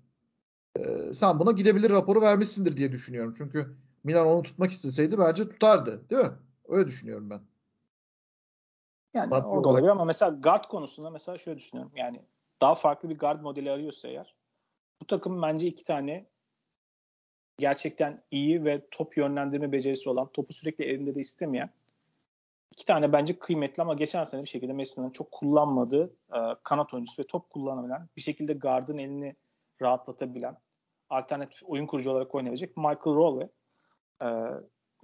e, 0.76 1.14
sen 1.14 1.40
buna 1.40 1.52
gidebilir 1.52 1.90
raporu 1.90 2.20
vermişsindir 2.20 2.76
diye 2.76 2.92
düşünüyorum. 2.92 3.34
Çünkü 3.38 3.76
Milan 4.04 4.26
onu 4.26 4.42
tutmak 4.42 4.70
isteseydi 4.70 5.18
bence 5.18 5.48
tutardı. 5.48 6.10
Değil 6.10 6.22
mi? 6.22 6.32
Öyle 6.68 6.88
düşünüyorum 6.88 7.30
ben. 7.30 7.40
Yani 9.16 9.28
Maddi 9.28 9.46
o 9.46 9.64
da 9.64 9.68
olabilir 9.68 9.88
ama 9.88 10.04
mesela 10.04 10.30
guard 10.30 10.64
konusunda 10.64 11.10
mesela 11.10 11.38
şöyle 11.38 11.58
düşünüyorum. 11.58 11.92
Yani 11.96 12.20
daha 12.60 12.74
farklı 12.74 13.10
bir 13.10 13.18
guard 13.18 13.40
modeli 13.40 13.70
arıyorsa 13.70 14.08
eğer 14.08 14.34
bu 15.00 15.06
takım 15.06 15.42
bence 15.42 15.66
iki 15.66 15.84
tane 15.84 16.26
gerçekten 17.58 18.22
iyi 18.30 18.64
ve 18.64 18.86
top 18.90 19.16
yönlendirme 19.16 19.72
becerisi 19.72 20.10
olan, 20.10 20.26
topu 20.26 20.52
sürekli 20.52 20.84
elinde 20.84 21.14
de 21.14 21.20
istemeyen 21.20 21.70
iki 22.76 22.84
tane 22.84 23.12
bence 23.12 23.38
kıymetli 23.38 23.82
ama 23.82 23.94
geçen 23.94 24.24
sene 24.24 24.42
bir 24.42 24.48
şekilde 24.48 24.72
Messi'nin 24.72 25.10
çok 25.10 25.32
kullanmadığı 25.32 26.10
e, 26.34 26.38
kanat 26.62 26.94
oyuncusu 26.94 27.22
ve 27.22 27.26
top 27.26 27.50
kullanabilen, 27.50 28.08
bir 28.16 28.22
şekilde 28.22 28.52
guard'ın 28.52 28.98
elini 28.98 29.36
rahatlatabilen, 29.82 30.56
alternatif 31.10 31.62
oyun 31.64 31.86
kurucu 31.86 32.10
olarak 32.10 32.34
oynayabilecek 32.34 32.76
Michael 32.76 33.16
Rowe 33.16 33.40
ve 33.40 33.48
e, 34.26 34.28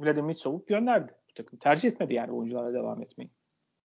Vladimir 0.01 0.33
Sovuk 0.33 0.69
gönderdi 0.69 1.13
bu 1.31 1.35
takım. 1.35 1.59
Tercih 1.59 1.89
etmedi 1.89 2.15
yani 2.15 2.33
oyuncularla 2.33 2.75
devam 2.75 3.03
etmeyi. 3.03 3.31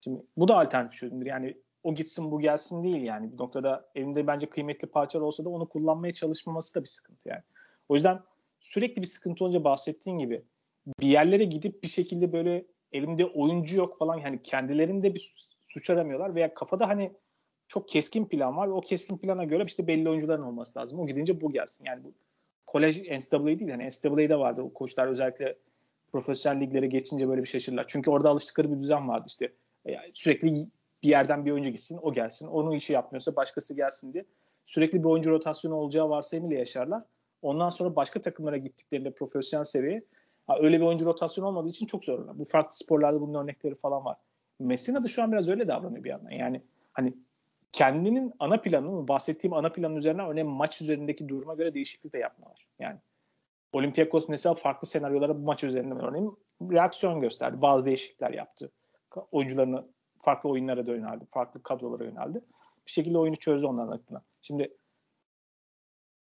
Şimdi 0.02 0.22
bu 0.38 0.48
da 0.48 0.60
alternatif 0.60 1.00
çözümdür. 1.00 1.26
Yani 1.26 1.58
o 1.84 1.96
gitsin 1.96 2.32
bu 2.32 2.40
gelsin 2.40 2.84
değil 2.84 3.02
yani. 3.02 3.32
Bir 3.32 3.38
noktada 3.38 3.90
evinde 3.96 4.28
bence 4.28 4.50
kıymetli 4.50 4.88
parçalar 4.88 5.26
olsa 5.26 5.46
da 5.46 5.50
onu 5.50 5.70
kullanmaya 5.70 6.14
çalışmaması 6.14 6.76
da 6.76 6.82
bir 6.84 6.88
sıkıntı 6.88 7.30
yani. 7.30 7.42
O 7.90 7.96
yüzden 7.96 8.20
sürekli 8.60 9.02
bir 9.02 9.08
sıkıntı 9.08 9.44
olunca 9.44 9.64
bahsettiğin 9.64 10.18
gibi 10.18 10.44
bir 11.00 11.08
yerlere 11.08 11.44
gidip 11.44 11.84
bir 11.84 11.88
şekilde 11.88 12.34
böyle 12.34 12.66
elimde 12.92 13.26
oyuncu 13.26 13.78
yok 13.78 13.98
falan 13.98 14.20
hani 14.20 14.42
kendilerinde 14.44 15.16
bir 15.16 15.36
suç 15.68 15.90
aramıyorlar 15.90 16.36
veya 16.36 16.54
kafada 16.54 16.88
hani 16.88 17.12
çok 17.68 17.90
keskin 17.90 18.26
plan 18.26 18.58
var 18.58 18.68
ve 18.68 18.72
o 18.72 18.82
keskin 18.82 19.18
plana 19.18 19.44
göre 19.44 19.64
işte 19.68 19.88
belli 19.88 20.10
oyuncuların 20.10 20.44
olması 20.44 20.80
lazım. 20.80 21.00
O 21.00 21.08
gidince 21.08 21.42
bu 21.42 21.52
gelsin. 21.52 21.86
Yani 21.86 22.04
bu 22.04 22.14
kolej 22.68 22.98
NCAA 22.98 23.46
değil 23.46 23.68
yani 23.68 23.90
NCAA'de 23.90 24.40
vardı. 24.40 24.62
O 24.62 24.74
koçlar 24.74 25.08
özellikle 25.08 25.58
profesyonel 26.12 26.62
liglere 26.62 26.88
geçince 26.88 27.28
böyle 27.30 27.42
bir 27.42 27.48
şaşırırlar. 27.48 27.86
Çünkü 27.88 28.10
orada 28.10 28.30
alıştıkları 28.30 28.72
bir 28.72 28.80
düzen 28.80 29.08
vardı 29.08 29.26
işte. 29.28 29.52
Sürekli 30.14 30.68
bir 31.04 31.10
yerden 31.10 31.46
bir 31.46 31.52
oyuncu 31.52 31.70
gitsin, 31.70 32.00
o 32.02 32.14
gelsin. 32.14 32.48
Onun 32.48 32.72
işi 32.72 32.94
yapmıyorsa 32.94 33.36
başkası 33.36 33.76
gelsin 33.76 34.14
diye. 34.14 34.26
Sürekli 34.66 35.00
bir 35.00 35.10
oyuncu 35.10 35.32
rotasyonu 35.32 35.76
olacağı 35.76 36.10
varsayımıyla 36.10 36.60
yaşarlar. 36.60 37.04
Ondan 37.42 37.70
sonra 37.70 37.96
başka 37.96 38.22
takımlara 38.22 38.58
gittiklerinde 38.58 39.12
profesyonel 39.12 39.64
seviyeye 39.64 40.04
öyle 40.60 40.80
bir 40.80 40.86
oyuncu 40.86 41.06
rotasyonu 41.06 41.48
olmadığı 41.48 41.70
için 41.70 41.86
çok 41.86 42.04
zorlar. 42.04 42.40
Bu 42.40 42.44
farklı 42.44 42.76
sporlarda 42.76 43.22
bunun 43.22 43.44
örnekleri 43.44 43.76
falan 43.76 44.06
var. 44.06 44.18
Messina 44.60 45.04
da 45.04 45.08
şu 45.08 45.24
an 45.24 45.32
biraz 45.32 45.50
öyle 45.50 45.68
davranıyor 45.68 46.04
bir 46.04 46.10
yandan. 46.10 46.32
Yani 46.32 46.62
hani 46.94 47.14
kendinin 47.72 48.34
ana 48.40 48.62
planını, 48.62 49.08
bahsettiğim 49.08 49.54
ana 49.54 49.72
planın 49.72 49.96
üzerine 49.96 50.22
örneğin 50.22 50.50
maç 50.50 50.82
üzerindeki 50.82 51.30
duruma 51.30 51.54
göre 51.54 51.74
değişiklik 51.74 52.14
de 52.14 52.18
yapmalar. 52.18 52.68
Yani 52.80 52.98
Olympiakos 53.74 54.30
mesela 54.30 54.56
farklı 54.56 54.88
senaryolara 54.88 55.36
bu 55.36 55.40
maç 55.40 55.64
üzerinde 55.64 55.94
örneğin 55.94 56.38
reaksiyon 56.62 57.22
gösterdi. 57.22 57.62
Bazı 57.62 57.86
değişiklikler 57.86 58.32
yaptı. 58.32 58.72
Oyuncularını 59.32 59.86
farklı 60.18 60.50
oyunlara 60.50 60.82
yöneldi. 60.82 61.26
Farklı 61.32 61.64
kadrolara 61.64 62.04
yöneldi. 62.04 62.42
Bir 62.86 62.92
şekilde 62.92 63.18
oyunu 63.18 63.36
çözdü 63.36 63.66
onların 63.66 63.92
adına. 63.92 64.22
Şimdi 64.42 64.78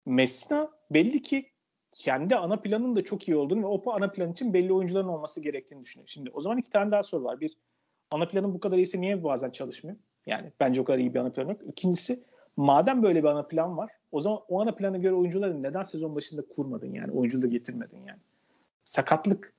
Messina 0.06 0.72
belli 0.92 1.22
ki 1.22 1.50
kendi 1.92 2.36
ana 2.36 2.58
planının 2.58 2.96
da 2.96 3.04
çok 3.04 3.28
iyi 3.28 3.36
olduğunu 3.36 3.62
ve 3.62 3.66
o 3.66 3.92
ana 3.92 4.12
plan 4.12 4.32
için 4.32 4.54
belli 4.54 4.74
oyuncuların 4.74 5.08
olması 5.08 5.42
gerektiğini 5.42 5.84
düşünüyor. 5.84 6.08
Şimdi 6.08 6.30
o 6.30 6.42
zaman 6.42 6.58
iki 6.58 6.70
tane 6.70 6.92
daha 6.92 7.04
soru 7.04 7.24
var. 7.24 7.40
Bir, 7.40 7.58
ana 8.12 8.28
planın 8.28 8.54
bu 8.54 8.60
kadar 8.60 8.78
iyisi 8.78 9.02
niye 9.02 9.24
bazen 9.24 9.50
çalışmıyor? 9.50 9.98
Yani 10.26 10.52
bence 10.60 10.82
o 10.82 10.84
kadar 10.84 11.00
iyi 11.00 11.14
bir 11.14 11.20
ana 11.20 11.32
plan 11.32 11.50
yok. 11.50 11.62
İkincisi, 11.68 12.24
madem 12.58 13.04
böyle 13.04 13.24
bir 13.24 13.28
ana 13.28 13.44
plan 13.44 13.78
var, 13.78 13.92
o 14.12 14.22
zaman 14.22 14.40
o 14.48 14.62
ana 14.62 14.76
plana 14.76 14.98
göre 14.98 15.14
oyuncuları 15.14 15.64
neden 15.64 15.84
sezon 15.84 16.16
başında 16.16 16.42
kurmadın 16.56 16.94
yani? 16.94 17.12
Oyuncu 17.12 17.50
getirmedin 17.50 18.06
yani. 18.06 18.20
Sakatlık 18.86 19.54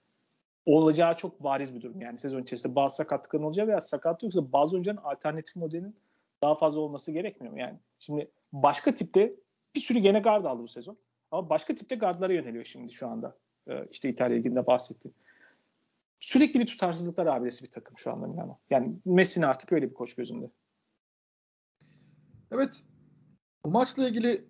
olacağı 0.67 1.17
çok 1.17 1.43
bariz 1.43 1.75
bir 1.75 1.81
durum. 1.81 2.01
Yani 2.01 2.19
sezon 2.19 2.43
içerisinde 2.43 2.75
bazı 2.75 2.97
sakatlıkların 2.97 3.43
olacağı 3.43 3.67
veya 3.67 3.81
sakatlık 3.81 4.23
yoksa 4.23 4.53
bazı 4.53 4.77
oyuncuların 4.77 5.01
alternatif 5.03 5.57
modelinin 5.57 5.97
daha 6.43 6.55
fazla 6.55 6.81
olması 6.81 7.13
gerekmiyor 7.13 7.53
mu? 7.53 7.61
Yani 7.61 7.79
şimdi 7.99 8.31
başka 8.53 8.95
tipte 8.95 9.35
bir 9.75 9.81
sürü 9.81 9.99
gene 9.99 10.21
guard 10.21 10.45
aldı 10.45 10.63
bu 10.63 10.69
sezon. 10.69 10.99
Ama 11.31 11.51
başka 11.51 11.75
tipte 11.75 11.97
gardlara 11.97 12.33
yöneliyor 12.33 12.65
şimdi 12.65 12.93
şu 12.93 13.09
anda. 13.09 13.37
Ee, 13.69 13.89
işte 13.91 14.09
İtalya 14.09 14.37
Ligi'nde 14.37 14.67
bahsettim. 14.67 15.15
Sürekli 16.21 16.61
bir 16.61 16.67
tutarsızlıklar 16.67 17.27
abidesi 17.27 17.65
bir 17.65 17.71
takım 17.71 17.99
şu 17.99 18.13
anda 18.13 18.27
Milano. 18.27 18.59
Yani 18.71 18.97
Messi'nin 19.05 19.47
artık 19.47 19.73
öyle 19.73 19.91
bir 19.91 19.95
koç 19.95 20.15
gözümde. 20.15 20.51
Evet. 22.53 22.85
Bu 23.65 23.71
maçla 23.71 24.09
ilgili 24.09 24.49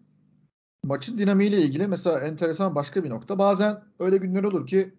maçın 0.82 1.18
dinamiğiyle 1.18 1.62
ilgili 1.62 1.86
mesela 1.86 2.20
enteresan 2.20 2.74
başka 2.74 3.04
bir 3.04 3.10
nokta. 3.10 3.38
Bazen 3.38 3.84
öyle 3.98 4.16
günler 4.16 4.44
olur 4.44 4.66
ki 4.66 4.94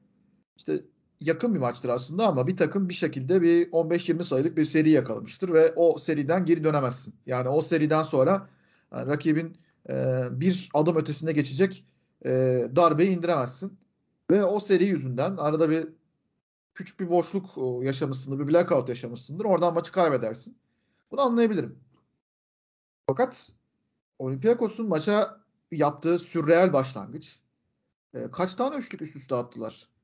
işte 0.57 0.81
yakın 1.21 1.53
bir 1.53 1.59
maçtır 1.59 1.89
aslında 1.89 2.27
ama 2.27 2.47
bir 2.47 2.57
takım 2.57 2.89
bir 2.89 2.93
şekilde 2.93 3.41
bir 3.41 3.71
15-20 3.71 4.23
sayılık 4.23 4.57
bir 4.57 4.65
seri 4.65 4.89
yakalamıştır 4.89 5.53
ve 5.53 5.73
o 5.75 5.97
seriden 5.97 6.45
geri 6.45 6.63
dönemezsin. 6.63 7.15
Yani 7.25 7.49
o 7.49 7.61
seriden 7.61 8.03
sonra 8.03 8.49
yani 8.91 9.07
rakibin 9.07 9.57
e, 9.89 10.23
bir 10.31 10.69
adım 10.73 10.95
ötesine 10.95 11.31
geçecek 11.31 11.85
e, 12.25 12.29
darbeyi 12.75 13.09
indiremezsin. 13.09 13.77
Ve 14.31 14.43
o 14.43 14.59
seri 14.59 14.83
yüzünden 14.83 15.37
arada 15.37 15.69
bir 15.69 15.87
küçük 16.73 16.99
bir 16.99 17.09
boşluk 17.09 17.45
e, 17.57 17.85
yaşamışsındır, 17.85 18.39
bir 18.39 18.53
blackout 18.53 18.89
yaşamışsındır. 18.89 19.45
Oradan 19.45 19.73
maçı 19.73 19.91
kaybedersin. 19.91 20.57
Bunu 21.11 21.21
anlayabilirim. 21.21 21.79
Fakat 23.07 23.51
Olympiakos'un 24.19 24.87
maça 24.87 25.41
yaptığı 25.71 26.19
sürreel 26.19 26.73
başlangıç. 26.73 27.39
E, 28.13 28.31
kaç 28.31 28.55
tane 28.55 28.75
üçlük 28.75 29.01
üst 29.01 29.15
üste 29.15 29.35
attılar? 29.35 29.94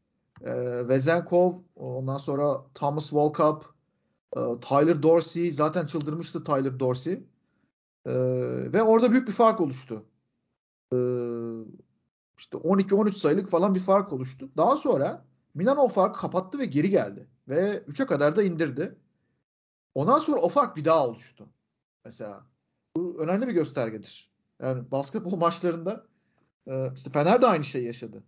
E, 0.45 0.87
Vezenkov, 0.87 1.53
ondan 1.75 2.17
sonra 2.17 2.65
Thomas 2.75 3.09
Walkup, 3.09 3.65
e, 4.37 4.39
Tyler 4.61 5.03
Dorsey. 5.03 5.51
Zaten 5.51 5.85
çıldırmıştı 5.85 6.43
Tyler 6.43 6.79
Dorsey. 6.79 7.13
E, 8.05 8.13
ve 8.73 8.83
orada 8.83 9.11
büyük 9.11 9.27
bir 9.27 9.33
fark 9.33 9.61
oluştu. 9.61 10.05
E, 10.93 10.97
işte 12.37 12.57
12-13 12.57 13.11
sayılık 13.11 13.49
falan 13.49 13.75
bir 13.75 13.79
fark 13.79 14.13
oluştu. 14.13 14.49
Daha 14.57 14.77
sonra 14.77 15.25
Milan 15.53 15.77
o 15.77 15.87
farkı 15.87 16.19
kapattı 16.19 16.59
ve 16.59 16.65
geri 16.65 16.89
geldi. 16.89 17.27
Ve 17.47 17.83
3'e 17.87 18.05
kadar 18.05 18.35
da 18.35 18.43
indirdi. 18.43 18.95
Ondan 19.95 20.19
sonra 20.19 20.41
o 20.41 20.49
fark 20.49 20.77
bir 20.77 20.85
daha 20.85 21.07
oluştu. 21.07 21.49
Mesela 22.05 22.45
bu 22.95 23.23
önemli 23.23 23.47
bir 23.47 23.53
göstergedir. 23.53 24.31
Yani 24.61 24.91
basketbol 24.91 25.35
maçlarında 25.37 26.05
e, 26.67 26.93
işte 26.95 27.11
Fener 27.11 27.41
de 27.41 27.47
aynı 27.47 27.63
şeyi 27.63 27.85
yaşadı. 27.85 28.23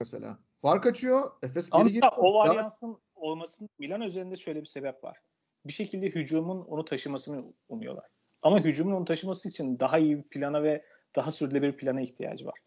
Mesela. 0.00 0.38
Fark 0.62 0.86
açıyor. 0.86 1.30
Efes 1.42 1.70
geri 1.70 1.84
geliyor. 1.84 2.12
O 2.16 2.34
varyansın 2.34 2.98
olmasının 3.14 3.70
Milan 3.78 4.00
üzerinde 4.00 4.36
şöyle 4.36 4.60
bir 4.60 4.66
sebep 4.66 5.04
var. 5.04 5.18
Bir 5.66 5.72
şekilde 5.72 6.06
hücumun 6.06 6.64
onu 6.64 6.84
taşımasını 6.84 7.44
umuyorlar. 7.68 8.04
Ama 8.42 8.64
hücumun 8.64 8.92
onu 8.92 9.04
taşıması 9.04 9.48
için 9.48 9.80
daha 9.80 9.98
iyi 9.98 10.18
bir 10.18 10.22
plana 10.22 10.62
ve 10.62 10.84
daha 11.16 11.30
sürdürülebilir 11.30 11.72
bir 11.72 11.78
plana 11.78 12.00
ihtiyacı 12.00 12.46
var. 12.46 12.58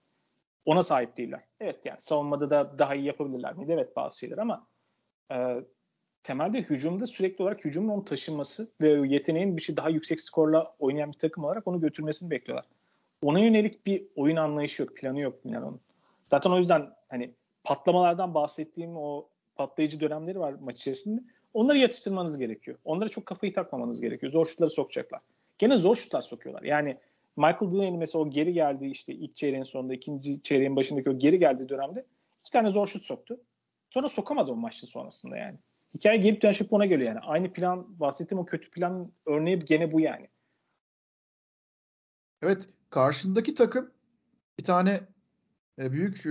Ona 0.66 0.84
sahip 0.84 1.18
değiller. 1.18 1.44
Evet 1.60 1.86
yani 1.86 2.02
savunmada 2.02 2.50
da 2.50 2.80
daha 2.80 2.96
iyi 2.96 3.06
yapabilirler 3.06 3.54
miydi? 3.54 3.72
Evet 3.72 3.96
bazı 3.96 4.18
şeyler 4.18 4.38
ama 4.38 4.68
e, 5.32 5.64
temelde 6.24 6.62
hücumda 6.62 7.06
sürekli 7.06 7.44
olarak 7.44 7.66
hücumun 7.66 7.90
onu 7.90 8.06
taşıması 8.06 8.72
ve 8.82 9.08
yeteneğin 9.08 9.58
bir 9.58 9.62
şey 9.62 9.78
daha 9.78 9.90
yüksek 9.90 10.22
skorla 10.22 10.76
oynayan 10.80 11.12
bir 11.12 11.18
takım 11.18 11.44
olarak 11.44 11.68
onu 11.68 11.82
götürmesini 11.82 12.30
bekliyorlar. 12.30 12.66
Ona 13.22 13.40
yönelik 13.40 13.86
bir 13.86 14.08
oyun 14.16 14.36
anlayışı 14.36 14.82
yok, 14.82 14.96
planı 14.96 15.20
yok 15.20 15.46
Milano'nun. 15.46 15.82
Zaten 16.24 16.52
o 16.52 16.58
yüzden 16.58 16.90
hani 17.10 17.34
patlamalardan 17.70 18.34
bahsettiğim 18.34 18.98
o 18.98 19.30
patlayıcı 19.56 20.00
dönemleri 20.00 20.40
var 20.40 20.56
maç 20.62 20.76
içerisinde. 20.76 21.22
Onları 21.54 21.78
yatıştırmanız 21.78 22.38
gerekiyor. 22.38 22.78
Onlara 22.84 23.10
çok 23.10 23.26
kafayı 23.26 23.54
takmamanız 23.54 24.02
gerekiyor. 24.02 24.32
Zor 24.32 24.46
şutları 24.46 24.70
sokacaklar. 24.70 25.22
Gene 25.58 25.78
zor 25.78 25.96
şutlar 25.96 26.22
sokuyorlar. 26.22 26.64
Yani 26.64 26.98
Michael 27.38 27.72
Delaney 27.72 27.98
mesela 27.98 28.24
o 28.24 28.30
geri 28.30 28.54
geldi 28.54 28.86
işte 28.86 29.14
ilk 29.14 29.36
çeyreğin 29.36 29.64
sonunda, 29.64 29.94
ikinci 29.94 30.44
çeyreğin 30.44 30.76
başındaki 30.76 31.10
o 31.10 31.18
geri 31.18 31.40
geldiği 31.40 31.70
dönemde 31.70 32.06
iki 32.42 32.52
tane 32.52 32.70
zor 32.70 32.88
şut 32.88 33.04
soktu. 33.04 33.40
Sonra 33.90 34.10
sokamadı 34.10 34.52
o 34.52 34.56
maçın 34.56 34.88
sonrasında 34.88 35.38
yani. 35.38 35.58
Hikaye 35.94 36.18
gelip 36.18 36.42
dönüşüp 36.42 36.74
ona 36.74 36.86
geliyor 36.86 37.10
yani. 37.10 37.20
Aynı 37.20 37.54
plan, 37.54 38.00
bahsettiğim 38.00 38.42
o 38.42 38.46
kötü 38.46 38.72
plan 38.72 39.12
örneği 39.26 39.60
gene 39.60 39.92
bu 39.92 40.00
yani. 40.00 40.28
Evet, 42.42 42.70
karşındaki 42.90 43.56
takım 43.56 43.92
bir 44.60 44.64
tane 44.64 45.02
büyük 45.80 46.26
e, 46.26 46.30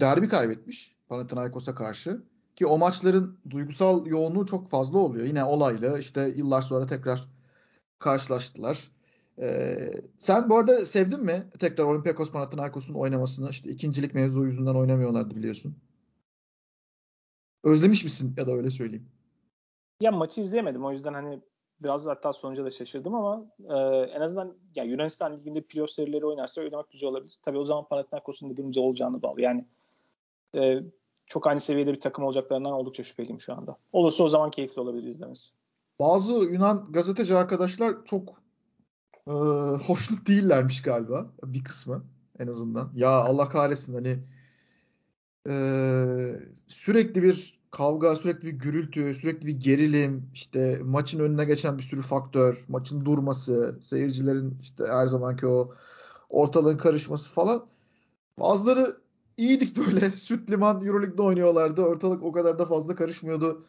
derbi 0.00 0.28
kaybetmiş 0.28 0.96
Panathinaikos'a 1.08 1.74
karşı. 1.74 2.22
Ki 2.56 2.66
o 2.66 2.78
maçların 2.78 3.38
duygusal 3.50 4.06
yoğunluğu 4.06 4.46
çok 4.46 4.68
fazla 4.68 4.98
oluyor. 4.98 5.26
Yine 5.26 5.44
olaylı 5.44 5.98
işte 5.98 6.32
yıllar 6.36 6.62
sonra 6.62 6.86
tekrar 6.86 7.28
karşılaştılar. 7.98 8.90
Ee, 9.38 9.92
sen 10.18 10.50
bu 10.50 10.56
arada 10.56 10.86
sevdin 10.86 11.24
mi 11.24 11.50
tekrar 11.58 11.84
Olympiakos 11.84 12.32
Panathinaikos'un 12.32 12.94
oynamasını? 12.94 13.50
İşte 13.50 13.70
ikincilik 13.70 14.14
mevzu 14.14 14.44
yüzünden 14.44 14.74
oynamıyorlardı 14.74 15.36
biliyorsun. 15.36 15.76
Özlemiş 17.64 18.04
misin 18.04 18.34
ya 18.36 18.46
da 18.46 18.52
öyle 18.52 18.70
söyleyeyim. 18.70 19.08
Ya 20.00 20.12
maçı 20.12 20.40
izleyemedim 20.40 20.84
o 20.84 20.92
yüzden 20.92 21.14
hani 21.14 21.40
biraz 21.82 22.06
hatta 22.06 22.32
sonuca 22.32 22.64
da 22.64 22.70
şaşırdım 22.70 23.14
ama 23.14 23.46
e, 23.68 23.74
en 24.16 24.20
azından 24.20 24.56
ya 24.74 24.84
Yunanistan 24.84 25.36
Ligi'nde 25.36 25.60
playoff 25.60 25.90
serileri 25.90 26.26
oynarsa 26.26 26.60
oynamak 26.60 26.90
güzel 26.90 27.08
olabilir. 27.08 27.34
Tabii 27.42 27.58
o 27.58 27.64
zaman 27.64 27.88
Panathinaikos'un 27.88 28.50
dediğimce 28.50 28.80
olacağını 28.80 29.22
bağlı. 29.22 29.40
Yani 29.40 29.64
e, 30.54 30.82
çok 31.26 31.46
aynı 31.46 31.60
seviyede 31.60 31.92
bir 31.92 32.00
takım 32.00 32.24
olacaklarından 32.24 32.72
oldukça 32.72 33.02
şüpheliyim 33.02 33.40
şu 33.40 33.54
anda. 33.54 33.76
Olursa 33.92 34.24
o 34.24 34.28
zaman 34.28 34.50
keyifli 34.50 34.80
olabilir 34.80 35.08
izlemesi. 35.08 35.50
Bazı 36.00 36.32
Yunan 36.32 36.86
gazeteci 36.90 37.34
arkadaşlar 37.34 38.04
çok 38.04 38.42
e, 39.26 39.32
hoşnut 39.86 40.28
değillermiş 40.28 40.82
galiba. 40.82 41.26
Bir 41.44 41.64
kısmı 41.64 42.04
en 42.38 42.46
azından. 42.46 42.92
Ya 42.94 43.10
Allah 43.10 43.48
kahretsin 43.48 43.94
hani 43.94 44.18
e, 45.48 45.54
sürekli 46.66 47.22
bir 47.22 47.61
kavga, 47.72 48.16
sürekli 48.16 48.46
bir 48.46 48.52
gürültü, 48.52 49.14
sürekli 49.14 49.46
bir 49.46 49.60
gerilim, 49.60 50.30
işte 50.34 50.78
maçın 50.84 51.20
önüne 51.20 51.44
geçen 51.44 51.78
bir 51.78 51.82
sürü 51.82 52.02
faktör, 52.02 52.64
maçın 52.68 53.04
durması, 53.04 53.78
seyircilerin 53.82 54.58
işte 54.62 54.84
her 54.86 55.06
zamanki 55.06 55.46
o 55.46 55.74
ortalığın 56.30 56.76
karışması 56.76 57.30
falan. 57.30 57.66
Bazıları 58.38 58.96
iyiydik 59.36 59.76
böyle. 59.76 60.10
Süt 60.10 60.50
liman 60.50 60.86
Euroleague'de 60.86 61.22
oynuyorlardı. 61.22 61.82
Ortalık 61.82 62.22
o 62.22 62.32
kadar 62.32 62.58
da 62.58 62.66
fazla 62.66 62.94
karışmıyordu. 62.94 63.64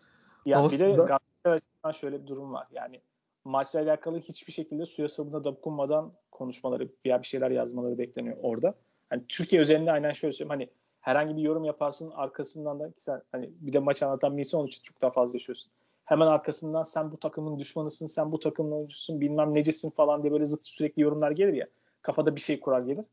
Ya 0.45 0.59
havasında. 0.59 1.19
bir 1.45 1.51
de 1.51 1.93
şöyle 1.93 2.21
bir 2.21 2.27
durum 2.27 2.53
var. 2.53 2.67
Yani 2.71 3.01
maçla 3.45 3.79
alakalı 3.79 4.19
hiçbir 4.19 4.53
şekilde 4.53 4.85
suya 4.85 5.09
sabuna 5.09 5.43
dokunmadan 5.43 6.13
konuşmaları 6.31 6.89
veya 7.05 7.21
bir 7.21 7.27
şeyler 7.27 7.51
yazmaları 7.51 7.97
bekleniyor 7.97 8.37
orada. 8.41 8.73
Hani 9.09 9.23
Türkiye 9.29 9.61
üzerinde 9.61 9.91
aynen 9.91 10.13
şöyle 10.13 10.33
söyleyeyim. 10.33 10.49
Hani 10.49 10.69
herhangi 11.03 11.37
bir 11.37 11.41
yorum 11.41 11.63
yaparsın 11.63 12.11
arkasından 12.15 12.79
da 12.79 12.91
sen 12.97 13.21
hani 13.31 13.49
bir 13.61 13.73
de 13.73 13.79
maç 13.79 14.03
anlatan 14.03 14.37
birisi 14.37 14.57
onun 14.57 14.67
için 14.67 14.83
çok 14.83 15.01
daha 15.01 15.11
fazla 15.11 15.35
yaşıyorsun. 15.35 15.71
Hemen 16.05 16.27
arkasından 16.27 16.83
sen 16.83 17.11
bu 17.11 17.17
takımın 17.17 17.59
düşmanısın, 17.59 18.05
sen 18.05 18.31
bu 18.31 18.39
takımın 18.39 18.71
oyuncusun, 18.71 19.21
bilmem 19.21 19.53
necesin 19.53 19.89
falan 19.89 20.23
diye 20.23 20.33
böyle 20.33 20.45
zıt 20.45 20.65
sürekli 20.65 21.01
yorumlar 21.01 21.31
gelir 21.31 21.53
ya. 21.53 21.67
Kafada 22.01 22.35
bir 22.35 22.41
şey 22.41 22.59
kurar 22.59 22.81
gelir. 22.81 23.05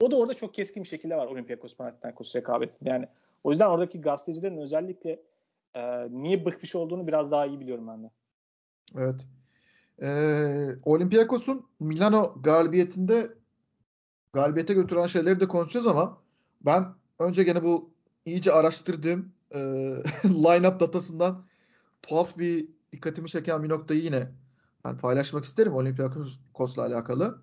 O 0.00 0.10
da 0.10 0.16
orada 0.16 0.34
çok 0.34 0.54
keskin 0.54 0.82
bir 0.82 0.88
şekilde 0.88 1.16
var 1.16 1.26
Olympiakos 1.26 1.76
Panathinaikos 1.76 2.36
rekabetinde. 2.36 2.90
Yani 2.90 3.08
o 3.44 3.50
yüzden 3.50 3.68
oradaki 3.68 4.00
gazetecilerin 4.00 4.58
özellikle 4.58 5.20
e, 5.74 6.08
niye 6.10 6.44
bıkmış 6.44 6.74
olduğunu 6.74 7.06
biraz 7.06 7.30
daha 7.30 7.46
iyi 7.46 7.60
biliyorum 7.60 7.88
ben 7.88 8.02
de. 8.02 8.10
Evet. 8.96 9.28
Ee, 10.02 10.72
Olympiakos'un 10.84 11.66
Milano 11.80 12.34
galibiyetinde 12.42 13.34
galibiyete 14.32 14.74
götüren 14.74 15.06
şeyleri 15.06 15.40
de 15.40 15.48
konuşacağız 15.48 15.86
ama 15.86 16.18
ben 16.60 16.84
önce 17.18 17.42
gene 17.42 17.62
bu 17.62 17.90
iyice 18.24 18.52
araştırdığım 18.52 19.32
e, 19.50 19.58
line-up 20.24 20.80
datasından 20.80 21.46
tuhaf 22.02 22.38
bir 22.38 22.68
dikkatimi 22.92 23.28
çeken 23.28 23.62
bir 23.62 23.68
noktayı 23.68 24.02
yine 24.02 24.28
yani 24.84 24.98
paylaşmak 24.98 25.44
isterim 25.44 25.74
Olympiakos'la 25.74 26.82
alakalı. 26.82 27.42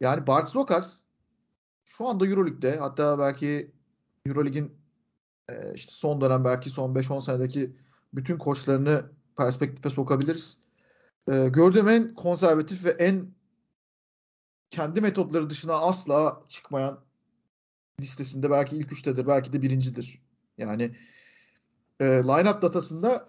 Yani 0.00 0.26
Bart 0.26 0.48
Zokas 0.48 1.04
şu 1.84 2.06
anda 2.06 2.26
Euroleague'de 2.26 2.76
hatta 2.76 3.18
belki 3.18 3.72
Euroleague'in 4.26 4.76
e, 5.48 5.74
işte 5.74 5.92
son 5.92 6.20
dönem 6.20 6.44
belki 6.44 6.70
son 6.70 6.94
5-10 6.94 7.24
senedeki 7.24 7.76
bütün 8.14 8.38
koçlarını 8.38 9.10
perspektife 9.36 9.90
sokabiliriz. 9.90 10.60
E, 11.28 11.48
gördüğüm 11.48 11.88
en 11.88 12.14
konservatif 12.14 12.84
ve 12.84 12.90
en 12.90 13.26
kendi 14.70 15.00
metotları 15.00 15.50
dışına 15.50 15.74
asla 15.74 16.42
çıkmayan 16.48 17.00
listesinde 18.02 18.50
belki 18.50 18.76
ilk 18.76 18.92
üçtedir, 18.92 19.26
belki 19.26 19.52
de 19.52 19.62
birincidir. 19.62 20.22
Yani 20.58 20.96
e, 22.00 22.04
line-up 22.04 22.62
datasında 22.62 23.28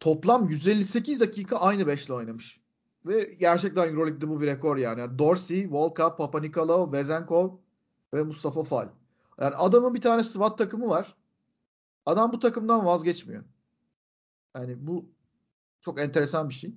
toplam 0.00 0.48
158 0.48 1.20
dakika 1.20 1.56
aynı 1.56 1.86
beşle 1.86 2.14
oynamış. 2.14 2.60
Ve 3.06 3.24
gerçekten 3.24 3.88
Euroleague'de 3.88 4.28
bu 4.28 4.40
bir 4.40 4.46
rekor 4.46 4.76
yani. 4.76 5.18
Dorsey, 5.18 5.72
Volka, 5.72 6.16
Papanikolaou, 6.16 6.92
Vezenkov 6.92 7.50
ve 8.14 8.22
Mustafa 8.22 8.62
Fal. 8.64 8.88
Yani 9.40 9.54
adamın 9.54 9.94
bir 9.94 10.00
tane 10.00 10.24
SWAT 10.24 10.58
takımı 10.58 10.88
var. 10.88 11.14
Adam 12.06 12.32
bu 12.32 12.38
takımdan 12.38 12.86
vazgeçmiyor. 12.86 13.44
Yani 14.56 14.86
bu 14.86 15.08
çok 15.80 16.00
enteresan 16.00 16.48
bir 16.48 16.54
şey. 16.54 16.74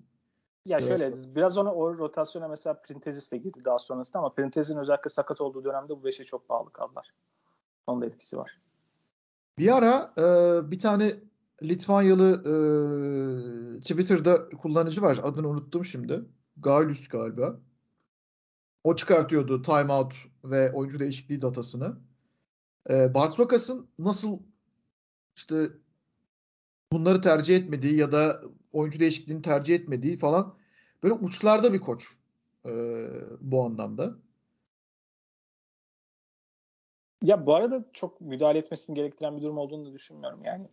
Ya 0.65 0.81
şöyle 0.81 1.05
evet. 1.05 1.27
biraz 1.35 1.57
ona 1.57 1.73
o 1.73 1.97
rotasyona 1.97 2.47
mesela 2.47 2.81
Printezis 2.81 3.31
de 3.31 3.37
girdi 3.37 3.59
daha 3.65 3.79
sonrasında 3.79 4.19
ama 4.19 4.33
Printezis'in 4.33 4.77
özellikle 4.79 5.09
sakat 5.09 5.41
olduğu 5.41 5.63
dönemde 5.63 5.89
bu 5.89 6.03
beşe 6.03 6.25
çok 6.25 6.49
bağlı 6.49 6.73
kaldılar. 6.73 7.13
Onun 7.87 8.01
da 8.01 8.05
etkisi 8.05 8.37
var. 8.37 8.61
Bir 9.57 9.77
ara 9.77 10.13
e, 10.17 10.71
bir 10.71 10.79
tane 10.79 11.19
Litvanyalı 11.63 12.31
e, 12.31 13.79
Twitter'da 13.79 14.49
kullanıcı 14.49 15.01
var. 15.01 15.19
Adını 15.23 15.47
unuttum 15.47 15.85
şimdi. 15.85 16.25
Galus 16.57 17.07
galiba. 17.07 17.59
O 18.83 18.95
çıkartıyordu 18.95 19.61
timeout 19.61 20.13
ve 20.43 20.71
oyuncu 20.71 20.99
değişikliği 20.99 21.41
datasını. 21.41 21.97
E, 22.89 23.13
Bartokas'ın 23.13 23.87
nasıl 23.99 24.39
işte 25.35 25.69
bunları 26.91 27.21
tercih 27.21 27.55
etmediği 27.55 27.97
ya 27.97 28.11
da 28.11 28.41
oyuncu 28.73 28.99
değişikliğini 28.99 29.41
tercih 29.41 29.75
etmediği 29.75 30.17
falan 30.17 30.55
böyle 31.03 31.13
uçlarda 31.13 31.73
bir 31.73 31.79
koç 31.79 32.07
e, 32.65 32.71
bu 33.41 33.63
anlamda. 33.63 34.15
Ya 37.23 37.45
bu 37.45 37.55
arada 37.55 37.85
çok 37.93 38.21
müdahale 38.21 38.59
etmesini 38.59 38.95
gerektiren 38.95 39.37
bir 39.37 39.41
durum 39.41 39.57
olduğunu 39.57 39.85
da 39.85 39.93
düşünmüyorum. 39.93 40.43
Yani 40.43 40.67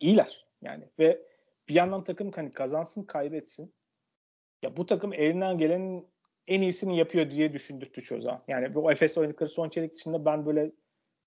iyiler 0.00 0.46
yani 0.62 0.84
ve 0.98 1.22
bir 1.68 1.74
yandan 1.74 2.04
takım 2.04 2.32
hani 2.32 2.50
kazansın 2.50 3.02
kaybetsin. 3.02 3.72
Ya 4.62 4.76
bu 4.76 4.86
takım 4.86 5.12
elinden 5.12 5.58
gelenin 5.58 6.06
en 6.48 6.60
iyisini 6.60 6.98
yapıyor 6.98 7.30
diye 7.30 7.52
düşündürttü 7.52 8.02
çoğu. 8.02 8.40
Yani 8.48 8.74
bu 8.74 8.92
Efes 8.92 9.18
oynadıkları 9.18 9.50
son 9.50 9.68
çeyrek 9.68 9.94
dışında 9.94 10.24
ben 10.24 10.46
böyle 10.46 10.72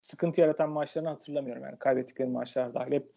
sıkıntı 0.02 0.42
yaratan 0.42 0.70
maçlarını 0.70 1.10
hatırlamıyorum. 1.10 1.64
Yani 1.64 1.80
kaybettikleri 1.80 2.30
maçlar 2.30 2.74
dahil. 2.74 2.92
Hep 2.92 3.12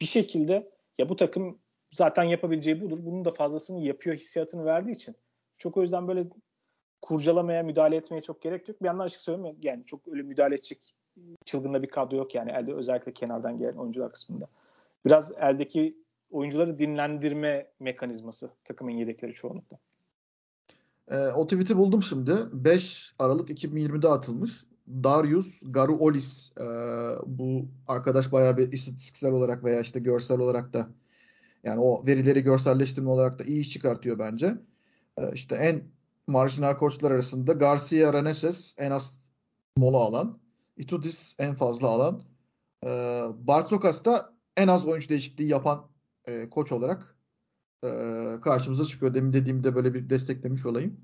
bir 0.00 0.06
şekilde 0.06 0.70
ya 0.98 1.08
bu 1.08 1.16
takım 1.16 1.58
zaten 1.94 2.22
yapabileceği 2.22 2.80
budur. 2.80 2.98
Bunun 3.00 3.24
da 3.24 3.30
fazlasını 3.30 3.80
yapıyor 3.80 4.16
hissiyatını 4.16 4.64
verdiği 4.64 4.92
için. 4.92 5.14
Çok 5.58 5.76
o 5.76 5.82
yüzden 5.82 6.08
böyle 6.08 6.26
kurcalamaya, 7.02 7.62
müdahale 7.62 7.96
etmeye 7.96 8.20
çok 8.20 8.42
gerek 8.42 8.68
yok. 8.68 8.82
Bir 8.82 8.86
yandan 8.86 9.04
açık 9.04 9.20
söyleyeyim 9.20 9.56
yani 9.62 9.86
çok 9.86 10.08
öyle 10.08 10.22
müdahale 10.22 10.54
edecek 10.54 10.94
çılgında 11.44 11.82
bir 11.82 11.88
kadro 11.88 12.16
yok 12.16 12.34
yani 12.34 12.50
elde 12.50 12.74
özellikle 12.74 13.12
kenardan 13.12 13.58
gelen 13.58 13.76
oyuncular 13.76 14.12
kısmında. 14.12 14.48
Biraz 15.06 15.32
eldeki 15.32 15.96
oyuncuları 16.30 16.78
dinlendirme 16.78 17.66
mekanizması 17.80 18.50
takımın 18.64 18.90
yedekleri 18.90 19.34
çoğunlukla. 19.34 19.78
E, 21.08 21.16
o 21.16 21.46
tweet'i 21.46 21.76
buldum 21.76 22.02
şimdi. 22.02 22.36
5 22.52 23.14
Aralık 23.18 23.50
2020'de 23.50 24.08
atılmış. 24.08 24.64
Darius 24.88 25.62
Garuolis 25.64 26.52
e, 26.58 26.64
bu 27.26 27.66
arkadaş 27.88 28.32
bayağı 28.32 28.56
bir 28.56 28.72
istatistiksel 28.72 29.32
olarak 29.32 29.64
veya 29.64 29.80
işte 29.80 30.00
görsel 30.00 30.38
olarak 30.38 30.72
da 30.72 30.88
yani 31.64 31.80
o 31.80 32.06
verileri 32.06 32.40
görselleştirme 32.40 33.10
olarak 33.10 33.38
da 33.38 33.44
iyi 33.44 33.60
iş 33.60 33.70
çıkartıyor 33.70 34.18
bence. 34.18 34.54
E, 35.18 35.32
işte 35.32 35.56
en 35.56 35.84
marjinal 36.26 36.74
koçlar 36.76 37.10
arasında 37.10 37.52
Garcia 37.52 38.12
Reneses 38.12 38.74
en 38.78 38.90
az 38.90 39.20
mola 39.76 39.98
alan. 39.98 40.38
Itudis 40.76 41.34
en 41.38 41.54
fazla 41.54 41.88
alan. 41.88 42.22
E, 42.84 42.88
Bartokas 43.38 44.04
da 44.04 44.34
en 44.56 44.68
az 44.68 44.86
oyuncu 44.86 45.08
değişikliği 45.08 45.48
yapan 45.48 45.86
e, 46.24 46.50
koç 46.50 46.72
olarak 46.72 47.16
e, 47.84 47.88
karşımıza 48.42 48.84
çıkıyor. 48.84 49.14
Demin 49.14 49.32
dediğimde 49.32 49.74
böyle 49.74 49.94
bir 49.94 50.10
desteklemiş 50.10 50.66
olayım. 50.66 51.00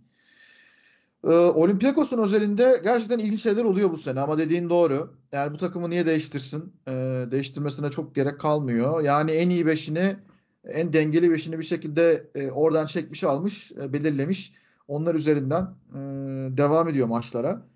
E, 1.24 1.28
Olympiakos'un 1.28 2.18
özelinde 2.18 2.80
gerçekten 2.84 3.18
ilginç 3.18 3.42
şeyler 3.42 3.64
oluyor 3.64 3.90
bu 3.90 3.96
sene 3.96 4.20
ama 4.20 4.38
dediğin 4.38 4.70
doğru. 4.70 5.14
Yani 5.32 5.52
bu 5.52 5.58
takımı 5.58 5.90
niye 5.90 6.06
değiştirsin? 6.06 6.72
E, 6.88 6.92
değiştirmesine 7.30 7.90
çok 7.90 8.14
gerek 8.14 8.40
kalmıyor. 8.40 9.00
Yani 9.00 9.30
en 9.30 9.50
iyi 9.50 9.66
beşini, 9.66 10.16
en 10.64 10.92
dengeli 10.92 11.30
beşini 11.30 11.58
bir 11.58 11.64
şekilde 11.64 12.30
e, 12.34 12.50
oradan 12.50 12.86
çekmiş 12.86 13.24
almış, 13.24 13.72
e, 13.72 13.92
belirlemiş. 13.92 14.54
Onlar 14.88 15.14
üzerinden 15.14 15.62
e, 15.90 15.98
devam 16.56 16.88
ediyor 16.88 17.06
maçlara. 17.06 17.66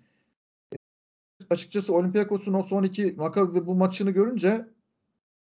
E, 0.73 0.75
açıkçası 1.49 1.93
Olympiakos'un 1.93 2.53
o 2.53 2.61
son 2.61 2.83
iki 2.83 3.11
Maccabi 3.17 3.65
bu 3.65 3.75
maçını 3.75 4.11
görünce 4.11 4.67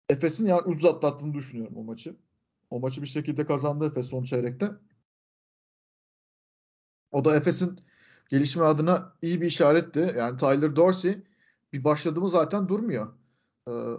Efes'in 0.10 0.48
yani 0.48 0.62
ucuz 0.62 0.86
atlattığını 0.86 1.34
düşünüyorum 1.34 1.78
o 1.78 1.84
maçı. 1.84 2.16
O 2.70 2.80
maçı 2.80 3.02
bir 3.02 3.08
şekilde 3.08 3.46
kazandı 3.46 3.88
Efes 3.88 4.06
son 4.06 4.24
çeyrekte. 4.24 4.72
O 7.12 7.26
da 7.26 7.36
Efes'in 7.36 7.80
gelişme 8.30 8.64
adına 8.64 9.14
iyi 9.22 9.42
bir 9.42 9.48
işaretti. 9.48 10.14
Yani 10.18 10.38
Tyler 10.38 10.76
Dorsey 10.76 11.18
bir 11.74 11.84
başladı 11.84 12.22
mı 12.22 12.30
zaten 12.30 12.68
durmuyor. 12.68 13.19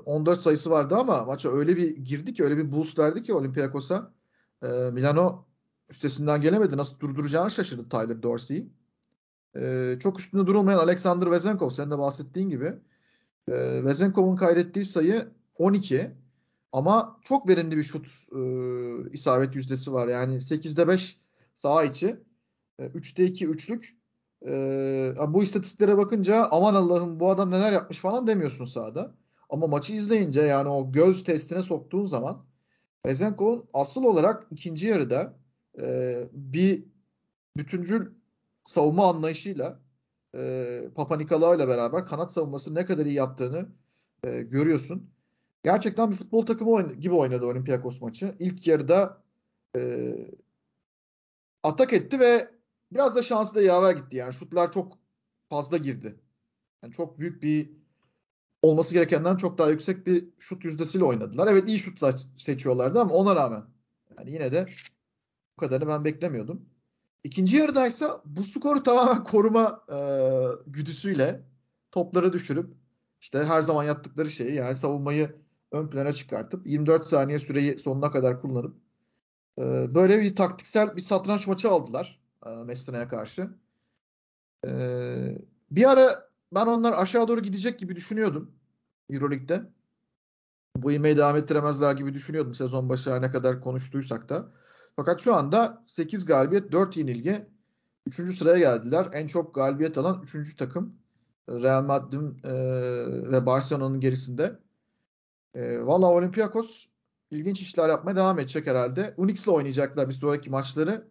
14 0.04 0.38
ee, 0.38 0.42
sayısı 0.42 0.70
vardı 0.70 0.96
ama 0.96 1.24
maça 1.24 1.52
öyle 1.52 1.76
bir 1.76 1.96
girdi 1.96 2.34
ki 2.34 2.44
öyle 2.44 2.56
bir 2.56 2.72
boost 2.72 2.98
verdi 2.98 3.22
ki 3.22 3.34
Olympiakos'a. 3.34 4.12
Ee, 4.62 4.66
Milano 4.66 5.46
üstesinden 5.90 6.40
gelemedi. 6.40 6.76
Nasıl 6.76 7.00
durduracağını 7.00 7.50
şaşırdı 7.50 7.88
Tyler 7.88 8.22
Dorsey'i. 8.22 8.68
Ee, 9.56 9.96
çok 10.00 10.20
üstünde 10.20 10.46
durulmayan 10.46 10.78
Alexander 10.78 11.30
Vezenkov 11.30 11.70
sen 11.70 11.90
de 11.90 11.98
bahsettiğin 11.98 12.50
gibi. 12.50 12.74
Vezenkov'un 13.84 14.36
kaydettiği 14.36 14.84
sayı 14.84 15.28
12 15.58 16.10
ama 16.72 17.20
çok 17.24 17.48
verimli 17.48 17.76
bir 17.76 17.82
şut 17.82 18.06
e, 18.32 18.40
isabet 19.12 19.54
yüzdesi 19.56 19.92
var. 19.92 20.08
Yani 20.08 20.40
8'de 20.40 20.88
5 20.88 21.20
sağ 21.54 21.84
içi. 21.84 22.20
E, 22.78 22.86
3'te 22.86 23.24
2 23.24 23.46
üçlük. 23.46 23.96
E, 24.46 25.14
bu 25.28 25.42
istatistiklere 25.42 25.96
bakınca 25.96 26.48
aman 26.50 26.74
Allah'ım 26.74 27.20
bu 27.20 27.30
adam 27.30 27.50
neler 27.50 27.72
yapmış 27.72 27.98
falan 27.98 28.26
demiyorsun 28.26 28.64
sahada. 28.64 29.14
Ama 29.50 29.66
maçı 29.66 29.94
izleyince 29.94 30.40
yani 30.40 30.68
o 30.68 30.92
göz 30.92 31.24
testine 31.24 31.62
soktuğun 31.62 32.06
zaman 32.06 32.44
Bezenko 33.06 33.66
asıl 33.72 34.04
olarak 34.04 34.46
ikinci 34.50 34.86
yarıda 34.86 35.38
e, 35.80 36.16
bir 36.32 36.84
bütüncül 37.56 38.10
savunma 38.64 39.08
anlayışıyla 39.08 39.80
e, 40.36 40.80
Papa 40.94 41.16
Nikolaou 41.16 41.56
ile 41.56 41.68
beraber 41.68 42.06
kanat 42.06 42.32
savunması 42.32 42.74
ne 42.74 42.84
kadar 42.84 43.06
iyi 43.06 43.14
yaptığını 43.14 43.68
e, 44.24 44.42
görüyorsun 44.42 45.10
gerçekten 45.64 46.10
bir 46.10 46.16
futbol 46.16 46.46
takımı 46.46 46.70
oyn- 46.70 47.00
gibi 47.00 47.14
oynadı 47.14 47.46
Olympiakos 47.46 48.00
maçı. 48.00 48.36
İlk 48.38 48.66
yarıda 48.66 49.22
e, 49.76 50.12
atak 51.62 51.92
etti 51.92 52.20
ve 52.20 52.50
biraz 52.92 53.16
da 53.16 53.22
şansı 53.22 53.54
da 53.54 53.62
yaver 53.62 53.96
gitti. 53.96 54.16
Yani 54.16 54.32
şutlar 54.32 54.72
çok 54.72 54.98
fazla 55.48 55.76
girdi. 55.76 56.20
Yani 56.82 56.92
çok 56.92 57.18
büyük 57.18 57.42
bir 57.42 57.79
olması 58.62 58.94
gerekenden 58.94 59.36
çok 59.36 59.58
daha 59.58 59.70
yüksek 59.70 60.06
bir 60.06 60.24
şut 60.38 60.64
yüzdesiyle 60.64 61.04
oynadılar. 61.04 61.46
Evet 61.46 61.68
iyi 61.68 61.78
şutlar 61.78 62.20
seçiyorlardı 62.38 63.00
ama 63.00 63.14
ona 63.14 63.36
rağmen 63.36 63.64
yani 64.18 64.30
yine 64.32 64.52
de 64.52 64.66
kadarını 65.60 65.88
ben 65.88 66.04
beklemiyordum. 66.04 66.68
İkinci 67.24 67.56
yarıdaysa 67.56 68.22
bu 68.24 68.44
skoru 68.44 68.82
tamamen 68.82 69.24
koruma 69.24 69.84
e, 69.92 69.98
güdüsüyle 70.66 71.44
topları 71.92 72.32
düşürüp 72.32 72.74
işte 73.20 73.44
her 73.44 73.62
zaman 73.62 73.84
yaptıkları 73.84 74.30
şeyi 74.30 74.54
yani 74.54 74.76
savunmayı 74.76 75.36
ön 75.72 75.90
plana 75.90 76.12
çıkartıp 76.12 76.66
24 76.66 77.06
saniye 77.06 77.38
süreyi 77.38 77.78
sonuna 77.78 78.12
kadar 78.12 78.40
kullanıp 78.40 78.76
e, 79.58 79.94
böyle 79.94 80.20
bir 80.20 80.36
taktiksel 80.36 80.96
bir 80.96 81.00
satranç 81.00 81.46
maçı 81.46 81.70
aldılar 81.70 82.20
e, 82.46 82.50
Messina'ya 82.50 83.08
karşı. 83.08 83.50
E, 84.66 84.70
bir 85.70 85.90
ara 85.90 86.29
ben 86.54 86.66
onlar 86.66 86.92
aşağı 86.92 87.28
doğru 87.28 87.42
gidecek 87.42 87.78
gibi 87.78 87.96
düşünüyordum 87.96 88.52
Euroleague'de. 89.10 89.62
Bu 90.76 90.92
ivmeyi 90.92 91.16
devam 91.16 91.36
ettiremezler 91.36 91.94
gibi 91.94 92.14
düşünüyordum 92.14 92.54
sezon 92.54 92.88
başı 92.88 93.22
ne 93.22 93.30
kadar 93.30 93.60
konuştuysak 93.60 94.28
da. 94.28 94.52
Fakat 94.96 95.20
şu 95.20 95.34
anda 95.34 95.84
8 95.86 96.24
galibiyet 96.24 96.72
4 96.72 96.96
yenilgi 96.96 97.46
3. 98.06 98.38
sıraya 98.38 98.58
geldiler. 98.58 99.08
En 99.12 99.26
çok 99.26 99.54
galibiyet 99.54 99.98
alan 99.98 100.22
3. 100.34 100.56
takım. 100.56 100.94
Real 101.48 101.82
Madrid 101.82 102.44
e, 102.44 102.52
ve 103.32 103.46
Barcelona'nın 103.46 104.00
gerisinde. 104.00 104.58
E, 105.54 105.80
Valla 105.86 106.06
Olympiakos 106.06 106.86
ilginç 107.30 107.60
işler 107.60 107.88
yapmaya 107.88 108.16
devam 108.16 108.38
edecek 108.38 108.66
herhalde. 108.66 109.14
Unix'le 109.16 109.48
oynayacaklar 109.48 110.08
bir 110.08 110.14
sonraki 110.14 110.50
maçları. 110.50 111.08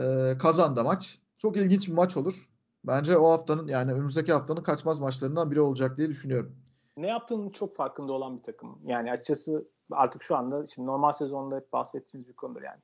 E, 0.00 0.34
kazandı 0.38 0.84
maç. 0.84 1.18
Çok 1.38 1.56
ilginç 1.56 1.88
bir 1.88 1.92
maç 1.92 2.16
olur. 2.16 2.48
Bence 2.84 3.18
o 3.18 3.30
haftanın 3.30 3.66
yani 3.66 3.92
önümüzdeki 3.92 4.32
haftanın 4.32 4.62
kaçmaz 4.62 5.00
maçlarından 5.00 5.50
biri 5.50 5.60
olacak 5.60 5.96
diye 5.96 6.08
düşünüyorum. 6.08 6.56
Ne 6.96 7.06
yaptığının 7.06 7.50
çok 7.50 7.76
farkında 7.76 8.12
olan 8.12 8.38
bir 8.38 8.42
takım. 8.42 8.80
Yani 8.84 9.12
açıkçası 9.12 9.68
artık 9.90 10.22
şu 10.22 10.36
anda 10.36 10.66
şimdi 10.66 10.88
normal 10.88 11.12
sezonda 11.12 11.56
hep 11.56 11.72
bahsettiğimiz 11.72 12.28
bir 12.28 12.34
konudur 12.34 12.62
yani. 12.62 12.80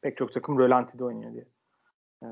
Pek 0.00 0.16
çok 0.16 0.32
takım 0.32 0.58
rölantide 0.58 1.04
oynuyor 1.04 1.32
diye. 1.32 1.46
Ee, 2.22 2.26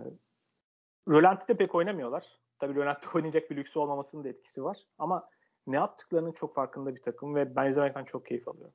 rölantide 1.08 1.56
pek 1.56 1.74
oynamıyorlar. 1.74 2.40
Tabii 2.58 2.74
rölantide 2.74 3.10
oynayacak 3.14 3.50
bir 3.50 3.56
lüksü 3.56 3.78
olmamasının 3.78 4.24
da 4.24 4.28
etkisi 4.28 4.64
var. 4.64 4.86
Ama 4.98 5.28
ne 5.66 5.76
yaptıklarının 5.76 6.32
çok 6.32 6.54
farkında 6.54 6.94
bir 6.94 7.02
takım 7.02 7.34
ve 7.34 7.56
ben 7.56 7.68
izlemekten 7.68 8.04
çok 8.04 8.26
keyif 8.26 8.48
alıyorum. 8.48 8.74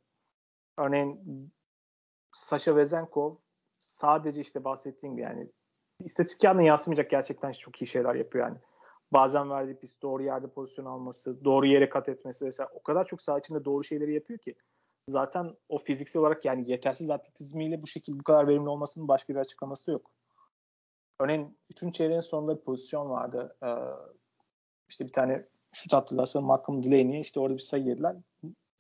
Örneğin 0.78 1.52
Sasha 2.32 2.76
Vezenkov 2.76 3.36
sadece 3.80 4.42
işte 4.42 4.64
bahsettiğim 4.64 5.16
gibi 5.16 5.24
yani 5.24 5.52
istatistik 6.04 6.42
kağıdına 6.42 6.62
yansımayacak 6.64 7.10
gerçekten 7.10 7.52
çok 7.52 7.82
iyi 7.82 7.88
şeyler 7.88 8.16
yapıyor 8.16 8.46
yani. 8.48 8.58
Bazen 9.14 9.50
verdiği 9.50 9.76
pist 9.76 10.02
doğru 10.02 10.24
yerde 10.24 10.48
pozisyon 10.48 10.86
alması, 10.86 11.46
doğru 11.46 11.66
yere 11.66 11.90
kat 11.90 12.10
etmesi 12.10 12.46
vesaire 12.46 12.72
o 12.74 12.84
kadar 12.84 13.08
çok 13.08 13.22
saha 13.22 13.40
içinde 13.40 13.66
doğru 13.66 13.84
şeyleri 13.84 14.14
yapıyor 14.14 14.40
ki 14.40 14.56
zaten 15.10 15.56
o 15.70 15.80
fiziksel 15.80 16.20
olarak 16.20 16.46
yani 16.46 16.72
yetersiz 16.72 17.10
atletizmiyle 17.10 17.82
bu 17.82 17.88
şekilde 17.88 18.20
bu 18.20 18.24
kadar 18.24 18.48
verimli 18.48 18.70
olmasının 18.70 19.08
başka 19.08 19.34
bir 19.34 19.40
açıklaması 19.40 19.88
da 19.88 19.92
yok. 19.92 20.12
Örneğin 21.20 21.58
3. 21.84 21.96
çeyreğin 21.96 22.22
sonunda 22.22 22.58
bir 22.58 22.62
pozisyon 22.62 23.10
vardı. 23.10 23.56
Ee, 23.64 23.68
işte 24.90 25.08
bir 25.08 25.12
tane 25.12 25.46
şut 25.74 25.94
attılar 25.94 26.26
sanırım 26.26 26.48
Malcolm 26.48 26.84
Delaney'e 26.84 27.20
işte 27.20 27.40
orada 27.40 27.54
bir 27.54 27.62
sayı 27.62 27.84
yediler. 27.84 28.16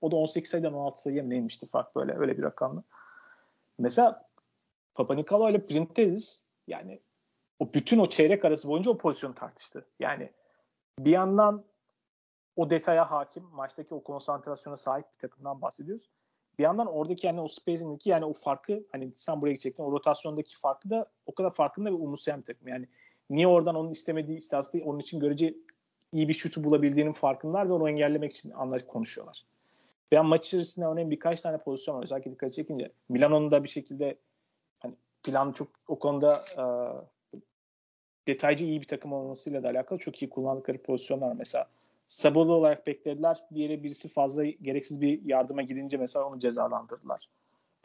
O 0.01 0.11
da 0.11 0.16
18 0.16 0.51
sayıdan 0.51 0.74
16 0.74 1.01
sayıya 1.01 1.24
mı 1.24 1.30
neymişti 1.30 1.68
fark 1.68 1.95
böyle 1.95 2.18
öyle 2.18 2.38
bir 2.38 2.43
rakamla. 2.43 2.84
Mesela 3.80 4.26
Papa 4.95 5.16
Nikolaou 5.16 5.49
ile 5.49 5.66
Printezis 5.66 6.44
yani 6.68 6.99
o 7.59 7.74
bütün 7.74 7.99
o 7.99 8.05
çeyrek 8.05 8.45
arası 8.45 8.68
boyunca 8.68 8.91
o 8.91 8.97
pozisyonu 8.97 9.36
tartıştı. 9.36 9.86
Yani 9.99 10.30
bir 10.99 11.11
yandan 11.11 11.63
o 12.55 12.70
detaya 12.70 13.11
hakim, 13.11 13.43
maçtaki 13.43 13.95
o 13.95 14.03
konsantrasyona 14.03 14.78
sahip 14.78 15.05
bir 15.13 15.18
takımdan 15.18 15.61
bahsediyoruz. 15.61 16.09
Bir 16.59 16.63
yandan 16.63 16.88
oradaki 16.88 17.28
yani 17.28 17.41
o 17.41 17.47
spacing'deki 17.47 18.09
yani 18.09 18.26
o 18.26 18.34
farkı 18.34 18.86
hani 18.91 19.11
sen 19.16 19.41
buraya 19.41 19.51
gidecektin 19.51 19.84
o 19.84 19.91
rotasyondaki 19.91 20.57
farkı 20.59 20.89
da 20.89 21.05
o 21.26 21.36
kadar 21.36 21.53
farkında 21.53 21.89
ve 21.89 21.93
umursayan 21.93 22.39
bir 22.39 22.45
takım. 22.45 22.68
Yani 22.68 22.88
niye 23.30 23.47
oradan 23.47 23.76
onun 23.76 23.91
istemediği 23.91 24.38
istatistiği 24.38 24.84
onun 24.84 24.99
için 24.99 25.20
görece 25.20 25.55
iyi 26.11 26.28
bir 26.28 26.34
şutu 26.34 26.63
bulabildiğinin 26.63 27.13
farkındalar 27.13 27.70
ve 27.70 27.74
onu 27.74 27.89
engellemek 27.89 28.36
için 28.36 28.51
anlar 28.51 28.88
konuşuyorlar. 28.88 29.45
Veya 30.11 30.24
maç 30.24 30.47
içerisinde 30.47 30.86
örneğin 30.86 31.11
birkaç 31.11 31.41
tane 31.41 31.57
pozisyon 31.57 31.97
var. 31.97 32.03
Özellikle 32.03 32.32
dikkat 32.32 32.53
çekince 32.53 32.91
Milano'nun 33.09 33.51
da 33.51 33.63
bir 33.63 33.70
şekilde 33.70 34.18
plan 35.26 35.51
çok 35.51 35.67
o 35.88 35.99
konuda 35.99 36.43
e, 36.57 36.63
detaycı 38.28 38.65
iyi 38.65 38.82
bir 38.82 38.88
takım 38.88 39.13
olmasıyla 39.13 39.63
da 39.63 39.69
alakalı 39.69 39.99
çok 39.99 40.21
iyi 40.21 40.30
kullandıkları 40.30 40.82
pozisyonlar 40.82 41.34
mesela. 41.34 41.67
Sabırlı 42.07 42.53
olarak 42.53 42.88
beklediler. 42.88 43.43
Bir 43.51 43.59
yere 43.59 43.84
birisi 43.84 44.09
fazla 44.09 44.45
gereksiz 44.45 45.01
bir 45.01 45.26
yardıma 45.26 45.61
gidince 45.61 45.97
mesela 45.97 46.26
onu 46.26 46.39
cezalandırdılar. 46.39 47.30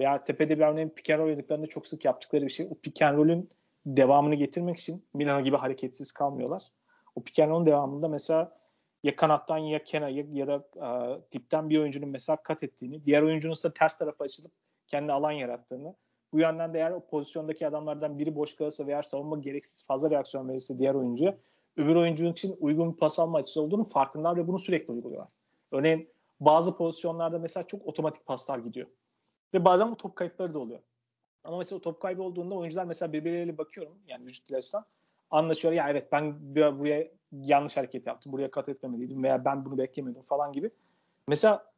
Veya 0.01 0.25
tepede 0.25 0.59
bir 0.59 0.65
örneğin 0.65 0.89
pick 0.89 1.11
and 1.11 1.21
roll 1.21 1.67
çok 1.67 1.87
sık 1.87 2.05
yaptıkları 2.05 2.45
bir 2.45 2.51
şey. 2.51 2.69
O 2.71 2.75
pick 2.75 3.03
and 3.03 3.19
roll'ün 3.19 3.51
devamını 3.87 4.35
getirmek 4.35 4.79
için 4.79 5.05
Milano 5.15 5.45
gibi 5.45 5.57
hareketsiz 5.57 6.13
kalmıyorlar. 6.13 6.63
O 7.15 7.23
pick 7.23 7.39
and 7.39 7.51
roll'un 7.51 7.67
devamında 7.67 8.09
mesela 8.09 8.61
ya 9.03 9.17
kanattan 9.17 9.59
ya 9.59 9.85
kenar 9.85 10.09
ya, 10.09 10.25
ya 10.33 10.47
da 10.47 10.65
e, 10.77 10.89
dipten 11.33 11.71
bir 11.71 11.79
oyuncunun 11.79 12.09
mesela 12.09 12.37
kat 12.37 12.63
ettiğini, 12.63 13.05
diğer 13.05 13.23
oyuncunun 13.23 13.55
ise 13.55 13.73
ters 13.73 13.99
tarafa 13.99 14.25
açılıp 14.25 14.53
kendi 14.87 15.13
alan 15.13 15.33
yarattığını, 15.33 15.95
bu 16.33 16.41
yönden 16.41 16.75
de 16.75 16.79
eğer 16.79 16.91
o 16.91 17.01
pozisyondaki 17.01 17.67
adamlardan 17.67 18.19
biri 18.19 18.37
boş 18.37 18.57
kalırsa 18.57 18.87
veya 18.87 19.03
savunma 19.03 19.39
gereksiz 19.39 19.87
fazla 19.87 20.11
reaksiyon 20.11 20.49
verirse 20.49 20.79
diğer 20.79 20.95
oyuncuya 20.95 21.37
öbür 21.77 21.97
oyuncunun 21.97 22.33
için 22.33 22.57
uygun 22.61 22.93
bir 22.93 22.97
pas 22.97 23.19
alma 23.19 23.39
açısı 23.39 23.63
olduğunu 23.63 23.85
farkındalar 23.85 24.37
ve 24.37 24.49
bunu 24.49 24.59
sürekli 24.59 24.93
uyguluyorlar. 24.93 25.29
Örneğin 25.73 26.09
bazı 26.41 26.77
pozisyonlarda 26.77 27.39
mesela 27.39 27.67
çok 27.67 27.87
otomatik 27.87 28.27
paslar 28.27 28.59
gidiyor. 28.59 28.87
Ve 29.55 29.65
bazen 29.65 29.91
bu 29.91 29.97
top 29.97 30.17
kayıpları 30.17 30.55
da 30.55 30.59
oluyor. 30.59 30.81
Ama 31.45 31.59
mesela 31.59 31.79
o 31.79 31.83
top 31.83 32.01
kaybı 32.01 32.23
olduğunda 32.23 32.55
oyuncular 32.55 32.85
mesela 32.85 33.13
birbirleriyle 33.13 33.59
bakıyorum 33.59 33.99
yani 34.07 34.27
vücut 34.27 34.49
dilerinden 34.49 34.85
anlaşıyor. 35.31 35.75
Ya 35.75 35.91
evet 35.91 36.13
ben 36.13 36.55
buraya 36.55 37.09
yanlış 37.33 37.77
hareket 37.77 38.07
yaptım. 38.07 38.33
Buraya 38.33 38.51
kat 38.51 38.69
etmemeliydim 38.69 39.23
veya 39.23 39.45
ben 39.45 39.65
bunu 39.65 39.79
beklemedim 39.79 40.23
falan 40.23 40.53
gibi. 40.53 40.71
Mesela 41.29 41.70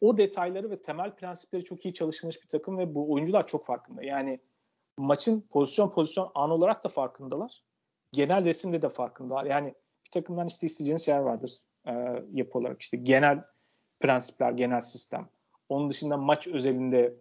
o 0.00 0.18
detayları 0.18 0.70
ve 0.70 0.82
temel 0.82 1.14
prensipleri 1.14 1.64
çok 1.64 1.84
iyi 1.84 1.94
çalışılmış 1.94 2.42
bir 2.42 2.48
takım 2.48 2.78
ve 2.78 2.94
bu 2.94 3.12
oyuncular 3.12 3.46
çok 3.46 3.66
farkında. 3.66 4.02
Yani 4.02 4.40
maçın 4.98 5.40
pozisyon 5.40 5.90
pozisyon 5.90 6.30
an 6.34 6.50
olarak 6.50 6.84
da 6.84 6.88
farkındalar. 6.88 7.62
Genel 8.12 8.44
resimde 8.44 8.82
de 8.82 8.88
farkındalar. 8.88 9.44
Yani 9.44 9.74
bir 10.06 10.10
takımdan 10.10 10.46
işte 10.46 10.66
isteyeceğiniz 10.66 11.04
şeyler 11.04 11.20
vardır 11.20 11.52
e, 11.86 11.92
yapı 12.32 12.58
olarak. 12.58 12.82
işte 12.82 12.96
genel 12.96 13.44
prensipler, 14.00 14.52
genel 14.52 14.80
sistem. 14.80 15.28
Onun 15.68 15.90
dışında 15.90 16.16
maç 16.16 16.46
özelinde 16.46 17.16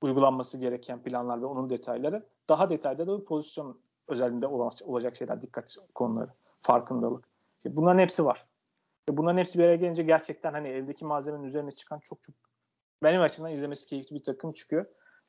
uygulanması 0.00 0.58
gereken 0.58 1.02
planlar 1.02 1.42
ve 1.42 1.46
onun 1.46 1.70
detayları. 1.70 2.26
Daha 2.48 2.70
detayda 2.70 3.06
da 3.06 3.24
pozisyon 3.24 3.80
özelinde 4.08 4.46
olacak 4.46 5.16
şeyler, 5.16 5.42
dikkat 5.42 5.74
konuları, 5.94 6.30
farkındalık. 6.62 7.28
Bunların 7.64 7.98
hepsi 7.98 8.24
var. 8.24 8.47
Ve 9.08 9.16
bunların 9.16 9.38
hepsi 9.38 9.58
bir 9.58 9.64
araya 9.64 9.76
gelince 9.76 10.02
gerçekten 10.02 10.52
hani 10.52 10.68
eldeki 10.68 11.04
malzemenin 11.04 11.44
üzerine 11.44 11.70
çıkan 11.70 11.98
çok 11.98 12.22
çok 12.22 12.34
benim 13.02 13.20
açımdan 13.20 13.52
izlemesi 13.52 13.86
keyifli 13.86 14.16
bir 14.16 14.22
takım 14.22 14.52
çıkıyor. 14.52 14.86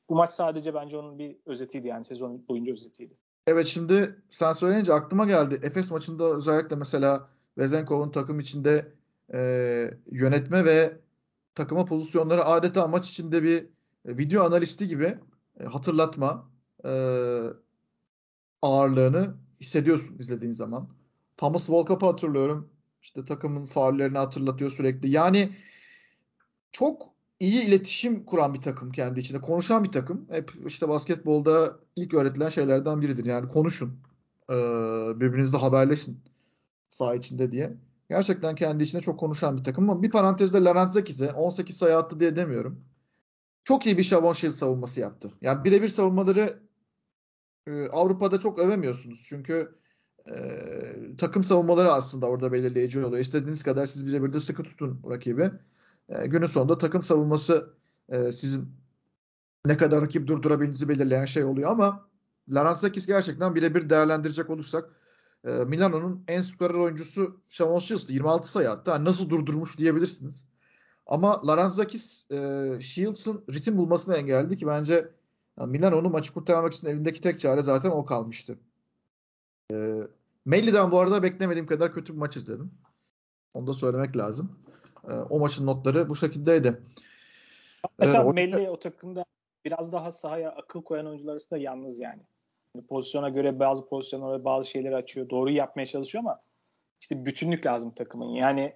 Bu 0.09 0.15
maç 0.15 0.29
sadece 0.29 0.73
bence 0.73 0.97
onun 0.97 1.19
bir 1.19 1.35
özetiydi 1.45 1.87
yani 1.87 2.05
sezon 2.05 2.47
boyunca 2.47 2.73
özetiydi. 2.73 3.17
Evet 3.47 3.67
şimdi 3.67 4.15
sen 4.31 4.53
söyleyince 4.53 4.93
aklıma 4.93 5.25
geldi. 5.25 5.59
Efes 5.63 5.91
maçında 5.91 6.23
özellikle 6.23 6.75
mesela 6.75 7.29
Vezenkov'un 7.57 8.11
takım 8.11 8.39
içinde 8.39 8.93
e, 9.33 9.39
yönetme 10.11 10.65
ve 10.65 10.97
takıma 11.55 11.85
pozisyonları 11.85 12.43
adeta 12.43 12.87
maç 12.87 13.09
içinde 13.09 13.43
bir 13.43 13.63
e, 14.05 14.17
video 14.17 14.43
analisti 14.43 14.87
gibi 14.87 15.17
e, 15.59 15.63
hatırlatma 15.63 16.49
e, 16.85 16.91
ağırlığını 18.61 19.35
hissediyorsun 19.61 20.19
izlediğin 20.19 20.51
zaman. 20.51 20.89
Thomas 21.37 21.69
Volkap'ı 21.69 22.05
hatırlıyorum. 22.05 22.69
İşte 23.01 23.25
takımın 23.25 23.65
faullerini 23.65 24.17
hatırlatıyor 24.17 24.71
sürekli. 24.71 25.09
Yani 25.09 25.49
çok 26.71 27.09
iyi 27.39 27.61
iletişim 27.61 28.25
kuran 28.25 28.53
bir 28.53 28.61
takım 28.61 28.91
kendi 28.91 29.19
içinde. 29.19 29.41
Konuşan 29.41 29.83
bir 29.83 29.91
takım. 29.91 30.27
Hep 30.29 30.51
işte 30.67 30.89
basketbolda 30.89 31.79
ilk 31.95 32.13
öğretilen 32.13 32.49
şeylerden 32.49 33.01
biridir. 33.01 33.25
Yani 33.25 33.49
konuşun. 33.49 33.99
Birbirinizle 35.19 35.57
haberleşin 35.57 36.19
saha 36.89 37.15
içinde 37.15 37.51
diye. 37.51 37.77
Gerçekten 38.09 38.55
kendi 38.55 38.83
içinde 38.83 39.01
çok 39.01 39.19
konuşan 39.19 39.57
bir 39.57 39.63
takım 39.63 39.89
ama 39.89 40.01
bir 40.01 40.11
parantezde 40.11 40.63
Larentzakis'e 40.63 41.31
18 41.31 41.77
sayı 41.77 41.97
attı 41.97 42.19
diye 42.19 42.35
demiyorum. 42.35 42.85
Çok 43.63 43.85
iyi 43.85 43.97
bir 43.97 44.03
Shavon 44.03 44.33
Shield 44.33 44.53
savunması 44.53 44.99
yaptı. 44.99 45.33
Yani 45.41 45.63
birebir 45.63 45.87
savunmaları 45.87 46.59
Avrupa'da 47.91 48.39
çok 48.39 48.59
övemiyorsunuz. 48.59 49.25
Çünkü 49.27 49.78
e, 50.29 51.15
takım 51.17 51.43
savunmaları 51.43 51.91
aslında 51.91 52.25
orada 52.25 52.51
belirleyici 52.51 53.05
oluyor. 53.05 53.21
İstediğiniz 53.21 53.63
kadar 53.63 53.85
siz 53.85 54.07
birebir 54.07 54.33
de 54.33 54.39
sıkı 54.39 54.63
tutun 54.63 55.01
rakibi. 55.09 55.51
E, 56.09 56.27
günün 56.27 56.45
sonunda 56.45 56.77
takım 56.77 57.03
savunması 57.03 57.73
e, 58.09 58.31
sizin 58.31 58.69
ne 59.65 59.77
kadar 59.77 60.01
rakip 60.01 60.27
durdurabildiğinizi 60.27 60.89
belirleyen 60.89 61.25
şey 61.25 61.43
oluyor 61.43 61.71
ama 61.71 62.09
Larantzakis 62.49 63.07
gerçekten 63.07 63.55
birebir 63.55 63.89
değerlendirecek 63.89 64.49
olursak 64.49 64.89
e, 65.45 65.49
Milano'nun 65.49 66.23
en 66.27 66.41
skorer 66.41 66.73
oyuncusu 66.73 67.41
Shields'tı. 67.49 68.13
26 68.13 68.51
sayı 68.51 68.69
attı. 68.69 68.91
Yani 68.91 69.05
nasıl 69.05 69.29
durdurmuş 69.29 69.77
diyebilirsiniz. 69.77 70.45
Ama 71.05 71.47
Larantzakis 71.47 72.31
e, 72.31 72.35
Shields'ın 72.81 73.43
ritim 73.53 73.77
bulmasını 73.77 74.15
engelledi 74.15 74.57
ki 74.57 74.67
bence 74.67 75.11
Yani 75.59 75.71
Milano'nun 75.71 76.11
maçı 76.11 76.33
kurtarmak 76.33 76.73
için 76.73 76.87
elindeki 76.87 77.21
tek 77.21 77.39
çare 77.39 77.61
zaten 77.61 77.89
o 77.89 78.05
kalmıştı. 78.05 78.59
E, 79.73 80.01
Melli'den 80.45 80.91
bu 80.91 80.99
arada 80.99 81.23
beklemediğim 81.23 81.67
kadar 81.67 81.93
kötü 81.93 82.13
bir 82.13 82.17
maç 82.17 82.37
izledim. 82.37 82.71
Onu 83.53 83.67
da 83.67 83.73
söylemek 83.73 84.17
lazım. 84.17 84.59
E, 85.09 85.13
o 85.13 85.39
maçın 85.39 85.65
notları 85.65 86.09
bu 86.09 86.15
şekildeydi. 86.15 86.81
Mesela 87.99 88.23
ee, 88.23 88.31
Melli 88.31 88.69
o 88.69 88.79
takımda 88.79 89.25
biraz 89.65 89.93
daha 89.93 90.11
sahaya 90.11 90.51
akıl 90.51 90.81
koyan 90.81 91.07
oyuncular 91.07 91.31
arasında 91.31 91.59
yalnız 91.59 91.99
yani. 91.99 92.21
yani. 92.75 92.87
Pozisyona 92.87 93.29
göre 93.29 93.59
bazı 93.59 93.85
pozisyonlara 93.85 94.45
bazı 94.45 94.69
şeyleri 94.69 94.95
açıyor. 94.95 95.29
Doğru 95.29 95.51
yapmaya 95.51 95.85
çalışıyor 95.85 96.23
ama 96.23 96.39
işte 97.01 97.25
bütünlük 97.25 97.65
lazım 97.65 97.91
takımın. 97.91 98.29
Yani 98.29 98.73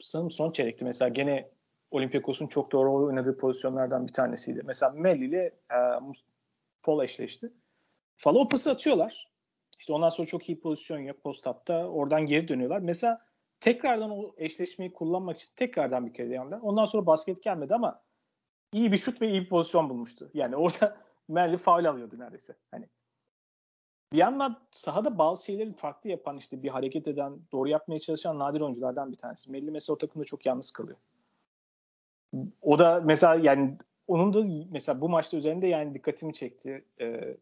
sanırım 0.00 0.30
son 0.30 0.52
çeyrekti 0.52 0.84
mesela 0.84 1.08
gene 1.08 1.50
Olympiakos'un 1.90 2.46
çok 2.46 2.72
doğru 2.72 2.94
oynadığı 2.94 3.36
pozisyonlardan 3.36 4.06
bir 4.06 4.12
tanesiydi. 4.12 4.62
Mesela 4.64 4.92
Melli 4.92 5.24
ile 5.24 5.54
e, 5.70 5.78
Fall 6.82 7.04
eşleşti. 7.04 7.52
O 8.24 8.48
pası 8.48 8.70
atıyorlar. 8.70 9.29
İşte 9.90 9.96
ondan 9.96 10.08
sonra 10.08 10.26
çok 10.26 10.48
iyi 10.48 10.60
pozisyon 10.60 10.98
yok 10.98 11.22
post-up'ta. 11.22 11.88
Oradan 11.88 12.26
geri 12.26 12.48
dönüyorlar. 12.48 12.78
Mesela 12.78 13.20
tekrardan 13.60 14.10
o 14.10 14.34
eşleşmeyi 14.36 14.92
kullanmak 14.92 15.38
için 15.38 15.52
tekrardan 15.56 16.06
bir 16.06 16.14
kere 16.14 16.34
yandı. 16.34 16.58
Ondan 16.62 16.86
sonra 16.86 17.06
basket 17.06 17.42
gelmedi 17.42 17.74
ama 17.74 18.02
iyi 18.72 18.92
bir 18.92 18.96
şut 18.98 19.22
ve 19.22 19.28
iyi 19.28 19.40
bir 19.40 19.48
pozisyon 19.48 19.90
bulmuştu. 19.90 20.30
Yani 20.34 20.56
orada 20.56 20.96
Melli 21.28 21.56
faul 21.56 21.84
alıyordu 21.84 22.18
neredeyse. 22.18 22.56
Hani 22.70 22.88
bir 24.12 24.18
yandan 24.18 24.60
sahada 24.70 25.18
bazı 25.18 25.44
şeyleri 25.44 25.72
farklı 25.72 26.10
yapan 26.10 26.36
işte 26.36 26.62
bir 26.62 26.68
hareket 26.68 27.08
eden, 27.08 27.38
doğru 27.52 27.68
yapmaya 27.68 28.00
çalışan 28.00 28.38
nadir 28.38 28.60
oyunculardan 28.60 29.12
bir 29.12 29.16
tanesi. 29.16 29.50
Melli 29.50 29.70
mesela 29.70 29.94
o 29.94 29.98
takımda 29.98 30.24
çok 30.24 30.46
yalnız 30.46 30.70
kalıyor. 30.70 30.98
O 32.62 32.78
da 32.78 33.00
mesela 33.04 33.34
yani 33.34 33.78
onun 34.06 34.32
da 34.32 34.66
mesela 34.70 35.00
bu 35.00 35.08
maçta 35.08 35.36
üzerinde 35.36 35.66
yani 35.66 35.94
dikkatimi 35.94 36.34
çekti. 36.34 36.84
Ee, 37.00 37.36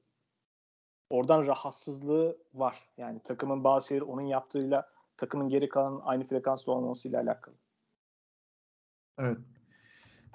oradan 1.11 1.47
rahatsızlığı 1.47 2.39
var. 2.55 2.89
Yani 2.97 3.21
takımın 3.25 3.65
bazı 3.65 3.87
şeyleri 3.87 4.05
onun 4.05 4.23
yaptığıyla 4.23 4.89
takımın 5.17 5.49
geri 5.49 5.69
kalan 5.69 6.01
aynı 6.05 6.27
frekansta 6.27 6.73
olmasıyla 6.73 7.23
alakalı. 7.23 7.55
Evet. 9.19 9.39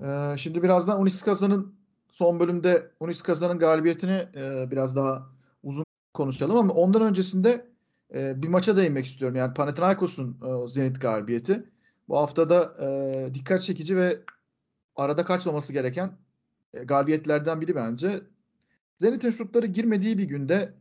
Ee, 0.01 0.37
şimdi 0.37 0.63
birazdan 0.63 1.01
Unis 1.01 1.21
Kazan'ın 1.21 1.75
son 2.07 2.39
bölümde 2.39 2.91
Unis 2.99 3.21
Kazan'ın 3.21 3.59
galibiyetini 3.59 4.27
e, 4.35 4.71
biraz 4.71 4.95
daha 4.95 5.29
uzun 5.63 5.85
konuşalım 6.13 6.57
ama 6.57 6.73
ondan 6.73 7.01
öncesinde 7.01 7.67
e, 8.13 8.41
bir 8.41 8.47
maça 8.47 8.77
değinmek 8.77 9.05
istiyorum. 9.05 9.37
Yani 9.37 9.53
Panathinaikos'un 9.53 10.37
e, 10.45 10.67
Zenit 10.67 11.01
galibiyeti. 11.01 11.69
Bu 12.09 12.17
haftada 12.17 12.73
e, 12.85 13.33
dikkat 13.33 13.61
çekici 13.61 13.97
ve 13.97 14.19
arada 14.95 15.25
kaçmaması 15.25 15.73
gereken 15.73 16.11
e, 16.73 16.83
galibiyetlerden 16.83 17.61
biri 17.61 17.75
bence. 17.75 18.21
Zenit'in 19.03 19.29
şutları 19.29 19.65
girmediği 19.65 20.17
bir 20.17 20.23
günde 20.23 20.73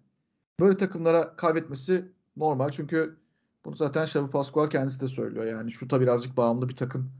böyle 0.60 0.76
takımlara 0.76 1.36
kaybetmesi 1.36 2.12
normal. 2.36 2.70
Çünkü 2.70 3.16
bunu 3.64 3.76
zaten 3.76 4.04
Xavi 4.04 4.30
Pascual 4.30 4.70
kendisi 4.70 5.00
de 5.00 5.08
söylüyor. 5.08 5.46
Yani 5.46 5.72
şuta 5.72 6.00
birazcık 6.00 6.36
bağımlı 6.36 6.68
bir 6.68 6.76
takım 6.76 7.12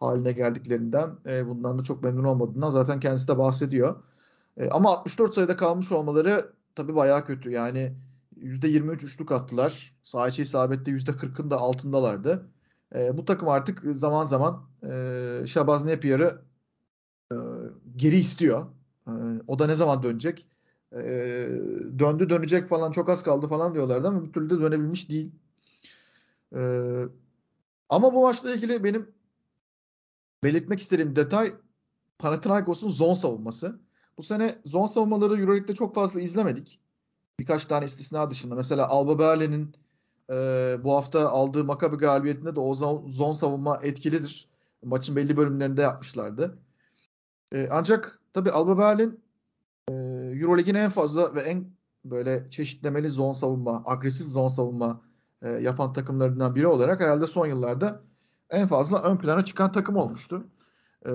haline 0.00 0.32
geldiklerinden, 0.32 1.10
e, 1.26 1.46
bundan 1.46 1.78
da 1.78 1.82
çok 1.84 2.02
memnun 2.02 2.24
olmadığından 2.24 2.70
zaten 2.70 3.00
kendisi 3.00 3.28
de 3.28 3.38
bahsediyor. 3.38 4.02
E, 4.56 4.68
ama 4.68 4.90
64 4.90 5.34
sayıda 5.34 5.56
kalmış 5.56 5.92
olmaları 5.92 6.52
tabii 6.74 6.94
bayağı 6.94 7.24
kötü. 7.24 7.50
Yani 7.50 7.96
%23 8.36 9.04
üçlük 9.04 9.32
attılar. 9.32 9.96
Saha 10.02 10.28
içi 10.28 10.42
isabette 10.42 10.90
%40'ın 10.90 11.50
da 11.50 11.56
altındalardı. 11.56 12.48
E, 12.94 13.16
bu 13.16 13.24
takım 13.24 13.48
artık 13.48 13.82
zaman 13.92 14.24
zaman 14.24 14.68
e, 14.82 15.46
Şabaz 15.46 15.84
Napier'ı 15.84 16.42
e, 17.32 17.36
geri 17.96 18.16
istiyor. 18.16 18.66
E, 19.08 19.12
o 19.46 19.58
da 19.58 19.66
ne 19.66 19.74
zaman 19.74 20.02
dönecek? 20.02 20.48
E, 20.92 20.98
döndü 21.98 22.30
dönecek 22.30 22.68
falan 22.68 22.92
çok 22.92 23.08
az 23.08 23.22
kaldı 23.22 23.48
falan 23.48 23.74
diyorlardı 23.74 24.08
ama 24.08 24.24
bir 24.24 24.32
türlü 24.32 24.50
de 24.50 24.60
dönebilmiş 24.60 25.10
değil. 25.10 25.32
E, 26.54 26.60
ama 27.88 28.14
bu 28.14 28.22
maçla 28.22 28.54
ilgili 28.54 28.84
benim 28.84 29.08
belirtmek 30.44 30.80
istediğim 30.80 31.16
detay 31.16 31.54
Panathinaikos'un 32.18 32.90
zon 32.90 33.12
savunması. 33.12 33.80
Bu 34.18 34.22
sene 34.22 34.58
zon 34.64 34.86
savunmaları 34.86 35.40
Euroleague'de 35.40 35.74
çok 35.74 35.94
fazla 35.94 36.20
izlemedik. 36.20 36.80
Birkaç 37.38 37.66
tane 37.66 37.84
istisna 37.84 38.30
dışında. 38.30 38.54
Mesela 38.54 38.88
Alba 38.88 39.18
Berlin'in 39.18 39.74
e, 40.30 40.34
bu 40.84 40.94
hafta 40.94 41.28
aldığı 41.28 41.64
Maccabi 41.64 41.96
galibiyetinde 41.96 42.54
de 42.56 42.60
o 42.60 42.74
zon, 42.74 43.08
zon 43.08 43.34
savunma 43.34 43.80
etkilidir. 43.82 44.48
Maçın 44.84 45.16
belli 45.16 45.36
bölümlerinde 45.36 45.82
yapmışlardı. 45.82 46.58
E, 47.52 47.68
ancak 47.70 48.17
tabii 48.32 48.50
Alba 48.50 48.78
Berlin 48.78 49.20
e, 49.88 49.92
Euroleague'in 50.40 50.74
en 50.74 50.90
fazla 50.90 51.34
ve 51.34 51.40
en 51.40 51.66
böyle 52.04 52.50
çeşitlemeli 52.50 53.10
zon 53.10 53.32
savunma, 53.32 53.82
agresif 53.86 54.28
zon 54.28 54.48
savunma 54.48 55.00
e, 55.42 55.48
yapan 55.48 55.92
takımlarından 55.92 56.54
biri 56.54 56.66
olarak 56.66 57.00
herhalde 57.00 57.26
son 57.26 57.46
yıllarda 57.46 58.02
en 58.50 58.66
fazla 58.66 59.02
ön 59.02 59.16
plana 59.16 59.44
çıkan 59.44 59.72
takım 59.72 59.96
olmuştu. 59.96 60.44
E, 61.06 61.10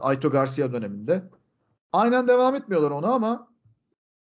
Aito 0.00 0.30
Garcia 0.30 0.72
döneminde. 0.72 1.30
Aynen 1.92 2.28
devam 2.28 2.54
etmiyorlar 2.54 2.90
ona 2.90 3.08
ama 3.08 3.48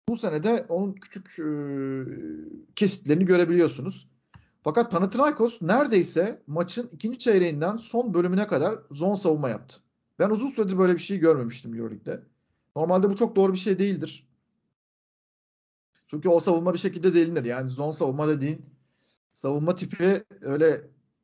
bu 0.09 0.15
sene 0.17 0.43
de 0.43 0.65
onun 0.69 0.93
küçük 0.93 1.39
e, 1.39 1.49
kesitlerini 2.75 3.25
görebiliyorsunuz. 3.25 4.11
Fakat 4.63 4.91
Panathinaikos 4.91 5.61
neredeyse 5.61 6.41
maçın 6.47 6.89
ikinci 6.93 7.19
çeyreğinden 7.19 7.77
son 7.77 8.13
bölümüne 8.13 8.47
kadar 8.47 8.79
zon 8.91 9.15
savunma 9.15 9.49
yaptı. 9.49 9.77
Ben 10.21 10.29
uzun 10.29 10.49
süredir 10.49 10.77
böyle 10.77 10.93
bir 10.93 10.99
şey 10.99 11.17
görmemiştim 11.17 11.75
Euroleague'de. 11.75 12.23
Normalde 12.75 13.09
bu 13.09 13.15
çok 13.15 13.35
doğru 13.35 13.53
bir 13.53 13.57
şey 13.57 13.79
değildir. 13.79 14.27
Çünkü 16.07 16.29
o 16.29 16.39
savunma 16.39 16.73
bir 16.73 16.79
şekilde 16.79 17.13
delinir. 17.13 17.45
Yani 17.45 17.69
zon 17.69 17.91
savunma 17.91 18.27
dediğin 18.27 18.65
savunma 19.33 19.75
tipi 19.75 20.23
öyle 20.41 20.81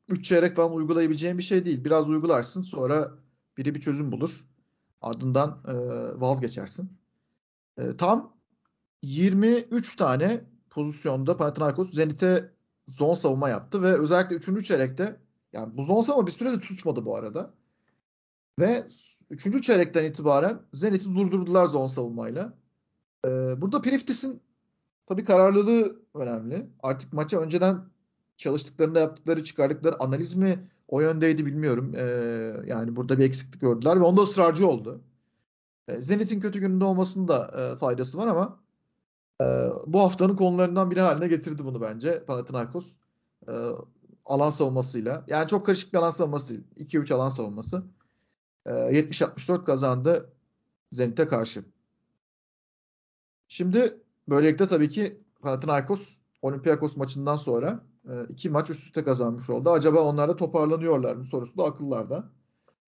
3 0.08 0.24
çeyrek 0.24 0.56
falan 0.56 0.72
uygulayabileceğin 0.72 1.38
bir 1.38 1.42
şey 1.42 1.64
değil. 1.64 1.84
Biraz 1.84 2.08
uygularsın 2.08 2.62
sonra 2.62 3.12
biri 3.56 3.74
bir 3.74 3.80
çözüm 3.80 4.12
bulur. 4.12 4.46
Ardından 5.00 5.62
e, 5.68 5.74
vazgeçersin. 6.20 6.92
E, 7.76 7.96
tam 7.96 8.36
23 9.02 9.96
tane 9.96 10.44
pozisyonda 10.70 11.36
Panathinaikos 11.36 11.94
Zenit'e 11.94 12.52
zon 12.86 13.14
savunma 13.14 13.48
yaptı 13.48 13.82
ve 13.82 13.98
özellikle 13.98 14.36
3. 14.36 14.66
çeyrekte 14.66 15.20
yani 15.52 15.76
bu 15.76 15.82
zon 15.82 16.02
savunma 16.02 16.26
bir 16.26 16.32
süre 16.32 16.52
de 16.52 16.60
tutmadı 16.60 17.04
bu 17.04 17.16
arada. 17.16 17.58
Ve 18.58 18.86
3. 19.30 19.62
çeyrekten 19.62 20.04
itibaren 20.04 20.60
Zenit'i 20.72 21.14
durdurdular 21.14 21.66
zon 21.66 21.86
savunmayla. 21.86 22.54
Ee, 23.24 23.28
burada 23.62 23.82
Priftis'in 23.82 24.42
tabii 25.06 25.24
kararlılığı 25.24 26.02
önemli. 26.14 26.66
Artık 26.82 27.12
maça 27.12 27.40
önceden 27.40 27.80
çalıştıklarında 28.36 29.00
yaptıkları, 29.00 29.44
çıkardıkları 29.44 30.02
analiz 30.02 30.34
mi 30.36 30.68
o 30.88 31.00
yöndeydi 31.00 31.46
bilmiyorum. 31.46 31.92
Ee, 31.94 32.02
yani 32.66 32.96
burada 32.96 33.18
bir 33.18 33.24
eksiklik 33.24 33.60
gördüler 33.60 34.00
ve 34.00 34.04
onda 34.04 34.22
ısrarcı 34.22 34.68
oldu. 34.68 35.00
Ee, 35.88 36.00
Zenit'in 36.00 36.40
kötü 36.40 36.60
gününde 36.60 36.84
olmasının 36.84 37.28
da 37.28 37.70
e, 37.72 37.76
faydası 37.76 38.18
var 38.18 38.26
ama 38.26 38.60
e, 39.40 39.44
bu 39.86 40.00
haftanın 40.00 40.36
konularından 40.36 40.90
biri 40.90 41.00
haline 41.00 41.28
getirdi 41.28 41.64
bunu 41.64 41.80
bence 41.80 42.24
Panathinaikos. 42.24 42.92
E, 43.48 43.52
alan 44.24 44.50
savunmasıyla. 44.50 45.24
Yani 45.26 45.48
çok 45.48 45.66
karışık 45.66 45.92
bir 45.92 45.98
alan 45.98 46.10
savunması 46.10 46.48
değil. 46.48 46.64
2-3 46.76 47.14
alan 47.14 47.28
savunması. 47.28 47.84
E, 48.68 48.70
70-64 48.70 49.64
kazandı 49.64 50.32
Zenit'e 50.92 51.28
karşı. 51.28 51.64
Şimdi 53.48 54.02
böylelikle 54.28 54.66
tabii 54.66 54.88
ki 54.88 55.20
Panathinaikos 55.40 56.18
Olympiakos 56.42 56.96
maçından 56.96 57.36
sonra 57.36 57.84
e, 58.08 58.24
iki 58.28 58.50
maç 58.50 58.70
üst 58.70 58.84
üste 58.84 59.04
kazanmış 59.04 59.50
oldu. 59.50 59.70
Acaba 59.70 60.00
onlar 60.00 60.28
da 60.28 60.36
toparlanıyorlar 60.36 61.16
mı 61.16 61.24
sorusu 61.24 61.58
da 61.58 61.64
akıllarda. 61.64 62.30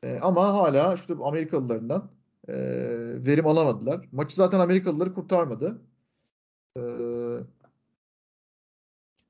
E, 0.02 0.18
ama 0.18 0.54
hala 0.54 0.94
işte 0.94 1.14
Amerikalılarından 1.22 2.10
e, 2.48 2.54
verim 3.26 3.46
alamadılar. 3.46 4.08
Maçı 4.12 4.36
zaten 4.36 4.60
Amerikalıları 4.60 5.14
kurtarmadı. 5.14 5.82
E, 6.76 6.82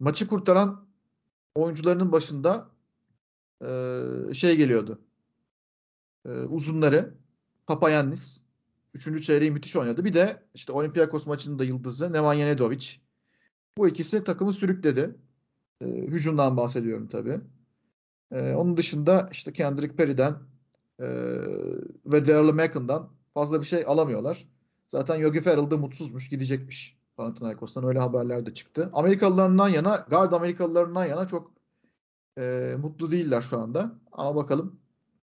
maçı 0.01 0.29
kurtaran 0.29 0.87
oyuncularının 1.55 2.13
başında 2.13 2.71
e, 3.63 4.35
şey 4.35 4.57
geliyordu. 4.57 4.99
E, 6.27 6.31
uzunları 6.31 7.15
Papayannis. 7.67 8.41
Üçüncü 8.95 9.23
çeyreği 9.23 9.51
müthiş 9.51 9.77
oynadı. 9.77 10.05
Bir 10.05 10.15
de 10.15 10.43
işte 10.55 10.73
Olympiakos 10.73 11.27
maçının 11.27 11.59
da 11.59 11.65
yıldızı 11.65 12.13
Nemanja 12.13 12.45
Nedovic. 12.45 12.87
Bu 13.77 13.89
ikisi 13.89 14.25
takımı 14.25 14.53
sürükledi. 14.53 15.17
E, 15.81 15.87
hücumdan 15.87 16.57
bahsediyorum 16.57 17.09
tabii. 17.09 17.41
E, 18.33 18.53
onun 18.55 18.77
dışında 18.77 19.29
işte 19.33 19.53
Kendrick 19.53 19.97
Perry'den 19.97 20.33
e, 20.99 21.07
ve 22.07 22.27
Daryl 22.27 22.53
Macken'dan 22.53 23.13
fazla 23.35 23.61
bir 23.61 23.67
şey 23.67 23.85
alamıyorlar. 23.87 24.49
Zaten 24.89 25.17
Yogi 25.17 25.41
Ferrell 25.41 25.79
mutsuzmuş, 25.79 26.29
gidecekmiş 26.29 26.99
Panathinaikos'tan 27.17 27.85
öyle 27.85 27.99
haberler 27.99 28.47
de 28.47 28.55
çıktı. 28.55 28.91
Amerikalılarından 28.93 29.69
yana, 29.69 30.07
guard 30.11 30.33
Amerikalılarından 30.33 31.07
yana 31.07 31.27
çok 31.27 31.53
e, 32.39 32.75
mutlu 32.79 33.11
değiller 33.11 33.43
şu 33.43 33.59
anda. 33.59 33.93
Ama 34.13 34.37
bakalım 34.37 34.81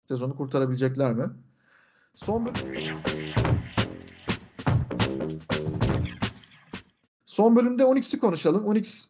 sezonu 0.07 0.35
kurtarabilecekler 0.35 1.13
mi? 1.13 1.29
Son. 2.15 2.53
Son 7.25 7.55
bölümde 7.55 7.85
Onyx'i 7.85 8.19
konuşalım. 8.19 8.65
Onyx 8.65 9.07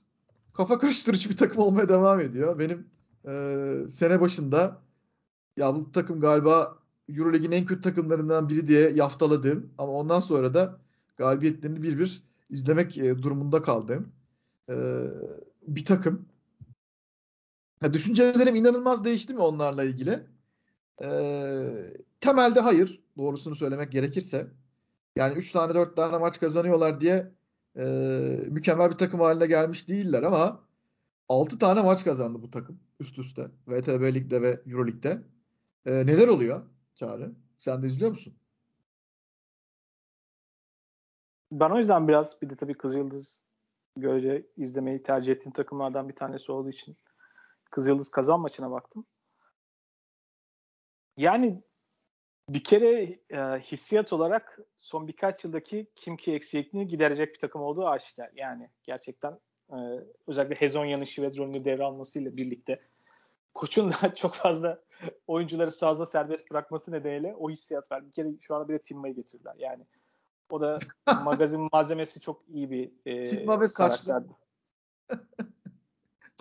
kafa 0.54 0.80
karıştırıcı 0.80 1.30
bir 1.30 1.38
takım 1.38 1.62
olmaya 1.62 1.90
devam 1.90 2.20
ediyor. 2.20 2.60
Benim 2.60 2.88
e, 3.28 3.90
sene 3.90 4.22
başında 4.22 4.82
ya 5.58 5.76
bu 5.76 5.92
takım 5.92 6.22
galiba 6.22 6.78
Euroleague'in 7.10 7.52
en 7.52 7.66
kötü 7.66 7.82
takımlarından 7.82 8.50
biri 8.50 8.68
diye 8.68 8.90
yaftaladım. 8.90 9.74
Ama 9.78 9.92
ondan 9.92 10.20
sonra 10.20 10.54
da 10.54 10.80
galibiyetlerini 11.18 11.84
bir 11.84 12.00
bir 12.00 12.24
izlemek 12.50 12.98
e, 12.98 13.24
durumunda 13.24 13.62
kaldım. 13.62 14.12
E, 14.70 14.76
bir 15.68 15.86
takım. 15.86 16.26
Ya, 17.82 17.94
düşüncelerim 17.94 18.56
inanılmaz 18.56 19.06
değişti 19.06 19.34
mi 19.34 19.40
onlarla 19.40 19.84
ilgili? 19.84 20.37
E, 21.04 21.10
temelde 22.22 22.60
hayır. 22.60 23.04
Doğrusunu 23.18 23.56
söylemek 23.56 23.92
gerekirse. 23.92 24.48
Yani 25.16 25.38
3 25.38 25.52
tane 25.52 25.76
4 25.76 25.96
tane 25.96 26.18
maç 26.18 26.40
kazanıyorlar 26.40 27.02
diye 27.02 27.32
e, 27.78 27.84
mükemmel 28.48 28.92
bir 28.92 28.98
takım 28.98 29.20
haline 29.20 29.48
gelmiş 29.48 29.90
değiller 29.90 30.24
ama 30.24 30.64
6 31.30 31.60
tane 31.60 31.82
maç 31.82 32.04
kazandı 32.04 32.42
bu 32.42 32.52
takım 32.52 32.80
üst 33.00 33.20
üste. 33.20 33.52
VTB 33.68 34.16
Lig'de 34.16 34.42
ve 34.42 34.62
Euro 34.68 34.88
Lig'de. 34.88 35.24
E, 35.86 35.92
neler 35.92 36.28
oluyor 36.28 36.62
Çağrı? 36.96 37.32
Sen 37.58 37.84
de 37.84 37.88
izliyor 37.88 38.10
musun? 38.10 38.34
Ben 41.52 41.70
o 41.70 41.78
yüzden 41.78 42.08
biraz 42.08 42.42
bir 42.42 42.50
de 42.50 42.56
tabii 42.56 42.74
Kızıldız 42.74 43.44
görece 43.98 44.48
izlemeyi 44.58 45.04
tercih 45.04 45.32
ettiğim 45.32 45.54
takımlardan 45.54 46.10
bir 46.10 46.16
tanesi 46.16 46.52
olduğu 46.52 46.70
için 46.70 46.98
Kızıldız 47.72 48.10
kazan 48.10 48.40
maçına 48.40 48.72
baktım. 48.72 49.06
Yani 51.18 51.62
bir 52.50 52.64
kere 52.64 53.20
e, 53.30 53.60
hissiyat 53.60 54.14
olarak 54.14 54.60
son 54.78 55.08
birkaç 55.08 55.44
yıldaki 55.44 55.88
Kimki 55.96 56.34
eksikliğini 56.34 56.88
giderecek 56.88 57.34
bir 57.34 57.40
takım 57.40 57.62
olduğu 57.62 57.88
aşikar. 57.88 58.32
Yani 58.36 58.70
gerçekten 58.84 59.40
e, 59.72 59.78
özellikle 60.28 60.56
Hezonya'nın 60.56 61.04
Şivedron'u 61.04 61.66
devralmasıyla 61.66 62.38
birlikte 62.38 62.82
koçun 63.54 63.92
da 63.92 63.96
çok 64.16 64.34
fazla 64.34 64.82
oyuncuları 65.28 65.72
sahada 65.72 66.06
serbest 66.06 66.52
bırakması 66.52 66.92
nedeniyle 66.92 67.36
o 67.36 67.50
hissiyat 67.50 67.92
var. 67.92 68.08
Bir 68.08 68.12
kere 68.12 68.30
şu 68.42 68.56
anda 68.56 68.70
bir 68.70 68.74
de 68.74 68.80
Timma'yı 68.80 69.16
getirdiler. 69.16 69.56
Yani 69.58 69.86
o 70.50 70.62
da 70.62 70.80
magazin 71.24 71.70
malzemesi 71.72 72.20
çok 72.20 72.44
iyi 72.48 72.72
bir 72.72 72.92
e, 73.06 73.24
Timma 73.24 73.62
ve 73.62 73.68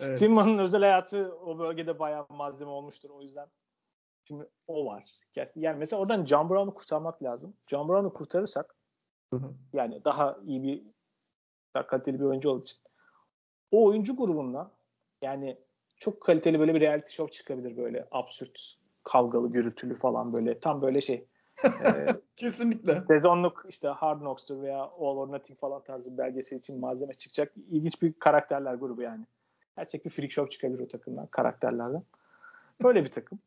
evet. 0.01 0.19
Timma'nın 0.19 0.57
özel 0.57 0.81
hayatı 0.81 1.35
o 1.35 1.59
bölgede 1.59 1.99
bayağı 1.99 2.25
malzeme 2.29 2.71
olmuştur. 2.71 3.09
O 3.09 3.21
yüzden 3.21 3.47
şimdi 4.27 4.47
o 4.67 4.85
var. 4.85 5.05
Yani 5.55 5.77
mesela 5.79 6.01
oradan 6.01 6.25
John 6.25 6.49
Brown'u 6.49 6.73
kurtarmak 6.73 7.23
lazım. 7.23 7.53
John 7.67 7.87
Brown'u 7.87 8.13
kurtarırsak 8.13 8.75
hı 9.33 9.37
hı. 9.37 9.53
yani 9.73 10.05
daha 10.05 10.37
iyi 10.45 10.63
bir 10.63 10.83
daha 11.75 11.87
kaliteli 11.87 12.19
bir 12.19 12.25
oyuncu 12.25 12.49
olduğu 12.49 12.63
için 12.63 12.79
o 13.71 13.85
oyuncu 13.85 14.15
grubundan 14.15 14.71
yani 15.21 15.57
çok 15.95 16.21
kaliteli 16.21 16.59
böyle 16.59 16.75
bir 16.75 16.81
reality 16.81 17.13
show 17.13 17.31
çıkabilir 17.31 17.77
böyle 17.77 18.07
absürt 18.11 18.77
kavgalı 19.03 19.51
gürültülü 19.51 19.95
falan 19.95 20.33
böyle 20.33 20.59
tam 20.59 20.81
böyle 20.81 21.01
şey 21.01 21.27
e, 21.65 22.07
kesinlikle 22.35 23.01
sezonluk 23.01 23.65
işte 23.69 23.87
Hard 23.87 24.19
Knocks'tur 24.19 24.61
veya 24.61 24.79
All 24.79 25.17
or 25.17 25.27
Nothing 25.27 25.59
falan 25.59 25.83
tarzı 25.83 26.17
belgesel 26.17 26.57
için 26.57 26.79
malzeme 26.79 27.13
çıkacak 27.13 27.53
ilginç 27.69 28.01
bir 28.01 28.13
karakterler 28.13 28.73
grubu 28.73 29.01
yani 29.01 29.25
gerçek 29.77 30.05
bir 30.05 30.09
freak 30.09 30.31
show 30.31 30.51
çıkabilir 30.51 30.79
o 30.79 30.87
takımdan 30.87 31.27
karakterlerden 31.27 32.03
böyle 32.83 33.03
bir 33.03 33.11
takım 33.11 33.39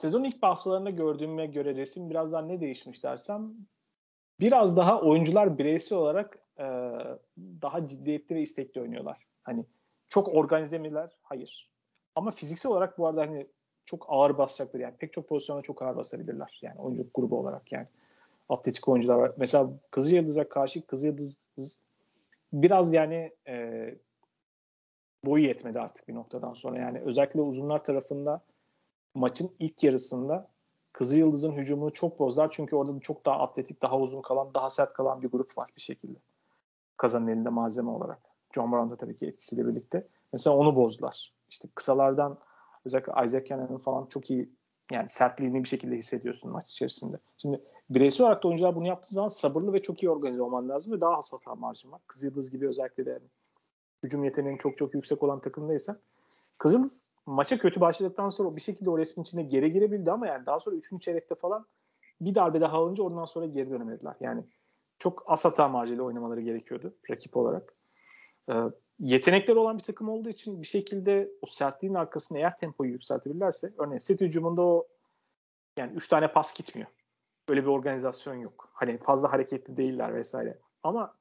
sezon 0.00 0.24
ilk 0.24 0.42
haftalarında 0.42 0.90
gördüğüme 0.90 1.46
göre 1.46 1.74
resim 1.76 2.10
biraz 2.10 2.32
daha 2.32 2.42
ne 2.42 2.60
değişmiş 2.60 3.04
dersem 3.04 3.52
biraz 4.40 4.76
daha 4.76 5.00
oyuncular 5.00 5.58
bireysel 5.58 5.98
olarak 5.98 6.38
e, 6.58 6.64
daha 7.38 7.88
ciddiyetli 7.88 8.34
ve 8.34 8.42
istekli 8.42 8.80
oynuyorlar. 8.80 9.26
Hani 9.42 9.64
çok 10.08 10.34
organize 10.34 10.78
miler? 10.78 11.10
Hayır. 11.22 11.70
Ama 12.14 12.30
fiziksel 12.30 12.72
olarak 12.72 12.98
bu 12.98 13.06
arada 13.06 13.20
hani 13.20 13.46
çok 13.84 14.06
ağır 14.08 14.38
basacaklar 14.38 14.80
yani. 14.80 14.96
Pek 14.96 15.12
çok 15.12 15.28
pozisyona 15.28 15.62
çok 15.62 15.82
ağır 15.82 15.96
basabilirler. 15.96 16.58
Yani 16.62 16.80
oyuncu 16.80 17.06
grubu 17.14 17.38
olarak 17.38 17.72
yani. 17.72 17.86
Atletik 18.48 18.88
oyuncular 18.88 19.14
var. 19.14 19.32
Mesela 19.36 19.70
Kızıl 19.90 20.10
Yıldız'a 20.10 20.48
karşı 20.48 20.86
Kızıl 20.86 21.06
Yıldız 21.06 21.80
biraz 22.52 22.92
yani 22.92 23.32
e, 23.48 23.94
boyu 25.24 25.44
yetmedi 25.44 25.80
artık 25.80 26.08
bir 26.08 26.14
noktadan 26.14 26.54
sonra. 26.54 26.78
Yani 26.78 27.00
özellikle 27.00 27.40
uzunlar 27.40 27.84
tarafında 27.84 28.42
maçın 29.14 29.50
ilk 29.58 29.84
yarısında 29.84 30.50
Kızıl 30.92 31.16
Yıldız'ın 31.16 31.52
hücumunu 31.52 31.92
çok 31.92 32.18
bozdular. 32.18 32.48
Çünkü 32.50 32.76
orada 32.76 33.00
çok 33.00 33.26
daha 33.26 33.38
atletik, 33.38 33.82
daha 33.82 33.98
uzun 33.98 34.22
kalan, 34.22 34.54
daha 34.54 34.70
sert 34.70 34.92
kalan 34.92 35.22
bir 35.22 35.28
grup 35.28 35.58
var 35.58 35.70
bir 35.76 35.82
şekilde. 35.82 36.18
Kazanın 36.96 37.28
elinde 37.28 37.48
malzeme 37.48 37.90
olarak. 37.90 38.18
John 38.54 38.72
Brown 38.72 38.90
da 38.90 38.96
tabii 38.96 39.16
ki 39.16 39.26
etkisiyle 39.26 39.66
birlikte. 39.66 40.06
Mesela 40.32 40.56
onu 40.56 40.76
bozdular. 40.76 41.32
İşte 41.48 41.68
kısalardan 41.74 42.38
özellikle 42.84 43.12
Isaac 43.24 43.48
Cannon'ın 43.48 43.78
falan 43.78 44.06
çok 44.06 44.30
iyi 44.30 44.50
yani 44.92 45.08
sertliğini 45.08 45.64
bir 45.64 45.68
şekilde 45.68 45.96
hissediyorsun 45.96 46.52
maç 46.52 46.70
içerisinde. 46.70 47.16
Şimdi 47.38 47.60
bireysel 47.90 48.26
olarak 48.26 48.42
da 48.42 48.48
oyuncular 48.48 48.76
bunu 48.76 48.86
yaptığı 48.86 49.14
zaman 49.14 49.28
sabırlı 49.28 49.72
ve 49.72 49.82
çok 49.82 50.02
iyi 50.02 50.10
organize 50.10 50.42
olman 50.42 50.68
lazım 50.68 50.92
ve 50.92 51.00
daha 51.00 51.16
az 51.16 51.32
hata 51.32 51.54
marjın 51.54 51.92
var. 51.92 52.00
Kızıldız 52.06 52.50
gibi 52.50 52.68
özellikle 52.68 53.06
de 53.06 53.10
yani 53.10 53.28
hücum 54.02 54.24
yeteneğinin 54.24 54.58
çok 54.58 54.78
çok 54.78 54.94
yüksek 54.94 55.22
olan 55.22 55.40
takımdaysan 55.40 55.98
Kızıldız 56.58 57.10
maça 57.26 57.58
kötü 57.58 57.80
başladıktan 57.80 58.28
sonra 58.28 58.56
bir 58.56 58.60
şekilde 58.60 58.90
o 58.90 58.98
resmin 58.98 59.24
içine 59.24 59.42
geri 59.42 59.72
girebildi 59.72 60.12
ama 60.12 60.26
yani 60.26 60.46
daha 60.46 60.60
sonra 60.60 60.76
3. 60.76 61.02
çeyrekte 61.02 61.34
falan 61.34 61.66
bir 62.20 62.34
darbe 62.34 62.60
daha 62.60 62.76
alınca 62.76 63.02
ondan 63.02 63.24
sonra 63.24 63.46
geri 63.46 63.70
dönemediler. 63.70 64.14
Yani 64.20 64.44
çok 64.98 65.24
az 65.26 65.44
hata 65.44 65.68
marjıyla 65.68 66.04
oynamaları 66.04 66.40
gerekiyordu 66.40 66.94
rakip 67.10 67.36
olarak. 67.36 67.74
Ee, 68.50 68.54
yetenekleri 68.98 69.58
olan 69.58 69.78
bir 69.78 69.82
takım 69.82 70.08
olduğu 70.08 70.28
için 70.28 70.62
bir 70.62 70.66
şekilde 70.66 71.30
o 71.42 71.46
sertliğin 71.46 71.94
arkasında 71.94 72.38
eğer 72.38 72.58
tempoyu 72.58 72.90
yükseltebilirlerse 72.90 73.68
örneğin 73.78 73.98
set 73.98 74.20
hücumunda 74.20 74.62
o 74.62 74.88
yani 75.78 75.92
3 75.92 76.08
tane 76.08 76.32
pas 76.32 76.54
gitmiyor. 76.54 76.88
Öyle 77.48 77.62
bir 77.62 77.66
organizasyon 77.66 78.34
yok. 78.34 78.70
Hani 78.72 78.98
fazla 78.98 79.32
hareketli 79.32 79.76
değiller 79.76 80.14
vesaire. 80.14 80.58
Ama 80.82 81.14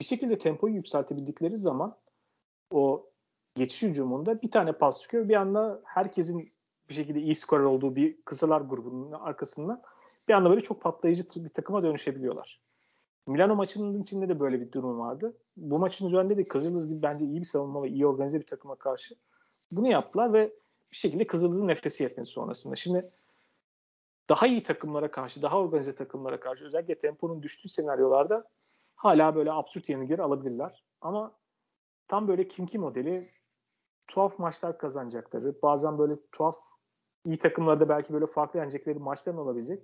bir 0.00 0.04
şekilde 0.04 0.38
tempoyu 0.38 0.74
yükseltebildikleri 0.74 1.56
zaman 1.56 1.96
o 2.70 3.10
geçiş 3.54 3.82
hücumunda 3.82 4.42
bir 4.42 4.50
tane 4.50 4.72
pas 4.72 5.00
çıkıyor. 5.00 5.28
Bir 5.28 5.34
anda 5.34 5.80
herkesin 5.84 6.48
bir 6.88 6.94
şekilde 6.94 7.20
iyi 7.20 7.34
skorer 7.34 7.64
olduğu 7.64 7.96
bir 7.96 8.22
kısalar 8.22 8.60
grubunun 8.60 9.12
arkasından 9.12 9.82
bir 10.28 10.34
anda 10.34 10.50
böyle 10.50 10.60
çok 10.60 10.82
patlayıcı 10.82 11.44
bir 11.44 11.48
takıma 11.48 11.82
dönüşebiliyorlar. 11.82 12.60
Milano 13.26 13.56
maçının 13.56 14.02
içinde 14.02 14.28
de 14.28 14.40
böyle 14.40 14.60
bir 14.60 14.72
durum 14.72 14.98
vardı. 14.98 15.36
Bu 15.56 15.78
maçın 15.78 16.06
üzerinde 16.06 16.36
de 16.36 16.44
Kızıldız 16.44 16.88
gibi 16.88 17.02
bence 17.02 17.24
iyi 17.24 17.40
bir 17.40 17.46
savunma 17.46 17.82
ve 17.82 17.88
iyi 17.88 18.06
organize 18.06 18.40
bir 18.40 18.46
takıma 18.46 18.76
karşı 18.76 19.14
bunu 19.72 19.88
yaptılar 19.88 20.32
ve 20.32 20.52
bir 20.92 20.96
şekilde 20.96 21.26
Kızıldız'ın 21.26 21.68
nefesi 21.68 22.02
yetmedi 22.02 22.26
sonrasında. 22.26 22.76
Şimdi 22.76 23.10
daha 24.28 24.46
iyi 24.46 24.62
takımlara 24.62 25.10
karşı, 25.10 25.42
daha 25.42 25.58
organize 25.58 25.94
takımlara 25.94 26.40
karşı 26.40 26.64
özellikle 26.64 26.98
temponun 26.98 27.42
düştüğü 27.42 27.68
senaryolarda 27.68 28.44
hala 28.96 29.34
böyle 29.34 29.52
absürt 29.52 29.88
yenilgileri 29.88 30.22
alabilirler. 30.22 30.84
Ama 31.00 31.34
tam 32.08 32.28
böyle 32.28 32.48
Kinki 32.48 32.78
modeli 32.78 33.24
tuhaf 34.06 34.38
maçlar 34.38 34.78
kazanacakları, 34.78 35.54
bazen 35.62 35.98
böyle 35.98 36.16
tuhaf 36.32 36.56
iyi 37.24 37.36
takımlarda 37.36 37.88
belki 37.88 38.12
böyle 38.12 38.26
farklı 38.26 38.58
yenecekleri 38.58 38.98
maçların 38.98 39.38
olabilecek. 39.38 39.82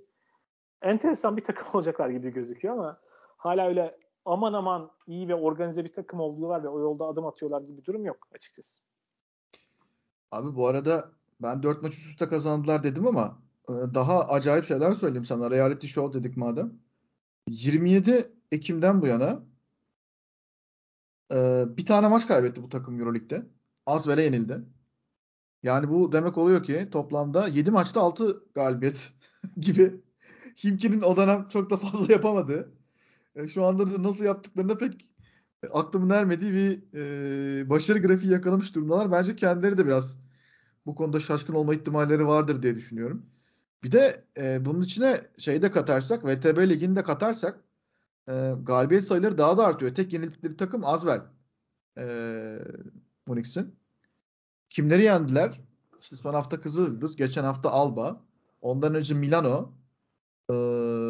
Enteresan 0.82 1.36
bir 1.36 1.44
takım 1.44 1.68
olacaklar 1.74 2.08
gibi 2.08 2.32
gözüküyor 2.32 2.74
ama 2.74 3.00
hala 3.36 3.68
öyle 3.68 3.98
aman 4.24 4.52
aman 4.52 4.90
iyi 5.06 5.28
ve 5.28 5.34
organize 5.34 5.84
bir 5.84 5.92
takım 5.92 6.20
oldular 6.20 6.64
ve 6.64 6.68
o 6.68 6.80
yolda 6.80 7.06
adım 7.06 7.26
atıyorlar 7.26 7.62
gibi 7.62 7.78
bir 7.78 7.84
durum 7.84 8.04
yok 8.04 8.28
açıkçası. 8.34 8.80
Abi 10.30 10.56
bu 10.56 10.66
arada 10.66 11.10
ben 11.42 11.62
4 11.62 11.82
maç 11.82 11.92
üst 11.92 12.06
üste 12.06 12.28
kazandılar 12.28 12.84
dedim 12.84 13.06
ama 13.06 13.38
e, 13.68 13.72
daha 13.94 14.28
acayip 14.28 14.64
şeyler 14.64 14.94
söyleyeyim 14.94 15.24
sana. 15.24 15.50
Reality 15.50 15.86
show 15.86 16.18
dedik 16.18 16.36
madem. 16.36 16.72
27 17.48 18.32
Ekim'den 18.52 19.02
bu 19.02 19.06
yana 19.06 19.42
e, 21.32 21.64
bir 21.76 21.86
tane 21.86 22.08
maç 22.08 22.26
kaybetti 22.26 22.62
bu 22.62 22.68
takım 22.68 23.00
Euroleague'de. 23.00 23.46
Asvel'e 23.90 24.22
yenildi. 24.22 24.60
Yani 25.62 25.88
bu 25.90 26.12
demek 26.12 26.38
oluyor 26.38 26.64
ki 26.64 26.88
toplamda 26.92 27.48
7 27.48 27.70
maçta 27.70 28.00
6 28.00 28.44
galibiyet 28.54 29.12
gibi. 29.56 30.00
Himki'nin 30.64 31.02
o 31.02 31.16
dönem 31.16 31.48
çok 31.48 31.70
da 31.70 31.76
fazla 31.76 32.12
yapamadı. 32.12 32.72
E, 33.34 33.48
şu 33.48 33.64
anda 33.64 33.94
da 33.94 34.02
nasıl 34.02 34.24
yaptıklarına 34.24 34.76
pek 34.76 35.10
aklımın 35.72 36.10
ermediği 36.10 36.52
bir 36.52 36.82
e, 36.94 37.70
başarı 37.70 37.98
grafiği 37.98 38.32
yakalamış 38.32 38.74
durumdalar. 38.74 39.12
Bence 39.12 39.36
kendileri 39.36 39.78
de 39.78 39.86
biraz 39.86 40.18
bu 40.86 40.94
konuda 40.94 41.20
şaşkın 41.20 41.54
olma 41.54 41.74
ihtimalleri 41.74 42.26
vardır 42.26 42.62
diye 42.62 42.74
düşünüyorum. 42.76 43.26
Bir 43.84 43.92
de 43.92 44.24
e, 44.36 44.64
bunun 44.64 44.82
içine 44.82 45.20
şeyi 45.38 45.62
de 45.62 45.70
katarsak, 45.70 46.24
VTB 46.24 46.58
ligini 46.68 46.96
de 46.96 47.02
katarsak 47.02 47.64
e, 48.28 48.52
galibiyet 48.62 49.04
sayıları 49.04 49.38
daha 49.38 49.58
da 49.58 49.66
artıyor. 49.66 49.94
Tek 49.94 50.12
yenildikleri 50.12 50.56
takım 50.56 50.84
Azvel. 50.84 51.22
E, 51.98 52.04
Unix'in. 53.28 53.79
Kimleri 54.70 55.02
yendiler? 55.02 55.60
İşte 56.00 56.16
son 56.16 56.34
hafta 56.34 56.60
Kızıldız, 56.60 57.16
geçen 57.16 57.44
hafta 57.44 57.70
Alba. 57.70 58.24
Ondan 58.60 58.94
önce 58.94 59.14
Milano. 59.14 59.72
Ee, 60.50 60.54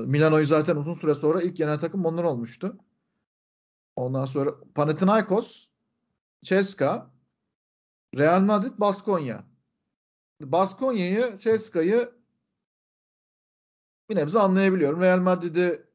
Milano'yu 0.07 0.47
zaten 0.47 0.77
uzun 0.77 0.95
süre 0.95 1.15
sonra 1.15 1.43
ilk 1.43 1.61
yenen 1.61 1.79
takım 1.79 2.07
onlar 2.07 2.25
olmuştu. 2.25 2.77
Ondan 3.97 4.25
sonra 4.25 4.55
Panathinaikos, 4.75 5.69
Ceska, 6.43 7.11
Real 8.17 8.41
Madrid, 8.41 8.73
Baskonya. 8.79 9.45
Baskonya'yı, 10.41 11.39
Ceska'yı 11.39 12.13
bir 14.11 14.17
nebze 14.17 14.39
anlayabiliyorum. 14.41 15.01
Real 15.01 15.19
Madrid'i 15.21 15.87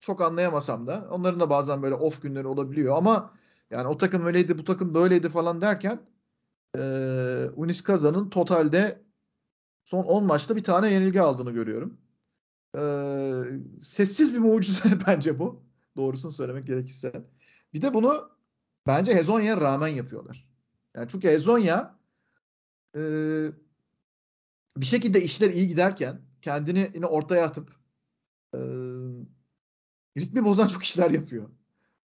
çok 0.00 0.20
anlayamasam 0.20 0.86
da 0.86 1.08
onların 1.10 1.40
da 1.40 1.50
bazen 1.50 1.82
böyle 1.82 1.94
off 1.94 2.22
günleri 2.22 2.46
olabiliyor 2.46 2.96
ama 2.96 3.34
yani 3.70 3.88
o 3.88 3.96
takım 3.96 4.26
öyleydi 4.26 4.58
bu 4.58 4.64
takım 4.64 4.94
böyleydi 4.94 5.28
falan 5.28 5.60
derken 5.60 6.00
e, 6.76 6.80
Unis 7.56 7.82
Kazan'ın 7.82 8.30
totalde 8.30 9.02
son 9.84 10.04
10 10.04 10.24
maçta 10.26 10.56
bir 10.56 10.64
tane 10.64 10.92
yenilgi 10.92 11.20
aldığını 11.20 11.50
görüyorum. 11.50 11.98
E, 12.76 12.82
sessiz 13.80 14.34
bir 14.34 14.38
mucize 14.38 14.98
bence 15.06 15.38
bu. 15.38 15.62
Doğrusunu 15.96 16.32
söylemek 16.32 16.64
gerekirse. 16.64 17.12
Bir 17.74 17.82
de 17.82 17.94
bunu 17.94 18.30
bence 18.86 19.14
Hezonya'ya 19.14 19.60
rağmen 19.60 19.88
yapıyorlar. 19.88 20.48
Yani 20.96 21.08
çünkü 21.08 21.28
Hezonya 21.28 21.98
e, 22.96 23.00
bir 24.76 24.86
şekilde 24.86 25.22
işler 25.22 25.50
iyi 25.50 25.68
giderken 25.68 26.20
kendini 26.42 26.90
yine 26.94 27.06
ortaya 27.06 27.44
atıp 27.44 27.70
e, 28.54 28.58
ritmi 30.18 30.44
bozan 30.44 30.68
çok 30.68 30.82
işler 30.82 31.10
yapıyor. 31.10 31.50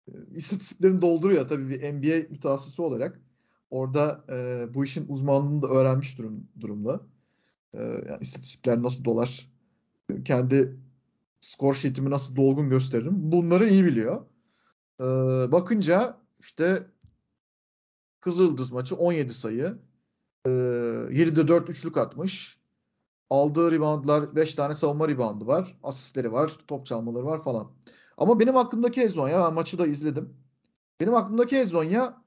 E, 0.09 0.12
istatistiklerini 0.34 1.01
dolduruyor 1.01 1.48
tabii 1.48 1.68
bir 1.68 1.92
NBA 1.94 2.32
mütehassısı 2.32 2.82
olarak. 2.82 3.20
Orada 3.71 4.25
e, 4.29 4.66
bu 4.75 4.85
işin 4.85 5.07
uzmanlığını 5.09 5.62
da 5.62 5.68
öğrenmiş 5.68 6.18
durum, 6.18 6.49
durumda. 6.61 7.01
E, 7.75 7.83
yani 7.83 8.18
istatistikler 8.21 8.83
nasıl 8.83 9.05
dolar, 9.05 9.51
kendi 10.25 10.77
skor 11.41 11.75
sheet'imi 11.75 12.11
nasıl 12.11 12.37
dolgun 12.37 12.71
gösteririm. 12.71 13.33
Bunları 13.33 13.68
iyi 13.68 13.85
biliyor. 13.85 14.23
E, 15.01 15.05
bakınca 15.53 16.16
işte 16.41 16.87
Kızıldız 18.21 18.73
maçı 18.73 18.97
17 18.97 19.33
sayı. 19.33 19.79
E, 20.47 20.51
7'de 20.51 21.49
4 21.49 21.71
üçlük 21.71 21.97
atmış. 21.97 22.61
Aldığı 23.31 23.73
reboundlar 23.73 24.37
5 24.37 24.55
tane 24.55 24.75
savunma 24.75 25.09
reboundu 25.09 25.47
var. 25.47 25.79
Asistleri 25.83 26.33
var. 26.33 26.53
Top 26.68 26.87
çalmaları 26.87 27.25
var 27.25 27.43
falan. 27.43 27.73
Ama 28.16 28.41
benim 28.41 28.57
aklımdaki 28.57 29.01
Ezonya 29.01 29.41
ben 29.41 29.55
maçı 29.55 29.79
da 29.79 29.87
izledim. 29.87 30.35
Benim 31.01 31.14
aklımdaki 31.14 31.57
Ezonya 31.57 32.23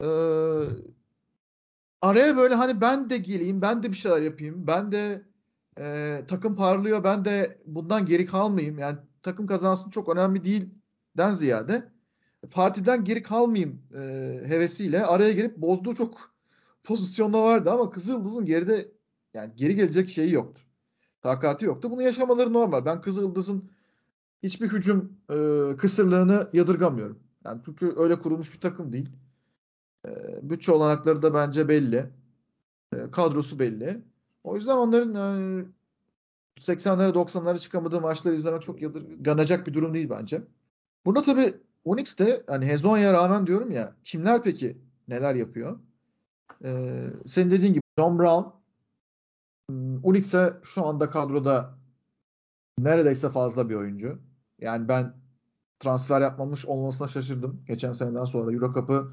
e, 0.00 0.08
araya 2.00 2.36
böyle 2.36 2.54
hani 2.54 2.80
ben 2.80 3.10
de 3.10 3.18
geleyim, 3.18 3.62
ben 3.62 3.82
de 3.82 3.90
bir 3.90 3.96
şeyler 3.96 4.22
yapayım. 4.22 4.66
Ben 4.66 4.92
de 4.92 5.24
e, 5.78 6.24
takım 6.28 6.56
parlıyor, 6.56 7.04
ben 7.04 7.24
de 7.24 7.62
bundan 7.66 8.06
geri 8.06 8.26
kalmayayım. 8.26 8.78
Yani 8.78 8.98
takım 9.22 9.46
kazansın 9.46 9.90
çok 9.90 10.08
önemli 10.08 10.44
değilden 10.44 11.32
ziyade 11.32 11.90
partiden 12.50 13.04
geri 13.04 13.22
kalmayayım 13.22 13.82
e, 13.94 14.00
hevesiyle 14.46 15.06
araya 15.06 15.32
girip 15.32 15.56
bozduğu 15.56 15.94
çok 15.94 16.34
pozisyonda 16.84 17.42
vardı 17.42 17.70
ama 17.70 17.90
Kızıldız'ın 17.90 18.44
geride 18.44 18.92
yani 19.34 19.52
geri 19.56 19.76
gelecek 19.76 20.08
şeyi 20.08 20.32
yoktu. 20.32 20.62
Takati 21.22 21.64
yoktu. 21.64 21.90
Bunu 21.90 22.02
yaşamaları 22.02 22.52
normal. 22.52 22.84
Ben 22.84 23.00
Kızıldız'ın 23.00 23.70
hiçbir 24.42 24.68
hücum 24.72 25.12
e, 25.30 25.36
kısırlığını 25.76 26.50
yadırgamıyorum. 26.52 27.18
Yani 27.44 27.60
çünkü 27.64 27.94
öyle 27.96 28.18
kurulmuş 28.18 28.54
bir 28.54 28.60
takım 28.60 28.92
değil. 28.92 29.08
E, 30.06 30.10
bütçe 30.50 30.72
olanakları 30.72 31.22
da 31.22 31.34
bence 31.34 31.68
belli. 31.68 32.10
E, 32.92 33.10
kadrosu 33.10 33.58
belli. 33.58 34.02
O 34.44 34.54
yüzden 34.54 34.76
onların 34.76 35.14
e, 35.14 35.64
80'lere 36.58 37.12
90'lara 37.12 37.58
çıkamadığı 37.58 38.00
maçları 38.00 38.34
izlemek 38.34 38.62
çok 38.62 38.82
yadırganacak 38.82 39.66
bir 39.66 39.74
durum 39.74 39.94
değil 39.94 40.10
bence. 40.10 40.42
Burada 41.04 41.22
tabii 41.22 41.54
Onyx'te 41.84 42.42
hani 42.46 42.66
Hezonya'ya 42.66 43.12
rağmen 43.12 43.46
diyorum 43.46 43.70
ya 43.70 43.96
kimler 44.04 44.42
peki 44.42 44.78
neler 45.08 45.34
yapıyor? 45.34 45.78
Ee, 46.64 47.06
senin 47.26 47.50
dediğin 47.50 47.72
gibi 47.72 47.82
John 47.98 48.18
Brown 48.18 48.60
Onyx'e 50.02 50.54
şu 50.62 50.86
anda 50.86 51.10
kadroda 51.10 51.78
neredeyse 52.78 53.28
fazla 53.28 53.68
bir 53.68 53.74
oyuncu. 53.74 54.18
Yani 54.60 54.88
ben 54.88 55.14
transfer 55.78 56.20
yapmamış 56.20 56.66
olmasına 56.66 57.08
şaşırdım. 57.08 57.64
Geçen 57.66 57.92
seneden 57.92 58.24
sonra 58.24 58.52
Euro 58.52 58.74
Cup'ı 58.74 59.12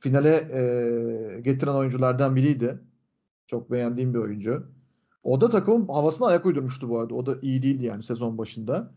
finale 0.00 0.34
e, 0.34 1.40
getiren 1.40 1.74
oyunculardan 1.74 2.36
biriydi. 2.36 2.78
Çok 3.46 3.70
beğendiğim 3.70 4.14
bir 4.14 4.18
oyuncu. 4.18 4.66
O 5.22 5.40
da 5.40 5.48
takımın 5.48 5.88
havasına 5.88 6.26
ayak 6.26 6.46
uydurmuştu 6.46 6.88
bu 6.88 6.98
arada. 6.98 7.14
O 7.14 7.26
da 7.26 7.38
iyi 7.42 7.62
değildi 7.62 7.84
yani 7.84 8.02
sezon 8.02 8.38
başında. 8.38 8.94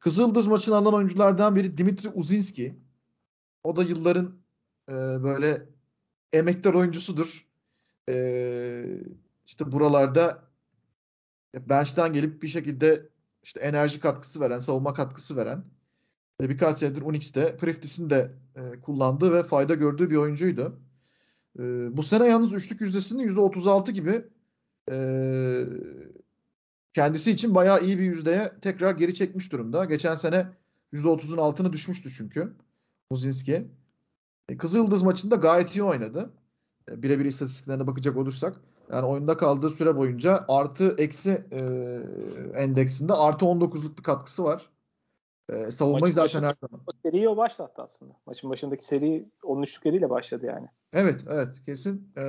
Kızıldız 0.00 0.46
maçını 0.46 0.76
alan 0.76 0.94
oyunculardan 0.94 1.56
biri 1.56 1.78
Dimitri 1.78 2.08
Uzinski. 2.08 2.78
O 3.64 3.76
da 3.76 3.82
yılların 3.82 4.38
e, 4.88 4.92
böyle 5.22 5.66
emektar 6.32 6.74
oyuncusudur. 6.74 7.46
E, 8.08 8.84
işte 9.46 9.72
buralarda 9.72 10.44
bench'ten 11.54 12.12
gelip 12.12 12.42
bir 12.42 12.48
şekilde 12.48 13.08
işte 13.42 13.60
enerji 13.60 14.00
katkısı 14.00 14.40
veren, 14.40 14.58
savunma 14.58 14.94
katkısı 14.94 15.36
veren 15.36 15.64
e, 16.42 16.48
birkaç 16.48 16.78
senedir 16.78 17.02
Unix'te 17.02 17.56
Priftis'in 17.56 18.10
de 18.10 18.30
e, 18.56 18.80
kullandığı 18.80 19.32
ve 19.32 19.42
fayda 19.42 19.74
gördüğü 19.74 20.10
bir 20.10 20.16
oyuncuydu. 20.16 20.80
E, 21.58 21.62
bu 21.96 22.02
sene 22.02 22.26
yalnız 22.26 22.54
üçlük 22.54 22.80
yüzdesinin 22.80 23.28
%36 23.28 23.90
gibi 23.90 24.24
e, 24.90 24.96
kendisi 26.94 27.30
için 27.30 27.54
bayağı 27.54 27.84
iyi 27.84 27.98
bir 27.98 28.04
yüzdeye 28.04 28.52
tekrar 28.62 28.94
geri 28.94 29.14
çekmiş 29.14 29.52
durumda. 29.52 29.84
Geçen 29.84 30.14
sene 30.14 30.48
%30'un 30.92 31.38
altına 31.38 31.72
düşmüştü 31.72 32.10
çünkü 32.10 32.52
Muzinski. 33.10 33.68
E, 34.48 34.56
Kızıldız 34.56 35.02
maçında 35.02 35.36
gayet 35.36 35.76
iyi 35.76 35.82
oynadı. 35.82 36.30
E, 36.90 37.02
birebir 37.02 37.24
istatistiklerine 37.24 37.86
bakacak 37.86 38.16
olursak. 38.16 38.60
Yani 38.92 39.06
oyunda 39.06 39.36
kaldığı 39.36 39.70
süre 39.70 39.96
boyunca 39.96 40.44
artı 40.48 40.94
eksi 40.98 41.44
e, 41.52 41.60
endeksinde 42.54 43.12
artı 43.12 43.44
19'luk 43.44 43.98
bir 43.98 44.02
katkısı 44.02 44.44
var. 44.44 44.70
E, 45.48 45.70
savunmayı 45.70 46.02
Maçın 46.02 46.14
zaten 46.14 46.42
her 46.42 46.54
zaman. 46.60 46.80
Seriyi 47.02 47.28
o 47.28 47.36
başlattı 47.36 47.82
aslında. 47.82 48.12
Maçın 48.26 48.50
başındaki 48.50 48.84
seri 48.86 49.28
13'lükleriyle 49.42 50.10
başladı 50.10 50.46
yani. 50.46 50.66
Evet 50.92 51.20
evet 51.28 51.62
kesin. 51.62 52.12
E, 52.16 52.24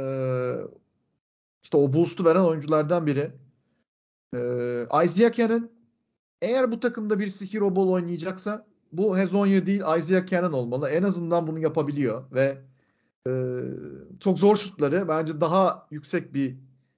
işte 1.63 1.78
o 1.78 1.93
boost'u 1.93 2.26
veren 2.26 2.43
oyunculardan 2.43 3.07
biri. 3.07 3.32
Ee, 4.34 4.88
Isaiah 5.03 5.34
Cannon 5.34 5.72
eğer 6.41 6.72
bu 6.72 6.80
takımda 6.80 7.20
bir 7.20 7.30
hero 7.30 7.76
ball 7.76 7.89
oynayacaksa 7.89 8.65
bu 8.91 9.17
Hezonya 9.17 9.65
değil 9.65 9.82
Isaiah 9.97 10.28
Cannon 10.28 10.53
olmalı. 10.53 10.89
En 10.89 11.03
azından 11.03 11.47
bunu 11.47 11.59
yapabiliyor 11.59 12.24
ve 12.32 12.57
e, 13.28 13.32
çok 14.20 14.39
zor 14.39 14.55
şutları 14.55 15.07
bence 15.07 15.41
daha 15.41 15.88
yüksek 15.91 16.34
bir 16.34 16.55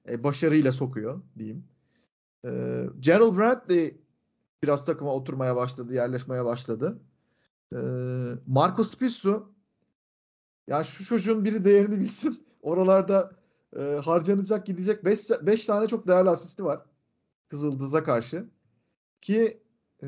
e, 0.10 0.24
başarıyla 0.24 0.72
sokuyor 0.72 1.22
diyeyim. 1.38 1.64
E, 2.46 2.50
Gerald 3.00 3.38
Bradley 3.38 4.01
biraz 4.64 4.86
takıma 4.86 5.14
oturmaya 5.14 5.56
başladı, 5.56 5.94
yerleşmeye 5.94 6.46
başladı. 6.46 7.00
E, 7.74 7.78
Marco 8.48 8.84
Spissu 8.84 9.54
ya 10.68 10.84
şu 10.84 11.06
çocuğun 11.06 11.46
biri 11.46 11.66
değerini 11.66 12.00
bilsin. 12.00 12.48
Oralarda 12.62 13.32
e, 13.80 13.82
harcanacak 13.82 14.66
gidecek 14.66 15.06
5 15.06 15.66
tane 15.66 15.88
çok 15.88 16.08
değerli 16.08 16.30
asisti 16.30 16.66
var. 16.66 16.82
Kızıldız'a 17.50 18.04
karşı. 18.04 18.46
Ki 19.22 19.62
e, 20.04 20.08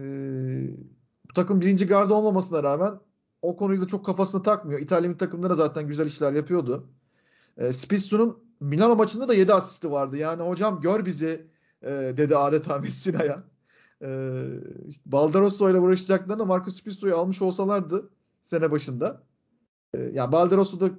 bu 1.29 1.33
takım 1.35 1.61
birinci 1.61 1.87
garda 1.87 2.13
olmamasına 2.13 2.63
rağmen 2.63 2.99
o 3.41 3.55
konuyu 3.55 3.81
da 3.81 3.87
çok 3.87 4.05
kafasına 4.05 4.41
takmıyor. 4.41 4.79
İtalyan 4.79 5.17
takımları 5.17 5.55
zaten 5.55 5.87
güzel 5.87 6.05
işler 6.05 6.33
yapıyordu. 6.33 6.89
E, 7.57 7.73
Spissu'nun 7.73 8.43
Milano 8.59 8.95
maçında 8.95 9.27
da 9.27 9.33
7 9.33 9.53
asisti 9.53 9.91
vardı. 9.91 10.17
Yani 10.17 10.41
hocam 10.41 10.81
gör 10.81 11.05
bizi 11.05 11.47
e, 11.81 11.89
dedi 12.17 12.37
adeta 12.37 12.79
Messina'ya. 12.79 13.43
E, 14.03 14.09
işte 14.87 15.11
Baldarosso 15.11 15.69
ile 15.69 15.79
uğraşacaklarına 15.79 16.45
Marcus 16.45 16.77
Spissu'yu 16.77 17.17
almış 17.17 17.41
olsalardı 17.41 18.09
sene 18.41 18.71
başında. 18.71 19.23
E, 19.93 19.99
yani 19.99 20.31
Baldarosso 20.31 20.79
da 20.79 20.89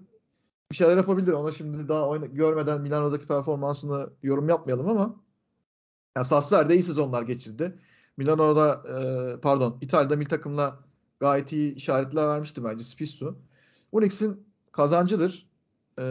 bir 0.70 0.76
şeyler 0.76 0.96
yapabilir. 0.96 1.32
Ona 1.32 1.52
şimdi 1.52 1.88
daha 1.88 2.08
oyna, 2.08 2.26
görmeden 2.26 2.80
Milano'daki 2.80 3.26
performansını 3.26 4.10
yorum 4.22 4.48
yapmayalım 4.48 4.88
ama 4.88 5.16
yani 6.16 6.26
Sassar 6.26 6.68
da 6.68 6.74
iyi 6.74 6.82
sezonlar 6.82 7.22
geçirdi. 7.22 7.78
Milano'da 8.16 8.82
e, 8.88 9.40
pardon 9.40 9.78
İtalya'da 9.80 10.16
milli 10.16 10.28
takımla 10.28 10.78
gayet 11.20 11.52
iyi 11.52 11.74
işaretler 11.74 12.28
vermişti 12.28 12.64
bence 12.64 12.84
Spissu. 12.84 13.38
Unix'in 13.92 14.46
kazancıdır. 14.72 15.48
E, 15.98 16.04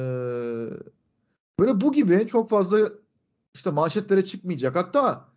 böyle 1.59 1.81
bu 1.81 1.93
gibi 1.93 2.27
çok 2.27 2.49
fazla 2.49 2.89
işte 3.53 3.69
manşetlere 3.69 4.25
çıkmayacak. 4.25 4.75
Hatta 4.75 5.32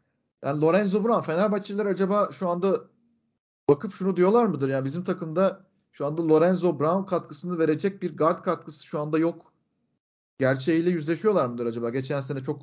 yani 0.46 0.60
Lorenzo 0.60 1.04
Brown 1.04 1.20
Fenerbahçeliler 1.20 1.86
acaba 1.86 2.28
şu 2.32 2.48
anda 2.48 2.80
bakıp 3.68 3.92
şunu 3.92 4.16
diyorlar 4.16 4.46
mıdır? 4.46 4.68
Yani 4.68 4.84
bizim 4.84 5.04
takımda 5.04 5.66
şu 5.92 6.06
anda 6.06 6.28
Lorenzo 6.28 6.80
Brown 6.80 7.06
katkısını 7.06 7.58
verecek 7.58 8.02
bir 8.02 8.16
guard 8.16 8.42
katkısı 8.44 8.86
şu 8.86 9.00
anda 9.00 9.18
yok. 9.18 9.52
Gerçeğiyle 10.38 10.90
yüzleşiyorlar 10.90 11.46
mıdır 11.46 11.66
acaba? 11.66 11.90
Geçen 11.90 12.20
sene 12.20 12.42
çok 12.42 12.62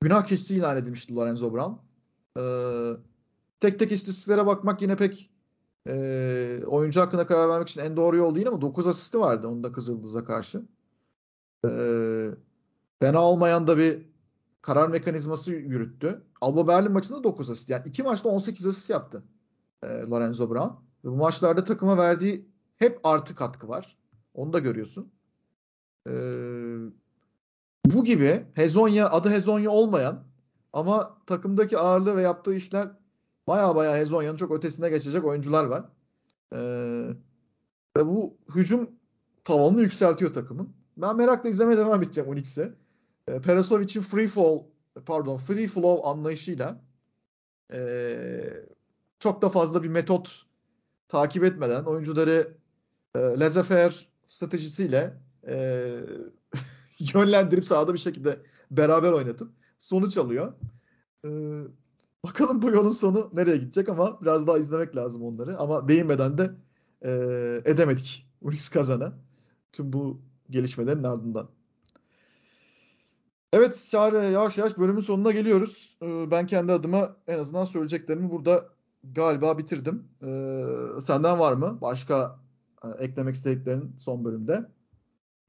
günah 0.00 0.26
keçisi 0.26 0.56
ilan 0.56 0.76
edilmişti 0.76 1.14
Lorenzo 1.14 1.52
Brown. 1.52 1.72
Ee, 2.38 2.96
tek 3.60 3.78
tek 3.78 3.92
istatistiklere 3.92 4.46
bakmak 4.46 4.82
yine 4.82 4.96
pek 4.96 5.32
E, 5.86 6.62
oyuncu 6.66 7.00
hakkında 7.00 7.26
karar 7.26 7.48
vermek 7.48 7.68
için 7.68 7.80
en 7.80 7.96
doğru 7.96 8.16
yol 8.16 8.34
değil 8.34 8.48
ama 8.48 8.60
9 8.60 8.86
asisti 8.86 9.20
vardı 9.20 9.48
onda 9.48 9.72
Kızıldız'a 9.72 10.24
karşı. 10.24 10.62
E, 11.64 11.70
fena 13.00 13.22
olmayan 13.22 13.66
da 13.66 13.78
bir 13.78 14.11
karar 14.62 14.88
mekanizması 14.88 15.52
yürüttü. 15.52 16.22
Alba 16.40 16.68
Berlin 16.68 16.92
maçında 16.92 17.24
9 17.24 17.50
asist. 17.50 17.70
Yani 17.70 17.88
iki 17.88 18.02
maçta 18.02 18.28
18 18.28 18.66
asist 18.66 18.90
yaptı 18.90 19.22
e, 19.82 19.86
Lorenzo 19.86 20.50
Brown. 20.50 20.74
Ve 21.04 21.08
bu 21.10 21.16
maçlarda 21.16 21.64
takıma 21.64 21.96
verdiği 21.96 22.48
hep 22.76 23.00
artı 23.04 23.34
katkı 23.34 23.68
var. 23.68 23.96
Onu 24.34 24.52
da 24.52 24.58
görüyorsun. 24.58 25.12
E, 26.08 26.12
bu 27.86 28.04
gibi 28.04 28.46
Hezonya 28.54 29.10
adı 29.10 29.30
Hezonya 29.30 29.70
olmayan 29.70 30.24
ama 30.72 31.18
takımdaki 31.26 31.78
ağırlığı 31.78 32.16
ve 32.16 32.22
yaptığı 32.22 32.54
işler 32.54 32.88
baya 33.46 33.76
baya 33.76 33.96
Hezonya'nın 33.96 34.36
çok 34.36 34.52
ötesine 34.52 34.88
geçecek 34.88 35.24
oyuncular 35.24 35.64
var. 35.64 35.84
E, 36.52 36.58
ve 37.96 38.06
bu 38.06 38.36
hücum 38.54 38.90
tavanını 39.44 39.80
yükseltiyor 39.80 40.32
takımın. 40.32 40.72
Ben 40.96 41.16
merakla 41.16 41.48
izlemeye 41.48 41.78
devam 41.78 42.02
edeceğim 42.02 42.30
Unix'i. 42.30 42.72
E, 43.28 43.40
Perasovic'in 43.40 44.00
free 44.00 44.28
fall 44.28 44.64
pardon 45.06 45.38
free 45.38 45.66
flow 45.66 46.08
anlayışıyla 46.08 46.80
e, 47.72 47.80
çok 49.20 49.42
da 49.42 49.48
fazla 49.48 49.82
bir 49.82 49.88
metot 49.88 50.46
takip 51.08 51.44
etmeden 51.44 51.84
oyuncuları 51.84 52.56
e, 53.14 53.18
laissez 53.18 54.06
stratejisiyle 54.26 55.16
e, 55.46 55.86
yönlendirip 57.14 57.64
sahada 57.64 57.94
bir 57.94 57.98
şekilde 57.98 58.38
beraber 58.70 59.12
oynatıp 59.12 59.52
sonuç 59.78 60.16
alıyor. 60.16 60.52
E, 61.24 61.28
bakalım 62.24 62.62
bu 62.62 62.70
yolun 62.70 62.92
sonu 62.92 63.30
nereye 63.32 63.56
gidecek 63.56 63.88
ama 63.88 64.22
biraz 64.22 64.46
daha 64.46 64.58
izlemek 64.58 64.96
lazım 64.96 65.22
onları. 65.22 65.58
Ama 65.58 65.88
değinmeden 65.88 66.38
de 66.38 66.50
e, 67.02 67.10
edemedik 67.64 68.28
Unix 68.40 68.68
kazana. 68.68 69.12
Tüm 69.72 69.92
bu 69.92 70.20
gelişmelerin 70.50 71.02
ardından. 71.02 71.48
Evet 73.52 73.86
Çağrı 73.90 74.24
yavaş 74.24 74.58
yavaş 74.58 74.78
bölümün 74.78 75.00
sonuna 75.00 75.30
geliyoruz. 75.30 75.98
Ee, 76.02 76.30
ben 76.30 76.46
kendi 76.46 76.72
adıma 76.72 77.16
en 77.26 77.38
azından 77.38 77.64
söyleyeceklerimi 77.64 78.30
burada 78.30 78.64
galiba 79.04 79.58
bitirdim. 79.58 80.08
Ee, 80.22 81.00
senden 81.00 81.38
var 81.38 81.52
mı 81.52 81.78
başka 81.80 82.38
e, 82.84 82.88
eklemek 83.04 83.34
istediklerin 83.34 83.96
son 83.98 84.24
bölümde? 84.24 84.64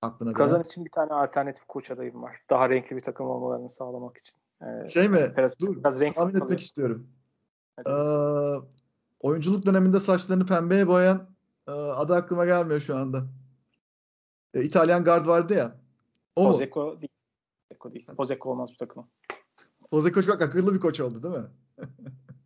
Aklına 0.01 0.33
Kazan 0.33 0.59
gelen. 0.59 0.69
için 0.69 0.85
bir 0.85 0.89
tane 0.89 1.13
alternatif 1.13 1.65
koç 1.67 1.91
adayım 1.91 2.21
var. 2.23 2.37
Daha 2.49 2.69
renkli 2.69 2.95
bir 2.95 3.01
takım 3.01 3.27
olmalarını 3.27 3.69
sağlamak 3.69 4.17
için. 4.17 4.35
Ee, 4.61 4.87
şey 4.87 5.09
mi? 5.09 5.33
Biraz, 5.37 5.59
Dur, 5.59 5.77
biraz 5.77 5.99
renkli 5.99 6.15
tahmin 6.15 6.35
etmek 6.35 6.59
istiyorum. 6.59 7.07
Ee, 7.87 7.91
oyunculuk 9.19 9.65
döneminde 9.65 9.99
saçlarını 9.99 10.45
pembeye 10.45 10.87
boyayan 10.87 11.29
e, 11.67 11.71
adı 11.71 12.15
aklıma 12.15 12.45
gelmiyor 12.45 12.79
şu 12.79 12.97
anda. 12.97 13.23
E, 14.53 14.63
İtalyan 14.63 15.03
guard 15.03 15.27
vardı 15.27 15.53
ya. 15.53 15.75
O 16.35 16.47
Ozeko 16.47 17.01
değil. 17.01 17.12
Pozeko 17.83 17.93
değil. 17.93 18.17
Pozeko 18.17 18.49
olmaz 18.49 18.69
bu 18.73 18.77
takıma. 18.77 19.07
Pozeko 19.91 20.21
çok 20.21 20.41
akıllı 20.41 20.73
bir 20.73 20.79
koç 20.79 20.99
oldu 20.99 21.23
değil 21.23 21.35
mi? 21.35 21.47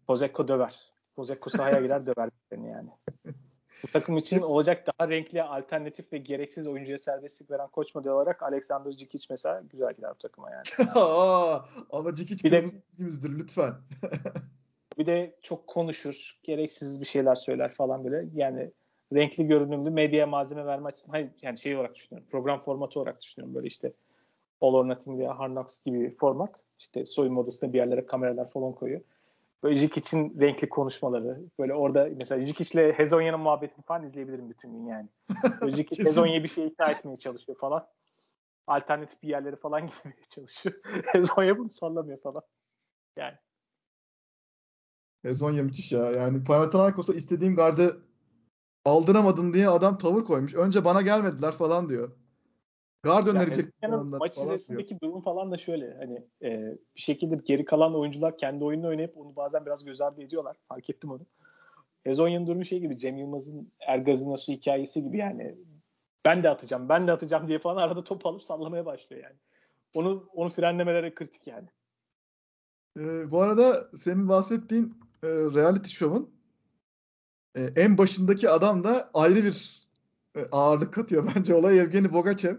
Pozeko 0.08 0.48
döver. 0.48 0.94
Pozeko 1.16 1.50
sahaya 1.50 1.82
girer 1.82 2.06
döver 2.06 2.30
beni 2.52 2.70
yani. 2.70 2.90
Bu 3.84 3.88
takım 3.94 4.18
için 4.18 4.40
olacak 4.40 4.88
daha 4.88 5.10
renkli, 5.10 5.44
alternatif 5.44 6.14
ve 6.14 6.18
gereksiz 6.18 6.68
oyuncuya 6.68 6.98
serbestlik 6.98 7.52
veren 7.52 7.68
koç 7.68 7.96
modeli 7.96 8.12
olarak 8.12 8.44
Alexander 8.44 8.92
Cikic 8.92 9.28
mesela 9.30 9.64
güzel 9.72 9.94
gider 9.94 10.12
bu 10.12 10.18
takıma 10.18 10.52
yani. 10.52 10.90
Ama 11.92 12.16
Cikic 12.16 12.52
de, 12.52 12.64
lütfen. 13.24 13.74
bir 14.98 15.06
de 15.06 15.36
çok 15.42 15.68
konuşur, 15.68 16.40
gereksiz 16.44 17.02
bir 17.02 17.06
şeyler 17.06 17.36
söyler 17.36 17.72
falan 17.72 18.04
böyle. 18.04 18.30
Yani 18.34 18.72
renkli 19.14 19.48
görünümlü 19.48 19.90
medya 19.90 20.28
malzeme 20.28 20.66
verme 20.66 20.88
açısından 20.88 21.12
hayır 21.12 21.30
yani 21.42 21.58
şey 21.58 21.76
olarak 21.76 21.96
düşünüyorum. 21.96 22.28
Program 22.32 22.60
formatı 22.60 23.00
olarak 23.00 23.22
düşünüyorum. 23.22 23.56
Böyle 23.56 23.68
işte 23.68 23.94
All 24.62 24.74
or 24.74 24.88
Nothing 24.88 25.20
veya 25.20 25.40
Hard 25.40 25.52
Knocks 25.52 25.84
gibi 25.84 26.16
format. 26.16 26.66
İşte 26.80 27.06
soyunma 27.06 27.42
odasında 27.42 27.74
bir 27.74 27.78
yerlere 27.78 28.06
kameralar 28.06 28.50
falan 28.50 28.74
koyuyor. 28.74 29.02
Böyle 29.64 29.86
için 29.86 30.40
renkli 30.40 30.70
konuşmaları. 30.70 31.42
Böyle 31.60 31.74
orada 31.74 32.10
mesela 32.16 32.46
Jikic'le 32.46 32.94
Hezonya'nın 32.94 33.40
muhabbetini 33.40 33.86
falan 33.86 34.04
izleyebilirim 34.04 34.50
bütün 34.50 34.72
gün 34.72 34.86
yani. 34.86 35.10
Jikic 35.76 36.06
Hezonya'ya 36.06 36.44
bir 36.44 36.50
şey 36.50 36.68
ikna 36.68 36.92
etmeye 36.92 37.16
çalışıyor 37.16 37.58
falan. 37.58 37.86
Alternatif 38.68 39.24
bir 39.24 39.28
yerlere 39.28 39.56
falan 39.56 39.88
gitmeye 39.88 40.16
çalışıyor. 40.30 40.76
Hezonya 41.06 41.58
bunu 41.58 41.70
sallamıyor 41.70 42.22
falan. 42.22 42.42
Yani. 43.16 43.36
Hezonya 45.22 45.64
müthiş 45.64 45.92
ya. 45.92 46.12
Yani 46.12 46.44
Panathinaikos'a 46.44 47.14
istediğim 47.14 47.56
gardı 47.56 48.02
aldıramadım 48.86 49.54
diye 49.54 49.70
adam 49.70 49.98
tavır 49.98 50.24
koymuş. 50.24 50.56
Önce 50.56 50.86
bana 50.86 51.02
gelmediler 51.02 51.52
falan 51.52 51.90
diyor. 51.90 52.12
Guard 53.04 53.28
önerecek. 53.28 53.74
Maç 54.20 54.38
içerisindeki 54.38 55.00
durum 55.00 55.22
falan 55.22 55.52
da 55.52 55.58
şöyle 55.58 55.98
hani 55.98 56.26
e, 56.42 56.78
bir 56.96 57.02
şekilde 57.02 57.36
geri 57.36 57.66
kalan 57.66 57.96
oyuncular 57.96 58.38
kendi 58.38 58.64
oyununu 58.64 58.88
oynayıp 58.88 59.18
onu 59.18 59.36
bazen 59.36 59.66
biraz 59.66 59.86
göz 59.86 60.02
ardı 60.02 60.22
ediyorlar. 60.22 60.58
Fark 60.70 60.90
ettim 60.90 61.12
onu. 61.12 61.22
Ezonya'nın 62.06 62.48
durumu 62.48 62.66
şey 62.66 62.80
gibi 62.80 62.98
Cem 62.98 63.18
Yılmaz'ın 63.18 63.72
Ergazinası 63.80 64.52
hikayesi 64.52 65.04
gibi 65.04 65.18
yani 65.18 65.56
ben 66.26 66.44
de 66.44 66.50
atacağım 66.50 66.90
ben 66.90 67.08
de 67.08 67.12
atacağım 67.12 67.48
diye 67.48 67.60
falan 67.60 67.78
arada 67.78 68.04
top 68.04 68.26
alıp 68.26 68.44
sallamaya 68.44 68.86
başlıyor 68.86 69.24
yani. 69.24 69.36
Onu 69.94 70.30
onu 70.34 70.50
frenlemeleri 70.50 71.16
kritik 71.16 71.48
yani. 71.48 71.68
Ee, 73.00 73.32
bu 73.32 73.42
arada 73.42 73.90
senin 73.94 74.30
bahsettiğin 74.30 74.98
e, 75.24 75.28
reality 75.28 75.90
show'un 75.90 76.30
e, 77.56 77.64
en 77.76 77.98
başındaki 77.98 78.50
adam 78.50 78.84
da 78.84 79.10
ayrı 79.14 79.44
bir 79.44 79.88
e, 80.36 80.46
ağırlık 80.52 80.94
katıyor 80.94 81.32
bence 81.36 81.56
olay 81.56 81.80
Evgeni 81.80 82.14
Bogachev. 82.14 82.56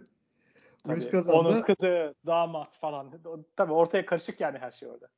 Tabii, 0.85 1.11
kazandı. 1.11 1.39
Onun 1.39 1.63
kızı, 1.63 2.15
damat 2.27 2.79
falan. 2.79 3.13
Tabii 3.57 3.73
ortaya 3.73 4.07
karışık 4.07 4.41
yani 4.41 4.59
her 4.59 4.73
şey 4.73 4.89
orada. 4.89 5.09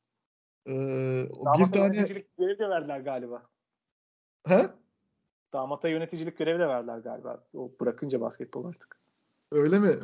Ee, 0.68 1.26
bir 1.58 1.72
tane 1.72 1.96
yöneticilik 1.96 2.36
görevi 2.36 2.58
de 2.58 2.68
verdiler 2.68 3.00
galiba. 3.00 3.42
He? 4.46 4.68
Damata 5.52 5.88
yöneticilik 5.88 6.38
görevi 6.38 6.58
de 6.58 6.68
verdiler 6.68 6.98
galiba. 6.98 7.44
O 7.54 7.72
bırakınca 7.80 8.20
basketbol 8.20 8.64
artık. 8.64 9.00
Öyle 9.52 9.78
mi? 9.78 9.98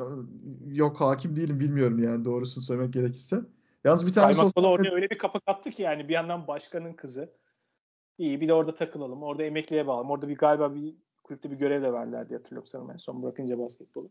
Yok 0.66 1.00
hakim 1.00 1.36
değilim 1.36 1.60
bilmiyorum 1.60 2.02
yani 2.02 2.24
doğrusunu 2.24 2.64
söylemek 2.64 2.92
gerekirse. 2.92 3.36
Yalnız 3.84 4.06
bir 4.06 4.14
tane 4.14 4.34
sosyal... 4.34 4.50
sosyal... 4.50 4.64
orada 4.64 4.94
öyle 4.94 5.10
bir 5.10 5.18
kapak 5.18 5.42
attı 5.46 5.70
ki 5.70 5.82
yani 5.82 6.08
bir 6.08 6.14
yandan 6.14 6.46
başkanın 6.46 6.92
kızı. 6.92 7.32
İyi 8.18 8.40
bir 8.40 8.48
de 8.48 8.54
orada 8.54 8.74
takılalım. 8.74 9.22
Orada 9.22 9.42
emekliye 9.42 9.86
bağlayalım. 9.86 10.10
Orada 10.10 10.28
bir 10.28 10.36
galiba 10.36 10.74
bir 10.74 10.94
kulüpte 11.22 11.50
bir 11.50 11.56
görev 11.56 11.82
de 11.82 11.92
verdiler 11.92 12.28
diye 12.28 12.38
hatırlıyorum 12.38 12.90
en 12.90 12.96
son 12.96 13.22
bırakınca 13.22 13.58
basketbolu. 13.58 14.10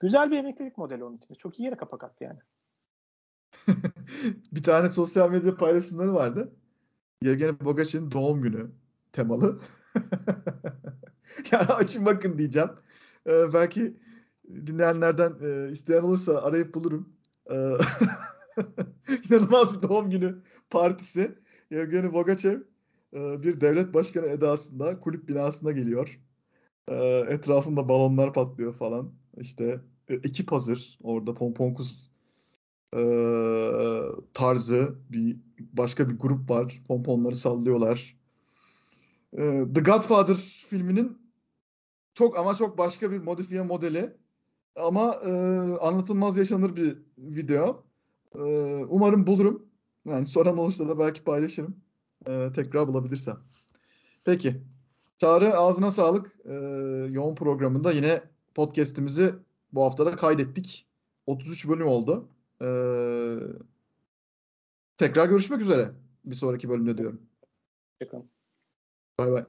Güzel 0.00 0.30
bir 0.30 0.38
emeklilik 0.38 0.78
modeli 0.78 1.04
onun 1.04 1.16
için. 1.16 1.34
Çok 1.34 1.60
iyi 1.60 1.62
yere 1.62 1.76
kapak 1.76 2.04
attı 2.04 2.24
yani. 2.24 2.38
bir 4.52 4.62
tane 4.62 4.88
sosyal 4.88 5.30
medya 5.30 5.56
paylaşımları 5.56 6.14
vardı. 6.14 6.52
Yevgeni 7.22 7.60
Bogaç'ın 7.60 8.10
doğum 8.10 8.42
günü 8.42 8.70
temalı. 9.12 9.60
yani 11.52 11.66
açın 11.66 12.06
bakın 12.06 12.38
diyeceğim. 12.38 12.70
Ee, 13.26 13.52
belki 13.52 13.96
dinleyenlerden 14.66 15.34
e, 15.42 15.70
isteyen 15.70 16.02
olursa 16.02 16.42
arayıp 16.42 16.74
bulurum. 16.74 17.12
Ee, 17.50 17.54
inanılmaz 19.30 19.76
bir 19.76 19.88
doğum 19.88 20.10
günü 20.10 20.42
partisi. 20.70 21.38
Yevgeni 21.70 22.12
Bogaçev 22.12 22.60
e, 23.14 23.42
bir 23.42 23.60
devlet 23.60 23.94
başkanı 23.94 24.26
edasında 24.26 25.00
kulüp 25.00 25.28
binasına 25.28 25.72
geliyor. 25.72 26.20
E, 26.88 26.94
etrafında 27.28 27.88
balonlar 27.88 28.32
patlıyor 28.32 28.74
falan. 28.74 29.12
İşte 29.36 29.80
ekip 30.10 30.52
hazır. 30.52 30.98
Orada 31.02 31.34
Pomponkus 31.34 32.08
e, 32.96 33.02
tarzı 34.34 34.94
bir 35.10 35.36
başka 35.58 36.08
bir 36.08 36.18
grup 36.18 36.50
var. 36.50 36.82
Pomponları 36.88 37.36
sallıyorlar. 37.36 38.16
E, 39.32 39.64
The 39.74 39.80
Godfather 39.80 40.36
filminin 40.68 41.18
çok 42.14 42.38
ama 42.38 42.56
çok 42.56 42.78
başka 42.78 43.10
bir 43.10 43.18
modifiye 43.18 43.62
modeli. 43.62 44.16
Ama 44.76 45.14
e, 45.14 45.30
anlatılmaz 45.80 46.36
yaşanır 46.36 46.76
bir 46.76 46.98
video. 47.18 47.84
E, 48.34 48.40
umarım 48.88 49.26
bulurum. 49.26 49.66
Yani 50.04 50.26
soran 50.26 50.58
olursa 50.58 50.88
da 50.88 50.98
belki 50.98 51.24
paylaşırım. 51.24 51.76
E, 52.26 52.52
tekrar 52.54 52.88
bulabilirsem. 52.88 53.38
Peki. 54.24 54.62
Çağrı 55.18 55.58
ağzına 55.58 55.90
sağlık. 55.90 56.36
E, 56.44 56.54
yoğun 57.10 57.34
programında 57.34 57.92
yine 57.92 58.22
podcast'imizi 58.54 59.34
bu 59.72 59.84
hafta 59.84 60.06
da 60.06 60.16
kaydettik. 60.16 60.86
33 61.26 61.68
bölüm 61.68 61.86
oldu. 61.86 62.28
Ee, 62.62 63.36
tekrar 64.98 65.28
görüşmek 65.28 65.60
üzere. 65.60 65.90
Bir 66.24 66.34
sonraki 66.34 66.68
bölümde 66.68 66.98
diyorum. 66.98 67.22
Hoşçakalın. 68.00 68.30
Bay 69.18 69.30
bay. 69.32 69.44